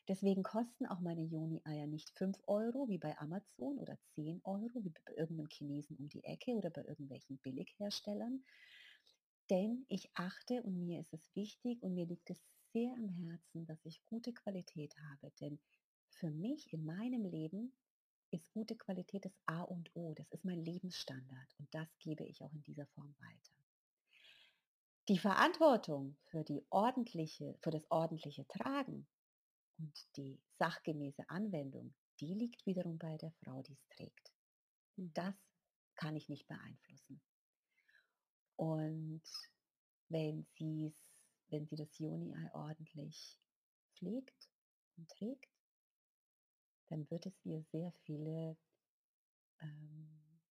Deswegen 0.07 0.43
kosten 0.43 0.85
auch 0.85 0.99
meine 0.99 1.23
Joni-Eier 1.23 1.87
nicht 1.87 2.11
5 2.11 2.39
Euro 2.47 2.87
wie 2.87 2.99
bei 2.99 3.17
Amazon 3.17 3.79
oder 3.79 3.97
10 4.13 4.39
Euro 4.43 4.83
wie 4.83 4.93
bei 5.05 5.13
irgendeinem 5.15 5.49
Chinesen 5.49 5.97
um 5.97 6.09
die 6.09 6.23
Ecke 6.23 6.51
oder 6.51 6.69
bei 6.69 6.83
irgendwelchen 6.83 7.39
Billigherstellern. 7.39 8.43
Denn 9.49 9.85
ich 9.89 10.09
achte 10.13 10.61
und 10.63 10.85
mir 10.85 10.99
ist 10.99 11.13
es 11.13 11.35
wichtig 11.35 11.81
und 11.81 11.95
mir 11.95 12.05
liegt 12.05 12.29
es 12.29 12.39
sehr 12.71 12.93
am 12.93 13.09
Herzen, 13.09 13.65
dass 13.65 13.83
ich 13.85 14.03
gute 14.05 14.33
Qualität 14.33 14.95
habe. 15.09 15.31
Denn 15.39 15.59
für 16.09 16.29
mich 16.29 16.71
in 16.71 16.85
meinem 16.85 17.25
Leben 17.25 17.75
ist 18.31 18.51
gute 18.51 18.75
Qualität 18.75 19.25
das 19.25 19.37
A 19.45 19.61
und 19.61 19.95
O. 19.95 20.13
Das 20.13 20.29
ist 20.31 20.45
mein 20.45 20.63
Lebensstandard 20.63 21.55
und 21.57 21.73
das 21.73 21.97
gebe 21.99 22.25
ich 22.25 22.43
auch 22.43 22.53
in 22.53 22.63
dieser 22.63 22.85
Form 22.87 23.15
weiter. 23.19 23.54
Die 25.07 25.19
Verantwortung 25.19 26.17
für, 26.25 26.43
die 26.43 26.65
ordentliche, 26.71 27.55
für 27.61 27.69
das 27.69 27.85
ordentliche 27.91 28.47
Tragen 28.47 29.07
und 29.77 30.17
die 30.17 30.41
sachgemäße 30.57 31.29
Anwendung, 31.29 31.93
die 32.19 32.33
liegt 32.33 32.65
wiederum 32.65 32.97
bei 32.97 33.15
der 33.17 33.31
Frau, 33.43 33.61
die 33.61 33.73
es 33.73 33.87
trägt. 33.89 34.33
Das 34.95 35.35
kann 35.93 36.15
ich 36.15 36.27
nicht 36.27 36.47
beeinflussen. 36.47 37.21
Und 38.55 39.21
wenn, 40.09 40.47
sie's, 40.57 40.95
wenn 41.49 41.67
sie 41.67 41.75
das 41.75 41.99
Joni-Ei 41.99 42.53
ordentlich 42.55 43.39
pflegt 43.93 44.49
und 44.97 45.07
trägt, 45.09 45.51
dann 46.87 47.09
wird 47.11 47.27
es 47.27 47.45
ihr 47.45 47.61
sehr 47.71 47.91
viele, 48.05 48.57
ähm, 49.61 50.41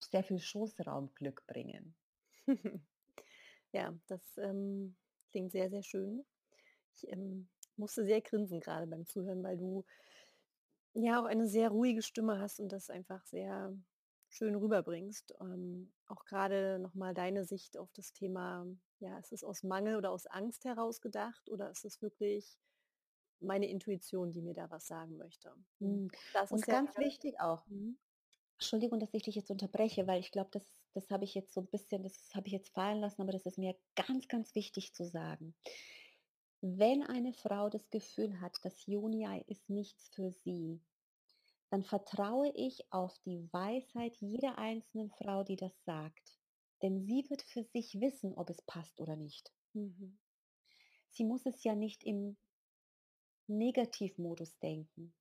sehr 0.00 0.24
viel 0.24 0.38
Schoßraumglück 0.38 1.46
bringen. 1.46 1.94
Ja, 3.72 3.94
das 4.08 4.36
ähm, 4.38 4.96
klingt 5.30 5.52
sehr, 5.52 5.70
sehr 5.70 5.82
schön. 5.82 6.24
Ich 6.96 7.08
ähm, 7.08 7.48
musste 7.76 8.04
sehr 8.04 8.20
grinsen 8.22 8.60
gerade 8.60 8.86
beim 8.86 9.06
Zuhören, 9.06 9.42
weil 9.44 9.56
du 9.58 9.84
ja 10.94 11.20
auch 11.20 11.24
eine 11.26 11.46
sehr 11.48 11.68
ruhige 11.70 12.02
Stimme 12.02 12.38
hast 12.40 12.60
und 12.60 12.70
das 12.72 12.90
einfach 12.90 13.24
sehr 13.26 13.72
schön 14.28 14.54
rüberbringst. 14.54 15.34
Ähm, 15.40 15.92
auch 16.06 16.24
gerade 16.24 16.78
nochmal 16.78 17.14
deine 17.14 17.44
Sicht 17.44 17.76
auf 17.78 17.92
das 17.92 18.12
Thema, 18.12 18.66
ja, 18.98 19.18
ist 19.18 19.32
es 19.32 19.44
aus 19.44 19.62
Mangel 19.62 19.96
oder 19.96 20.10
aus 20.10 20.26
Angst 20.26 20.64
heraus 20.64 21.00
gedacht 21.00 21.48
oder 21.50 21.70
ist 21.70 21.84
es 21.84 22.02
wirklich 22.02 22.58
meine 23.40 23.68
Intuition, 23.68 24.32
die 24.32 24.42
mir 24.42 24.54
da 24.54 24.70
was 24.70 24.86
sagen 24.86 25.16
möchte? 25.18 25.54
Mhm. 25.80 26.10
Das 26.32 26.50
und 26.50 26.68
ganz 26.68 26.96
ja 26.96 26.98
wichtig 26.98 27.40
auch. 27.40 27.66
Mhm. 27.66 27.98
Entschuldigung, 28.58 29.00
dass 29.00 29.14
ich 29.14 29.24
dich 29.24 29.34
jetzt 29.34 29.50
unterbreche, 29.50 30.06
weil 30.06 30.20
ich 30.20 30.30
glaube, 30.32 30.50
das, 30.52 30.79
das 30.94 31.10
habe 31.10 31.24
ich 31.24 31.34
jetzt 31.34 31.52
so 31.52 31.60
ein 31.60 31.66
bisschen, 31.66 32.02
das 32.02 32.34
habe 32.34 32.46
ich 32.46 32.52
jetzt 32.52 32.70
fallen 32.70 33.00
lassen, 33.00 33.22
aber 33.22 33.32
das 33.32 33.46
ist 33.46 33.58
mir 33.58 33.76
ganz, 33.94 34.28
ganz 34.28 34.54
wichtig 34.54 34.92
zu 34.94 35.04
sagen. 35.04 35.54
Wenn 36.60 37.02
eine 37.02 37.32
Frau 37.32 37.70
das 37.70 37.88
Gefühl 37.90 38.40
hat, 38.40 38.56
das 38.62 38.86
Juni-Ei 38.86 39.44
ist 39.46 39.70
nichts 39.70 40.08
für 40.08 40.30
sie, 40.30 40.80
dann 41.70 41.84
vertraue 41.84 42.50
ich 42.54 42.92
auf 42.92 43.16
die 43.20 43.48
Weisheit 43.52 44.16
jeder 44.16 44.58
einzelnen 44.58 45.10
Frau, 45.10 45.44
die 45.44 45.56
das 45.56 45.72
sagt. 45.84 46.38
Denn 46.82 47.00
sie 47.00 47.24
wird 47.30 47.42
für 47.42 47.62
sich 47.62 48.00
wissen, 48.00 48.34
ob 48.34 48.50
es 48.50 48.60
passt 48.62 49.00
oder 49.00 49.16
nicht. 49.16 49.52
Mhm. 49.72 50.18
Sie 51.10 51.24
muss 51.24 51.46
es 51.46 51.62
ja 51.64 51.74
nicht 51.74 52.04
im 52.04 52.36
Negativmodus 53.46 54.58
denken. 54.58 55.14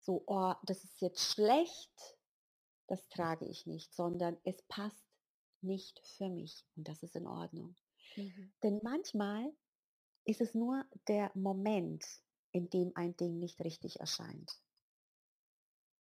So, 0.00 0.22
oh, 0.26 0.54
das 0.64 0.84
ist 0.84 1.00
jetzt 1.00 1.20
schlecht, 1.20 2.18
das 2.86 3.06
trage 3.08 3.46
ich 3.46 3.66
nicht, 3.66 3.94
sondern 3.94 4.38
es 4.44 4.62
passt 4.62 5.09
nicht 5.62 6.00
für 6.16 6.28
mich 6.28 6.64
und 6.76 6.88
das 6.88 7.02
ist 7.02 7.16
in 7.16 7.26
Ordnung. 7.26 7.76
Mhm. 8.16 8.52
Denn 8.62 8.80
manchmal 8.82 9.52
ist 10.24 10.40
es 10.40 10.54
nur 10.54 10.84
der 11.08 11.30
Moment, 11.34 12.04
in 12.52 12.68
dem 12.70 12.92
ein 12.94 13.16
Ding 13.16 13.38
nicht 13.38 13.60
richtig 13.60 14.00
erscheint. 14.00 14.60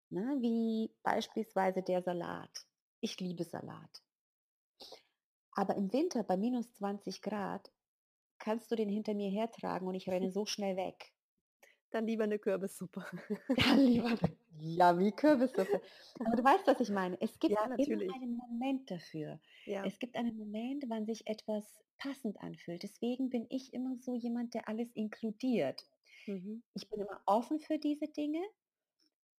Ne? 0.09 0.37
Wie 0.41 0.91
beispielsweise 1.03 1.83
der 1.83 2.01
Salat. 2.01 2.65
Ich 2.99 3.19
liebe 3.19 3.43
Salat. 3.43 4.03
Aber 5.51 5.75
im 5.75 5.91
Winter 5.93 6.23
bei 6.23 6.37
minus 6.37 6.71
20 6.73 7.21
Grad 7.21 7.71
kannst 8.39 8.71
du 8.71 8.75
den 8.75 8.89
hinter 8.89 9.13
mir 9.13 9.29
hertragen 9.29 9.87
und 9.87 9.95
ich 9.95 10.09
renne 10.09 10.31
so 10.31 10.45
schnell 10.45 10.75
weg. 10.75 11.13
Dann 11.91 12.05
lieber 12.05 12.23
eine 12.23 12.39
Kürbissuppe. 12.39 13.05
Ja, 13.57 13.73
lieber 13.73 14.17
ja, 14.61 14.97
wie 14.97 15.11
Kürbissuppe. 15.11 15.81
Aber 16.19 16.35
du 16.35 16.43
weißt, 16.43 16.67
was 16.67 16.79
ich 16.79 16.89
meine. 16.89 17.19
Es 17.21 17.39
gibt 17.39 17.53
ja, 17.53 17.65
immer 17.65 18.13
einen 18.15 18.37
Moment 18.37 18.89
dafür. 18.89 19.39
Ja. 19.65 19.85
Es 19.85 19.99
gibt 19.99 20.15
einen 20.15 20.37
Moment, 20.37 20.85
wann 20.87 21.05
sich 21.05 21.27
etwas 21.27 21.65
passend 21.97 22.39
anfühlt. 22.41 22.83
Deswegen 22.83 23.29
bin 23.29 23.45
ich 23.49 23.73
immer 23.73 23.95
so 23.97 24.15
jemand, 24.15 24.53
der 24.53 24.67
alles 24.67 24.91
inkludiert. 24.93 25.85
Mhm. 26.25 26.63
Ich 26.73 26.89
bin 26.89 27.01
immer 27.01 27.21
offen 27.25 27.59
für 27.59 27.77
diese 27.77 28.07
Dinge, 28.07 28.41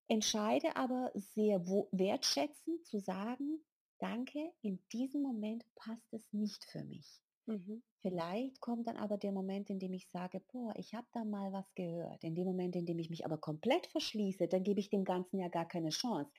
entscheide 0.08 0.76
aber 0.76 1.12
sehr 1.14 1.64
wertschätzend 1.92 2.84
zu 2.86 2.98
sagen, 2.98 3.64
danke, 3.98 4.52
in 4.62 4.80
diesem 4.92 5.22
Moment 5.22 5.64
passt 5.74 6.12
es 6.12 6.32
nicht 6.32 6.64
für 6.64 6.84
mich. 6.84 7.22
Mhm. 7.46 7.82
Vielleicht 8.00 8.60
kommt 8.60 8.86
dann 8.86 8.96
aber 8.96 9.18
der 9.18 9.32
Moment, 9.32 9.70
in 9.70 9.78
dem 9.78 9.92
ich 9.92 10.08
sage, 10.08 10.40
boah, 10.52 10.72
ich 10.76 10.94
habe 10.94 11.06
da 11.12 11.24
mal 11.24 11.52
was 11.52 11.74
gehört. 11.74 12.22
In 12.24 12.34
dem 12.34 12.46
Moment, 12.46 12.76
in 12.76 12.86
dem 12.86 12.98
ich 12.98 13.10
mich 13.10 13.24
aber 13.24 13.38
komplett 13.38 13.86
verschließe, 13.88 14.48
dann 14.48 14.62
gebe 14.62 14.80
ich 14.80 14.90
dem 14.90 15.04
Ganzen 15.04 15.38
ja 15.38 15.48
gar 15.48 15.66
keine 15.66 15.90
Chance. 15.90 16.30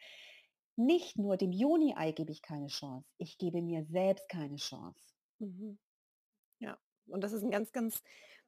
Nicht 0.76 1.18
nur 1.18 1.38
dem 1.38 1.52
Juni-Ei 1.52 2.12
gebe 2.14 2.32
ich 2.32 2.42
keine 2.42 2.68
Chance, 2.68 3.08
ich 3.18 3.38
gebe 3.38 3.62
mir 3.62 3.86
selbst 3.86 4.28
keine 4.30 4.56
Chance. 4.56 5.00
Mhm. 5.40 5.78
Ja, 6.60 6.80
und 7.08 7.24
das 7.24 7.34
ist 7.34 7.44
ein 7.44 7.52
ganz, 7.52 7.72
ganz 7.72 8.02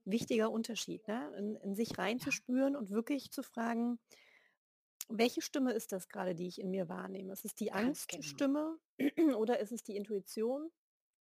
wichtiger 0.05 0.51
Unterschied, 0.51 1.07
ne? 1.07 1.31
in, 1.37 1.55
in 1.57 1.75
sich 1.75 1.97
reinzuspüren 1.97 2.73
ja. 2.73 2.79
und 2.79 2.89
wirklich 2.89 3.31
zu 3.31 3.43
fragen, 3.43 3.99
welche 5.09 5.41
Stimme 5.41 5.73
ist 5.73 5.91
das 5.91 6.07
gerade, 6.07 6.33
die 6.33 6.47
ich 6.47 6.59
in 6.59 6.69
mir 6.69 6.87
wahrnehme? 6.87 7.33
Ist 7.33 7.45
es 7.45 7.55
die. 7.55 7.71
Angststimme 7.71 8.77
genau. 8.97 9.37
oder 9.37 9.59
ist 9.59 9.71
es 9.71 9.83
die 9.83 9.95
Intuition? 9.95 10.71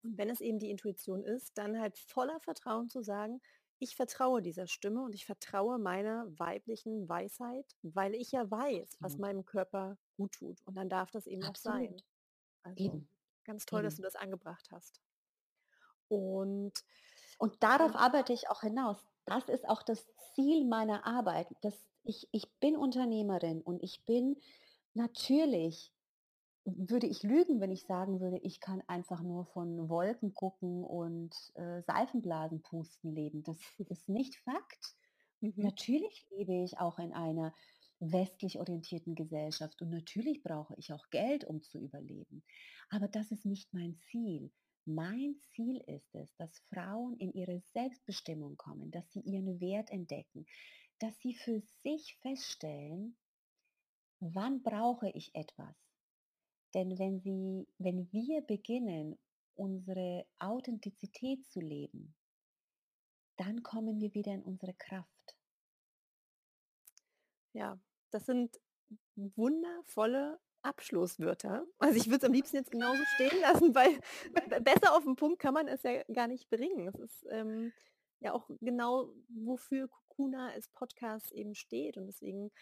Und 0.03 0.19
wenn 0.19 0.31
es 0.31 0.41
eben 0.41 0.59
die 0.59 0.71
Intuition 0.71 1.23
ist, 1.25 1.57
dann 1.57 1.79
halt 1.81 1.99
voller 1.99 2.41
Vertrauen 2.41 2.89
zu 2.89 3.03
sagen, 3.03 3.41
ich 3.79 3.97
vertraue 3.97 4.43
dieser 4.43 4.69
Stimme 4.69 5.03
und 5.03 5.15
ich 5.15 5.27
vertraue 5.27 5.79
meiner 5.79 6.27
weiblichen 6.39 7.09
Weisheit, 7.09 7.67
weil 7.83 8.15
ich 8.15 8.31
ja 8.31 8.49
weiß, 8.49 8.99
was 9.01 9.19
meinem 9.19 9.45
Körper 9.45 9.99
gut 10.17 10.33
tut. 10.33 10.61
Und 10.67 10.77
dann 10.77 10.89
darf 10.89 11.11
das 11.11 11.27
eben 11.27 11.43
Absolut. 11.43 11.77
auch 11.77 11.81
sein. 11.81 12.03
Also 12.63 12.85
eben. 12.85 13.09
ganz 13.45 13.67
toll, 13.67 13.81
eben. 13.81 13.87
dass 13.87 13.97
du 13.97 14.03
das 14.03 14.15
angebracht 14.15 14.69
hast. 14.71 15.01
Und, 16.09 16.73
und 17.39 17.61
darauf 17.63 17.97
arbeite 17.97 18.33
ich 18.33 18.49
auch 18.51 18.61
hinaus. 18.61 19.05
Das 19.25 19.49
ist 19.49 19.69
auch 19.69 19.83
das 19.83 20.07
Ziel 20.35 20.65
meiner 20.65 21.05
Arbeit. 21.05 21.49
Das, 21.63 21.75
ich, 22.05 22.29
ich 22.31 22.49
bin 22.61 22.77
Unternehmerin 22.77 23.63
und 23.63 23.83
ich 23.83 24.05
bin 24.05 24.41
natürlich 24.95 25.93
würde 26.65 27.07
ich 27.07 27.23
lügen, 27.23 27.61
wenn 27.61 27.73
ich 27.73 27.87
sagen 27.87 28.21
würde, 28.21 28.39
ich 28.39 28.61
kann 28.61 28.83
einfach 28.87 29.23
nur 29.23 29.47
von 29.47 29.89
Wolken 29.89 30.33
gucken 30.33 30.85
und 30.85 31.35
äh, 31.55 31.83
Seifenblasen 31.83 32.63
pusten 32.63 33.15
leben. 33.15 33.43
Das 33.43 33.59
ist 33.79 34.09
nicht 34.09 34.37
Fakt. 34.37 34.95
Mhm. 35.41 35.55
Natürlich 35.57 36.27
lebe 36.31 36.63
ich 36.63 36.79
auch 36.79 36.99
in 36.99 37.13
einer 37.13 37.53
westlich 37.99 38.59
orientierten 38.59 39.15
Gesellschaft 39.15 39.81
und 39.81 39.91
natürlich 39.91 40.43
brauche 40.43 40.75
ich 40.77 40.93
auch 40.93 41.09
Geld, 41.11 41.45
um 41.45 41.63
zu 41.63 41.79
überleben. 41.79 42.45
Aber 42.91 43.09
das 43.09 43.31
ist 43.31 43.45
nicht 43.45 43.73
mein 43.73 43.97
Ziel. 44.11 44.53
Mein 44.85 45.37
Ziel 45.55 45.81
ist 45.87 46.15
es, 46.15 46.35
dass 46.37 46.59
Frauen 46.73 47.17
in 47.19 47.33
ihre 47.33 47.61
Selbstbestimmung 47.73 48.57
kommen, 48.57 48.91
dass 48.91 49.11
sie 49.13 49.21
ihren 49.21 49.61
Wert 49.61 49.91
entdecken, 49.91 50.47
dass 50.99 51.17
sie 51.21 51.35
für 51.35 51.61
sich 51.83 52.17
feststellen, 52.21 53.17
wann 54.19 54.63
brauche 54.63 55.09
ich 55.11 55.35
etwas 55.35 55.92
denn 56.75 56.99
wenn 56.99 57.21
sie, 57.21 57.67
wenn 57.79 58.11
wir 58.13 58.43
beginnen, 58.43 59.19
unsere 59.55 60.27
Authentizität 60.39 61.47
zu 61.47 61.61
leben, 61.61 62.15
dann 63.37 63.63
kommen 63.63 64.01
wir 64.01 64.15
wieder 64.15 64.33
in 64.33 64.43
unsere 64.43 64.75
Kraft. 64.75 65.37
Ja, 67.53 67.79
das 68.11 68.27
sind 68.27 68.61
wundervolle 69.17 70.41
Abschlusswörter. 70.63 71.67
Also 71.79 71.97
ich 71.97 72.07
würde 72.07 72.19
es 72.19 72.25
am 72.25 72.33
liebsten 72.33 72.57
jetzt 72.57 72.71
genauso 72.71 73.03
stehen 73.15 73.41
lassen, 73.41 73.75
weil 73.75 74.01
besser 74.63 74.97
auf 74.97 75.05
den 75.05 75.17
Punkt 75.17 75.41
kann 75.41 75.55
man 75.55 75.69
es 75.69 75.83
ja 75.83 76.03
gar 76.13 76.29
nicht 76.29 76.49
bringen. 76.51 76.89
Es 76.89 76.95
ist 76.95 77.27
ähm, 77.31 77.73
ja 78.21 78.33
auch 78.33 78.49
genau, 78.61 79.13
wofür 79.29 79.89
Kukuna 79.89 80.51
als 80.51 80.69
Podcast 80.69 81.33
eben 81.33 81.55
steht. 81.55 81.97
Und 81.97 82.07
deswegen 82.07 82.53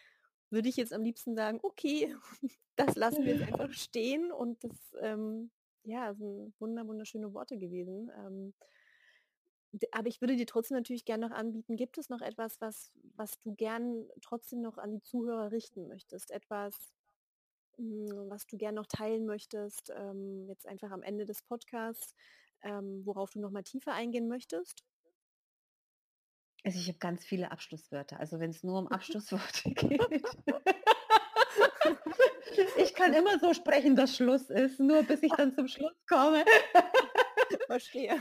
würde 0.50 0.68
ich 0.68 0.76
jetzt 0.76 0.92
am 0.92 1.02
liebsten 1.02 1.34
sagen, 1.34 1.60
okay, 1.62 2.14
das 2.76 2.96
lassen 2.96 3.24
wir 3.24 3.36
jetzt 3.36 3.42
einfach 3.52 3.72
stehen 3.72 4.32
und 4.32 4.62
das, 4.64 4.94
ähm, 5.00 5.50
ja, 5.84 6.14
sind 6.14 6.52
wunder, 6.60 6.86
wunderschöne 6.86 7.32
Worte 7.32 7.58
gewesen. 7.58 8.10
Ähm, 8.16 8.54
aber 9.92 10.08
ich 10.08 10.20
würde 10.20 10.36
dir 10.36 10.46
trotzdem 10.46 10.76
natürlich 10.76 11.04
gerne 11.04 11.28
noch 11.28 11.34
anbieten, 11.34 11.76
gibt 11.76 11.96
es 11.98 12.08
noch 12.08 12.20
etwas, 12.20 12.60
was, 12.60 12.90
was 13.16 13.40
du 13.40 13.54
gern 13.54 14.08
trotzdem 14.20 14.60
noch 14.62 14.78
an 14.78 14.90
die 14.90 15.02
Zuhörer 15.02 15.52
richten 15.52 15.86
möchtest? 15.86 16.30
Etwas, 16.32 16.92
hm, 17.76 18.08
was 18.28 18.46
du 18.46 18.56
gern 18.56 18.74
noch 18.74 18.86
teilen 18.86 19.26
möchtest, 19.26 19.92
ähm, 19.96 20.46
jetzt 20.48 20.66
einfach 20.66 20.90
am 20.90 21.02
Ende 21.02 21.24
des 21.24 21.42
Podcasts, 21.42 22.14
ähm, 22.62 23.02
worauf 23.06 23.30
du 23.30 23.40
noch 23.40 23.50
mal 23.50 23.62
tiefer 23.62 23.92
eingehen 23.92 24.28
möchtest? 24.28 24.84
Also 26.64 26.78
ich 26.78 26.88
habe 26.88 26.98
ganz 26.98 27.24
viele 27.24 27.50
Abschlusswörter. 27.50 28.20
Also 28.20 28.38
wenn 28.40 28.50
es 28.50 28.62
nur 28.62 28.78
um 28.78 28.88
Abschlussworte 28.92 29.70
geht. 29.74 30.02
ich 32.76 32.94
kann 32.94 33.14
immer 33.14 33.38
so 33.38 33.54
sprechen, 33.54 33.96
dass 33.96 34.16
Schluss 34.16 34.50
ist, 34.50 34.80
nur 34.80 35.02
bis 35.02 35.22
ich 35.22 35.32
dann 35.32 35.54
zum 35.54 35.68
Schluss 35.68 35.94
komme. 36.08 36.44
Verstehe. 37.66 38.20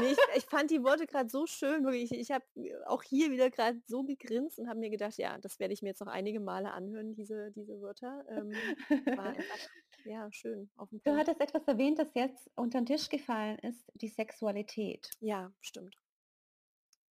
Nee, 0.00 0.12
ich, 0.12 0.18
ich, 0.36 0.44
fand 0.44 0.70
die 0.70 0.82
Worte 0.82 1.06
gerade 1.06 1.28
so 1.28 1.46
schön, 1.46 1.84
wirklich. 1.84 2.12
Ich, 2.12 2.18
ich 2.18 2.30
habe 2.30 2.44
auch 2.86 3.02
hier 3.02 3.30
wieder 3.30 3.50
gerade 3.50 3.82
so 3.86 4.02
gegrinst 4.02 4.58
und 4.58 4.68
habe 4.68 4.78
mir 4.78 4.88
gedacht, 4.90 5.18
ja, 5.18 5.36
das 5.38 5.58
werde 5.58 5.74
ich 5.74 5.82
mir 5.82 5.88
jetzt 5.88 6.00
noch 6.00 6.06
einige 6.06 6.40
Male 6.40 6.70
anhören, 6.72 7.14
diese, 7.14 7.50
diese 7.52 7.80
Wörter. 7.80 8.24
Ähm, 8.28 8.52
einfach, 9.06 9.34
ja, 10.04 10.30
schön. 10.32 10.70
du 10.76 11.16
hattest 11.16 11.40
etwas 11.40 11.66
erwähnt, 11.66 11.98
das 11.98 12.14
jetzt 12.14 12.50
unter 12.54 12.80
den 12.80 12.86
Tisch 12.86 13.08
gefallen 13.08 13.58
ist, 13.58 13.90
die 13.94 14.08
Sexualität. 14.08 15.10
Ja, 15.20 15.52
stimmt. 15.60 15.94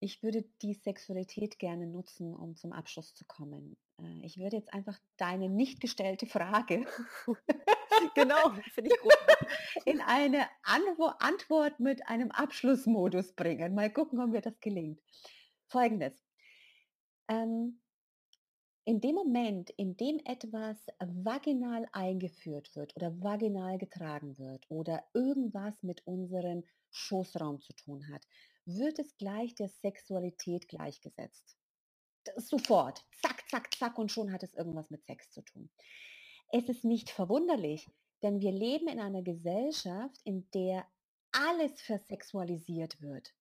Ich 0.01 0.23
würde 0.23 0.45
die 0.61 0.73
Sexualität 0.73 1.59
gerne 1.59 1.85
nutzen, 1.85 2.33
um 2.33 2.55
zum 2.55 2.71
Abschluss 2.71 3.13
zu 3.13 3.25
kommen. 3.25 3.77
Äh, 4.01 4.25
ich 4.25 4.37
würde 4.37 4.55
jetzt 4.55 4.73
einfach 4.73 4.97
deine 5.17 5.49
nicht 5.49 5.81
gestellte 5.81 6.25
Frage 6.25 6.85
genau, 8.15 8.51
finde 8.73 8.91
ich 8.93 9.01
gut. 9.01 9.13
in 9.85 10.01
eine 10.01 10.47
Antwort 10.63 11.79
mit 11.79 12.07
einem 12.07 12.31
Abschlussmodus 12.31 13.33
bringen. 13.33 13.75
Mal 13.75 13.91
gucken, 13.91 14.19
ob 14.19 14.29
mir 14.29 14.41
das 14.41 14.59
gelingt. 14.59 15.01
Folgendes. 15.67 16.13
Ähm, 17.27 17.81
in 18.85 19.01
dem 19.01 19.15
Moment, 19.15 19.69
in 19.71 19.97
dem 19.97 20.19
etwas 20.25 20.87
vaginal 20.99 21.87
eingeführt 21.91 22.75
wird 22.75 22.95
oder 22.95 23.21
vaginal 23.21 23.77
getragen 23.77 24.37
wird 24.39 24.65
oder 24.69 25.03
irgendwas 25.13 25.83
mit 25.83 26.07
unserem 26.07 26.63
Schoßraum 26.89 27.61
zu 27.61 27.73
tun 27.73 28.07
hat, 28.11 28.25
wird 28.77 28.99
es 28.99 29.17
gleich 29.17 29.55
der 29.55 29.69
Sexualität 29.69 30.67
gleichgesetzt. 30.67 31.57
Sofort, 32.35 33.05
zack, 33.21 33.43
zack, 33.49 33.73
zack 33.73 33.97
und 33.97 34.11
schon 34.11 34.31
hat 34.31 34.43
es 34.43 34.53
irgendwas 34.53 34.89
mit 34.89 35.03
Sex 35.05 35.31
zu 35.31 35.41
tun. 35.41 35.69
Es 36.51 36.67
ist 36.67 36.83
nicht 36.83 37.09
verwunderlich, 37.09 37.89
denn 38.21 38.41
wir 38.41 38.51
leben 38.51 38.87
in 38.87 38.99
einer 38.99 39.21
Gesellschaft, 39.21 40.19
in 40.23 40.49
der 40.51 40.85
alles 41.31 41.81
versexualisiert 41.81 43.01
wird. 43.01 43.33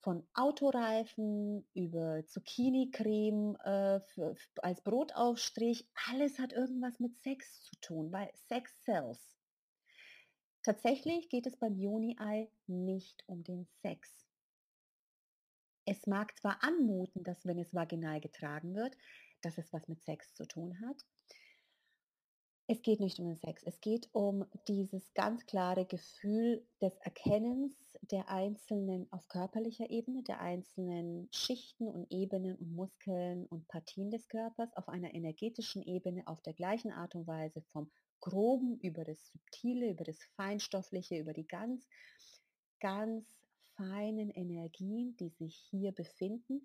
Von 0.00 0.26
Autoreifen 0.34 1.66
über 1.74 2.24
Zucchini-Creme 2.26 3.56
äh, 3.64 4.00
als 4.62 4.82
Brotaufstrich, 4.82 5.88
alles 6.08 6.38
hat 6.38 6.52
irgendwas 6.52 6.98
mit 7.00 7.16
Sex 7.18 7.62
zu 7.62 7.76
tun, 7.80 8.12
weil 8.12 8.30
Sex 8.34 8.84
sells. 8.84 9.36
Tatsächlich 10.62 11.28
geht 11.28 11.46
es 11.46 11.56
beim 11.56 11.76
Joni-Ei 11.78 12.50
nicht 12.66 13.24
um 13.26 13.42
den 13.42 13.66
Sex. 13.82 14.27
Es 15.90 16.06
mag 16.06 16.36
zwar 16.36 16.62
anmuten, 16.62 17.24
dass 17.24 17.46
wenn 17.46 17.58
es 17.58 17.72
vaginal 17.72 18.20
getragen 18.20 18.74
wird, 18.74 18.94
dass 19.40 19.56
es 19.56 19.72
was 19.72 19.88
mit 19.88 20.02
Sex 20.02 20.34
zu 20.34 20.46
tun 20.46 20.78
hat. 20.86 21.02
Es 22.66 22.82
geht 22.82 23.00
nicht 23.00 23.18
um 23.18 23.24
den 23.24 23.38
Sex. 23.38 23.62
Es 23.62 23.80
geht 23.80 24.10
um 24.12 24.44
dieses 24.68 25.14
ganz 25.14 25.46
klare 25.46 25.86
Gefühl 25.86 26.62
des 26.82 26.94
Erkennens 26.98 27.96
der 28.02 28.28
einzelnen 28.28 29.10
auf 29.10 29.28
körperlicher 29.28 29.88
Ebene, 29.88 30.22
der 30.24 30.42
einzelnen 30.42 31.30
Schichten 31.32 31.88
und 31.88 32.12
Ebenen 32.12 32.56
und 32.56 32.70
Muskeln 32.72 33.46
und 33.46 33.66
Partien 33.68 34.10
des 34.10 34.28
Körpers 34.28 34.76
auf 34.76 34.90
einer 34.90 35.14
energetischen 35.14 35.82
Ebene 35.82 36.26
auf 36.26 36.42
der 36.42 36.52
gleichen 36.52 36.92
Art 36.92 37.14
und 37.14 37.26
Weise 37.26 37.62
vom 37.62 37.90
Groben 38.20 38.78
über 38.80 39.04
das 39.04 39.26
Subtile, 39.28 39.88
über 39.88 40.04
das 40.04 40.22
Feinstoffliche, 40.36 41.16
über 41.16 41.32
die 41.32 41.46
ganz, 41.46 41.88
ganz 42.78 43.37
feinen 43.78 44.28
Energien, 44.30 45.16
die 45.16 45.30
sich 45.30 45.56
hier 45.70 45.92
befinden, 45.92 46.62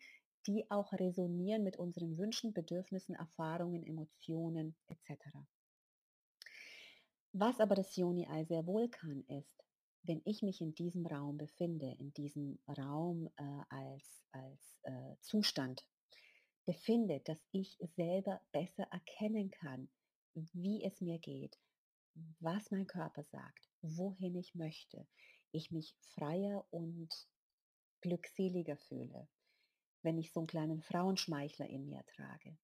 die 0.48 0.70
auch 0.70 0.92
resonieren 0.92 1.64
mit 1.64 1.78
unseren 1.78 2.18
Wünschen, 2.18 2.54
Bedürfnissen, 2.54 3.16
Erfahrungen, 3.16 3.86
Emotionen 3.86 4.76
etc. 4.88 5.14
Was 7.32 7.60
aber 7.60 7.76
das 7.76 7.96
Joni-Ei 7.96 8.44
sehr 8.44 8.66
wohl 8.68 8.90
kann, 8.90 9.24
ist, 9.28 9.64
wenn 10.04 10.22
ich 10.26 10.42
mich 10.42 10.60
in 10.60 10.76
diesem 10.76 11.06
Raum 11.06 11.38
befinde, 11.38 11.96
in 11.98 12.14
diesem 12.14 12.60
Raum 12.68 13.30
äh, 13.38 13.44
als, 13.70 14.22
als 14.32 14.80
äh, 14.84 15.16
Zustand 15.22 15.86
befinde, 16.66 17.22
dass 17.22 17.40
ich 17.52 17.78
selber 17.96 18.42
besser 18.52 18.84
erkennen 18.92 19.52
kann, 19.52 19.90
wie 20.34 20.84
es 20.84 21.00
mir 21.00 21.20
geht, 21.20 21.58
was 22.40 22.72
mein 22.72 22.88
Körper 22.88 23.24
sagt, 23.24 23.70
wohin 23.82 24.36
ich 24.36 24.56
möchte, 24.56 25.08
ich 25.54 25.72
mich 25.72 25.96
freier 26.16 26.66
und 26.72 27.10
glückseliger 28.02 28.76
fühle, 28.76 29.28
wenn 30.02 30.18
ich 30.18 30.34
so 30.34 30.42
einen 30.42 30.48
kleinen 30.48 30.82
Frauenschmeichler 30.82 31.68
in 31.68 31.88
mir 31.88 32.06
trage, 32.08 32.58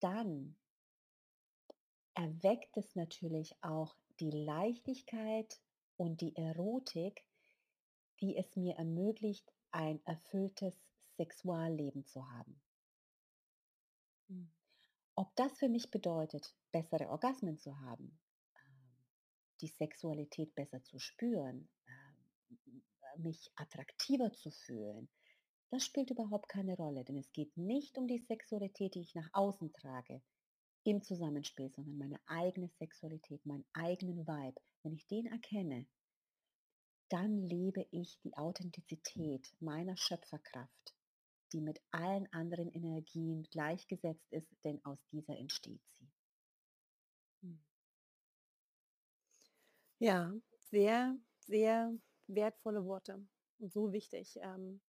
dann 0.00 0.56
erweckt 2.14 2.76
es 2.76 2.94
natürlich 2.94 3.56
auch 3.62 3.96
die 4.20 4.30
Leichtigkeit 4.30 5.60
und 5.96 6.20
die 6.20 6.36
Erotik, 6.36 7.24
die 8.20 8.36
es 8.36 8.54
mir 8.56 8.76
ermöglicht, 8.76 9.50
ein 9.70 10.04
erfülltes 10.04 10.76
Sexualleben 11.16 12.04
zu 12.06 12.28
haben. 12.30 12.60
Hm. 14.28 14.50
Ob 15.14 15.34
das 15.36 15.58
für 15.58 15.68
mich 15.68 15.90
bedeutet, 15.90 16.54
bessere 16.72 17.08
Orgasmen 17.08 17.58
zu 17.58 17.78
haben, 17.80 18.18
ähm, 18.54 19.04
die 19.60 19.68
Sexualität 19.68 20.54
besser 20.54 20.82
zu 20.82 20.98
spüren, 20.98 21.68
mich 23.18 23.50
attraktiver 23.56 24.32
zu 24.32 24.50
fühlen, 24.50 25.08
das 25.70 25.84
spielt 25.84 26.10
überhaupt 26.10 26.50
keine 26.50 26.76
Rolle, 26.76 27.02
denn 27.04 27.16
es 27.16 27.32
geht 27.32 27.56
nicht 27.56 27.96
um 27.96 28.06
die 28.06 28.18
Sexualität, 28.18 28.94
die 28.94 29.00
ich 29.00 29.14
nach 29.14 29.30
außen 29.32 29.72
trage 29.72 30.22
im 30.84 31.02
Zusammenspiel, 31.02 31.70
sondern 31.70 31.96
meine 31.96 32.20
eigene 32.26 32.68
Sexualität, 32.78 33.44
meinen 33.46 33.64
eigenen 33.72 34.26
Vibe. 34.26 34.60
Wenn 34.82 34.92
ich 34.92 35.06
den 35.06 35.26
erkenne, 35.26 35.86
dann 37.08 37.42
lebe 37.42 37.86
ich 37.90 38.18
die 38.20 38.36
Authentizität 38.36 39.48
meiner 39.60 39.96
Schöpferkraft, 39.96 40.94
die 41.52 41.60
mit 41.60 41.80
allen 41.90 42.30
anderen 42.32 42.68
Energien 42.68 43.44
gleichgesetzt 43.44 44.30
ist, 44.30 44.52
denn 44.64 44.84
aus 44.84 44.98
dieser 45.10 45.38
entsteht 45.38 45.80
sie. 45.98 46.10
Hm. 47.42 47.64
Ja, 50.00 50.34
sehr, 50.70 51.16
sehr 51.46 51.96
wertvolle 52.26 52.84
Worte 52.84 53.24
und 53.58 53.72
so 53.72 53.92
wichtig. 53.92 54.38
Ähm, 54.42 54.80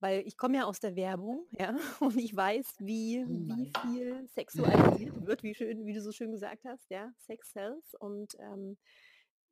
weil 0.00 0.26
ich 0.26 0.38
komme 0.38 0.56
ja 0.56 0.64
aus 0.64 0.80
der 0.80 0.96
Werbung, 0.96 1.46
ja, 1.58 1.76
und 2.00 2.16
ich 2.16 2.34
weiß, 2.34 2.76
wie, 2.78 3.24
wie 3.26 3.72
viel 3.82 4.26
sexualisiert 4.28 5.26
wird, 5.26 5.42
wie 5.42 5.54
schön, 5.54 5.84
wie 5.86 5.92
du 5.92 6.00
so 6.00 6.12
schön 6.12 6.32
gesagt 6.32 6.64
hast, 6.64 6.90
ja, 6.90 7.12
Sex 7.18 7.52
sells. 7.52 7.94
Und 7.94 8.34
ähm, 8.40 8.78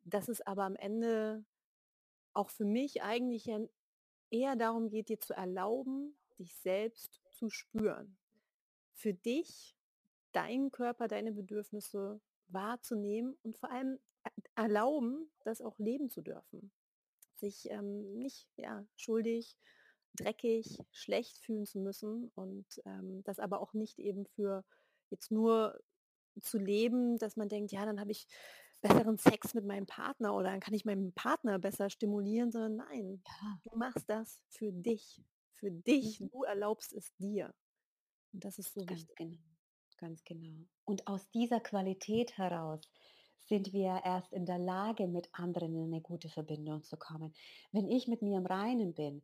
dass 0.05 0.29
es 0.29 0.41
aber 0.41 0.65
am 0.65 0.77
Ende 0.77 1.45
auch 2.33 2.51
für 2.51 2.65
mich 2.65 3.03
eigentlich 3.03 3.51
eher 4.31 4.57
darum 4.57 4.89
geht, 4.89 5.09
dir 5.09 5.21
zu 5.21 5.35
erlauben, 5.35 6.17
dich 6.39 6.57
selbst 6.57 7.21
zu 7.31 7.51
spüren. 7.51 8.17
Für 8.93 9.13
dich, 9.13 9.77
deinen 10.33 10.71
Körper, 10.71 11.09
deine 11.09 11.33
Bedürfnisse 11.33 12.21
wahrzunehmen 12.49 13.37
und 13.43 13.57
vor 13.57 13.71
allem 13.71 13.99
erlauben, 14.55 15.31
das 15.45 15.61
auch 15.61 15.79
leben 15.79 16.09
zu 16.11 16.23
dürfen. 16.23 16.73
Sich 17.39 17.71
ähm, 17.71 18.19
nicht 18.19 18.49
ja, 18.57 18.85
schuldig 18.97 19.57
dreckig, 20.17 20.79
schlecht 20.91 21.39
fühlen 21.39 21.67
zu 21.67 21.79
müssen 21.79 22.31
und 22.35 22.67
ähm, 22.85 23.23
das 23.25 23.39
aber 23.39 23.61
auch 23.61 23.73
nicht 23.73 23.99
eben 23.99 24.27
für 24.27 24.65
jetzt 25.11 25.31
nur 25.31 25.79
zu 26.41 26.59
leben, 26.59 27.19
dass 27.19 27.37
man 27.37 27.49
denkt, 27.49 27.73
ja, 27.73 27.85
dann 27.85 28.01
habe 28.01 28.13
ich 28.13 28.27
besseren 28.81 29.19
Sex 29.19 29.55
mit 29.55 29.65
meinem 29.65 29.87
Partner 29.87 30.35
oder 30.35 30.51
dann 30.51 30.61
kann 30.61 30.75
ich 30.75 30.85
meinen 30.85 31.13
Partner 31.13 31.59
besser 31.59 31.91
stimulieren, 31.91 32.53
sondern 32.53 32.77
nein, 32.77 33.23
ja. 33.27 33.61
du 33.65 33.77
machst 33.77 34.09
das 34.09 34.41
für 34.49 34.73
dich, 34.73 35.23
für 35.53 35.71
dich, 35.71 36.21
mhm. 36.21 36.31
du 36.31 36.43
erlaubst 36.45 36.93
es 36.93 37.15
dir. 37.17 37.55
Und 38.33 38.45
das 38.45 38.59
ist 38.59 38.75
so 38.75 38.81
Ganz 38.81 39.01
wichtig. 39.01 39.17
Genau. 39.17 39.39
Ganz 39.97 40.25
genau. 40.25 40.65
Und 40.85 41.09
aus 41.09 41.29
dieser 41.31 41.59
Qualität 41.59 42.39
heraus 42.39 42.89
sind 43.49 43.73
wir 43.73 44.03
erst 44.05 44.33
in 44.33 44.47
der 44.47 44.59
Lage, 44.59 45.07
mit 45.09 45.29
anderen 45.33 45.75
in 45.75 45.93
eine 45.93 46.03
gute 46.03 46.29
Verbindung 46.29 46.85
zu 46.85 46.97
kommen. 46.97 47.35
Wenn 47.73 47.89
ich 47.89 48.07
mit 48.07 48.23
mir 48.23 48.39
im 48.39 48.47
Reinen 48.47 48.95
bin, 48.95 49.23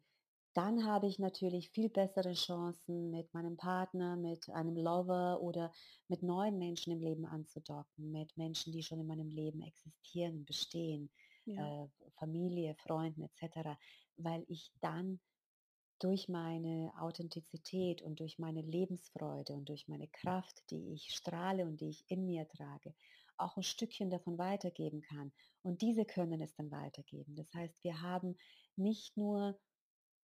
dann 0.55 0.87
habe 0.87 1.09
ich 1.09 1.19
natürlich 1.19 1.71
viel 1.71 1.89
bessere 1.89 2.33
Chancen, 2.33 3.11
mit 3.11 3.35
meinem 3.35 3.57
Partner, 3.57 4.17
mit 4.17 4.49
einem 4.51 4.77
Lover 4.77 5.41
oder 5.41 5.73
mit 6.09 6.23
neuen 6.23 6.59
Menschen 6.59 6.93
im 6.93 7.01
Leben 7.01 7.27
anzudocken, 7.27 8.13
mit 8.13 8.37
Menschen, 8.37 8.73
die 8.73 8.83
schon 8.83 9.01
in 9.01 9.07
meinem 9.07 9.31
Leben 9.31 9.61
existieren, 9.63 10.45
bestehen, 10.45 11.11
ja. 11.45 11.85
äh, 11.85 11.89
Familie, 12.19 12.77
Freunden 12.77 13.23
etc., 13.23 13.77
weil 14.17 14.45
ich 14.49 14.71
dann 14.81 15.19
durch 15.99 16.29
meine 16.29 16.93
Authentizität 17.01 18.03
und 18.03 18.21
durch 18.21 18.39
meine 18.39 18.63
Lebensfreude 18.63 19.55
und 19.55 19.69
durch 19.69 19.89
meine 19.89 20.09
Kraft, 20.09 20.63
die 20.71 20.93
ich 20.93 21.15
strahle 21.15 21.65
und 21.65 21.81
die 21.81 21.91
ich 21.91 22.05
in 22.09 22.27
mir 22.27 22.47
trage, 22.49 22.95
auch 23.37 23.57
ein 23.57 23.63
Stückchen 23.63 24.11
davon 24.11 24.39
weitergeben 24.39 25.03
kann. 25.03 25.33
Und 25.63 25.83
diese 25.83 26.05
können 26.05 26.41
es 26.41 26.55
dann 26.55 26.71
weitergeben. 26.71 27.35
Das 27.37 27.53
heißt, 27.55 27.83
wir 27.85 28.01
haben 28.03 28.37
nicht 28.77 29.17
nur 29.17 29.59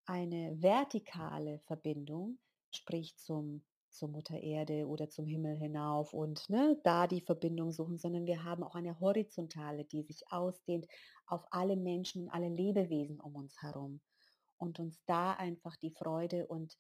eine 0.07 0.61
vertikale 0.61 1.61
Verbindung, 1.61 2.39
sprich 2.73 3.17
zum, 3.17 3.65
zur 3.91 4.09
Mutter 4.09 4.39
Erde 4.39 4.87
oder 4.87 5.09
zum 5.09 5.27
Himmel 5.27 5.57
hinauf 5.57 6.13
und 6.13 6.49
ne, 6.49 6.81
da 6.85 7.07
die 7.07 7.21
Verbindung 7.21 7.73
suchen, 7.73 7.99
sondern 7.99 8.27
wir 8.27 8.45
haben 8.45 8.63
auch 8.63 8.75
eine 8.75 8.99
horizontale, 9.01 9.85
die 9.85 10.03
sich 10.03 10.23
ausdehnt 10.31 10.87
auf 11.27 11.45
alle 11.51 11.77
Menschen 11.77 12.23
und 12.25 12.31
alle 12.31 12.49
Lebewesen 12.49 13.21
um 13.21 13.37
uns 13.37 13.61
herum 13.63 14.01
und 14.59 14.79
uns 14.79 15.03
da 15.07 15.33
einfach 15.33 15.77
die 15.77 15.91
Freude 15.91 16.47
und 16.47 16.77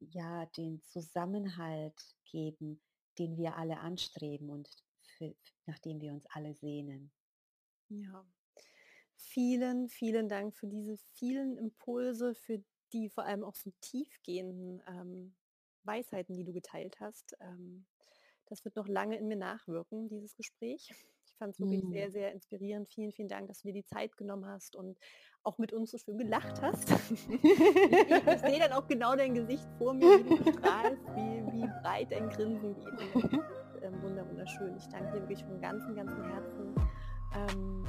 ja 0.00 0.46
den 0.56 0.82
Zusammenhalt 0.82 2.00
geben, 2.24 2.80
den 3.18 3.36
wir 3.36 3.56
alle 3.56 3.80
anstreben 3.80 4.50
und 4.50 4.68
für, 5.18 5.34
nach 5.66 5.78
dem 5.80 6.00
wir 6.00 6.12
uns 6.12 6.24
alle 6.26 6.54
sehnen. 6.54 7.12
Ja, 7.88 8.24
Vielen, 9.20 9.88
vielen 9.88 10.28
Dank 10.28 10.54
für 10.54 10.68
diese 10.68 10.96
vielen 11.14 11.58
Impulse, 11.58 12.34
für 12.34 12.62
die 12.92 13.10
vor 13.10 13.24
allem 13.24 13.42
auch 13.42 13.56
so 13.56 13.70
tiefgehenden 13.80 14.80
ähm, 14.86 15.34
Weisheiten, 15.82 16.34
die 16.34 16.44
du 16.44 16.52
geteilt 16.52 17.00
hast. 17.00 17.36
Ähm, 17.40 17.84
das 18.46 18.64
wird 18.64 18.76
noch 18.76 18.86
lange 18.86 19.18
in 19.18 19.26
mir 19.26 19.36
nachwirken, 19.36 20.08
dieses 20.08 20.36
Gespräch. 20.36 20.94
Ich 21.26 21.34
fand 21.36 21.52
es 21.52 21.60
wirklich 21.60 21.82
mm. 21.82 21.90
sehr, 21.90 22.10
sehr 22.10 22.32
inspirierend. 22.32 22.88
Vielen, 22.88 23.12
vielen 23.12 23.28
Dank, 23.28 23.48
dass 23.48 23.62
du 23.62 23.68
dir 23.68 23.74
die 23.74 23.84
Zeit 23.84 24.16
genommen 24.16 24.46
hast 24.46 24.76
und 24.76 24.98
auch 25.42 25.58
mit 25.58 25.72
uns 25.72 25.90
so 25.90 25.98
schön 25.98 26.16
gelacht 26.16 26.62
hast. 26.62 26.88
ich, 27.10 27.28
ich 27.28 28.40
sehe 28.40 28.58
dann 28.60 28.72
auch 28.72 28.86
genau 28.86 29.16
dein 29.16 29.34
Gesicht 29.34 29.68
vor 29.78 29.94
mir, 29.94 30.24
wie 30.24 30.36
du 30.36 30.52
strahlst, 30.58 31.02
wie, 31.16 31.60
wie 31.60 31.66
breit 31.82 32.12
dein 32.12 32.30
Grinsen 32.30 32.76
geht. 32.76 33.57
Wunderschön. 34.38 34.76
Ich 34.76 34.88
danke 34.88 35.10
dir 35.10 35.20
wirklich 35.22 35.44
von 35.44 35.60
ganzem, 35.60 35.96
ganzem 35.96 36.22
Herzen. 36.22 36.74
Ähm, 37.34 37.84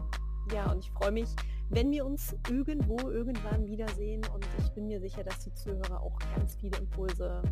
ja, 0.51 0.71
und 0.71 0.79
ich 0.79 0.89
freue 0.93 1.11
mich, 1.11 1.29
wenn 1.69 1.91
wir 1.91 2.03
uns 2.03 2.35
irgendwo 2.49 2.97
irgendwann 3.07 3.67
wiedersehen 3.67 4.23
und 4.33 4.47
ich 4.57 4.67
bin 4.71 4.87
mir 4.87 4.99
sicher, 4.99 5.23
dass 5.23 5.37
die 5.41 5.53
Zuhörer 5.53 6.01
auch 6.01 6.17
ganz 6.35 6.55
viele 6.55 6.75
Impulse 6.79 7.43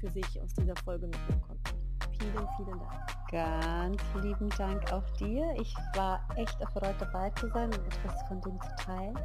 für 0.00 0.08
sich 0.08 0.40
aus 0.40 0.54
dieser 0.54 0.74
Folge 0.76 1.06
mitnehmen 1.06 1.42
konnten. 1.42 1.64
Vielen, 2.18 2.48
vielen 2.56 2.78
Dank. 2.78 3.30
Ganz 3.30 4.02
lieben 4.22 4.48
Dank 4.56 4.90
auch 4.90 5.04
dir. 5.18 5.52
Ich 5.60 5.74
war 5.94 6.26
echt 6.36 6.58
erfreut 6.58 6.96
dabei 6.98 7.28
zu 7.32 7.48
sein 7.48 7.66
und 7.66 7.86
etwas 7.86 8.22
von 8.26 8.40
dem 8.40 8.58
zu 8.58 8.74
teilen. 8.86 9.18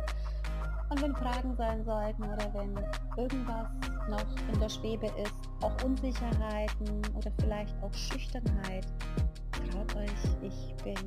Und 0.91 1.01
wenn 1.01 1.15
Fragen 1.15 1.55
sein 1.55 1.85
sollten 1.85 2.21
oder 2.21 2.53
wenn 2.53 2.75
irgendwas 3.15 3.69
noch 4.09 4.25
in 4.53 4.59
der 4.59 4.67
Schwebe 4.67 5.05
ist, 5.23 5.33
auch 5.61 5.71
Unsicherheiten 5.85 7.01
oder 7.15 7.31
vielleicht 7.39 7.73
auch 7.81 7.93
Schüchternheit, 7.93 8.85
traut 9.71 9.95
euch, 9.95 10.11
ich 10.41 10.75
bin 10.83 10.97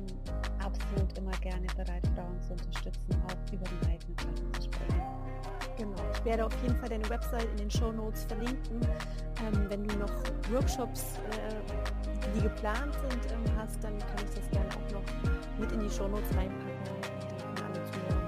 absolut 0.57 1.15
immer 1.19 1.37
gerne 1.41 1.67
bereit, 1.77 2.01
Frauen 2.15 2.41
zu 2.41 2.53
unterstützen, 2.53 3.21
auch 3.27 3.53
über 3.53 3.63
die 3.65 3.87
eigenen 3.87 4.17
Schatten 4.17 4.53
zu 4.53 4.61
sprechen. 4.63 5.03
Genau, 5.77 6.01
ich 6.13 6.25
werde 6.25 6.47
auf 6.47 6.63
jeden 6.63 6.75
Fall 6.77 6.89
deine 6.89 7.07
Website 7.07 7.47
in 7.51 7.57
den 7.57 7.69
Show 7.69 7.91
Notes 7.91 8.23
verlinken. 8.23 8.81
Ähm, 9.45 9.69
wenn 9.69 9.83
du 9.83 9.97
noch 9.97 10.11
Workshops, 10.51 11.19
äh, 11.29 12.31
die 12.35 12.41
geplant 12.41 12.95
sind, 12.95 13.31
ähm, 13.31 13.55
hast, 13.55 13.83
dann 13.83 13.99
kann 13.99 14.25
ich 14.29 14.39
das 14.39 14.49
gerne 14.49 14.69
auch 14.69 14.93
noch 14.93 15.59
mit 15.59 15.71
in 15.71 15.81
die 15.81 15.89
Show 15.91 16.07
Notes 16.07 16.35
reinpacken 16.35 16.95
und 16.95 17.57
dann 17.57 17.65
alle 17.65 18.24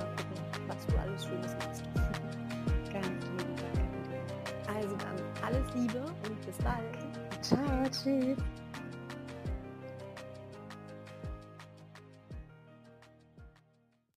was 1.17 1.25
Schönes 1.25 1.55
machst. 1.55 1.83
Ganz 2.93 3.25
lieben 3.25 3.55
Dank. 3.55 4.75
Also 4.75 4.95
dann 4.97 5.45
alles 5.45 5.73
Liebe 5.73 5.99
und 5.99 6.45
bis 6.45 6.57
bald. 6.57 7.41
Ciao, 7.41 7.83
tschüss. 7.89 8.37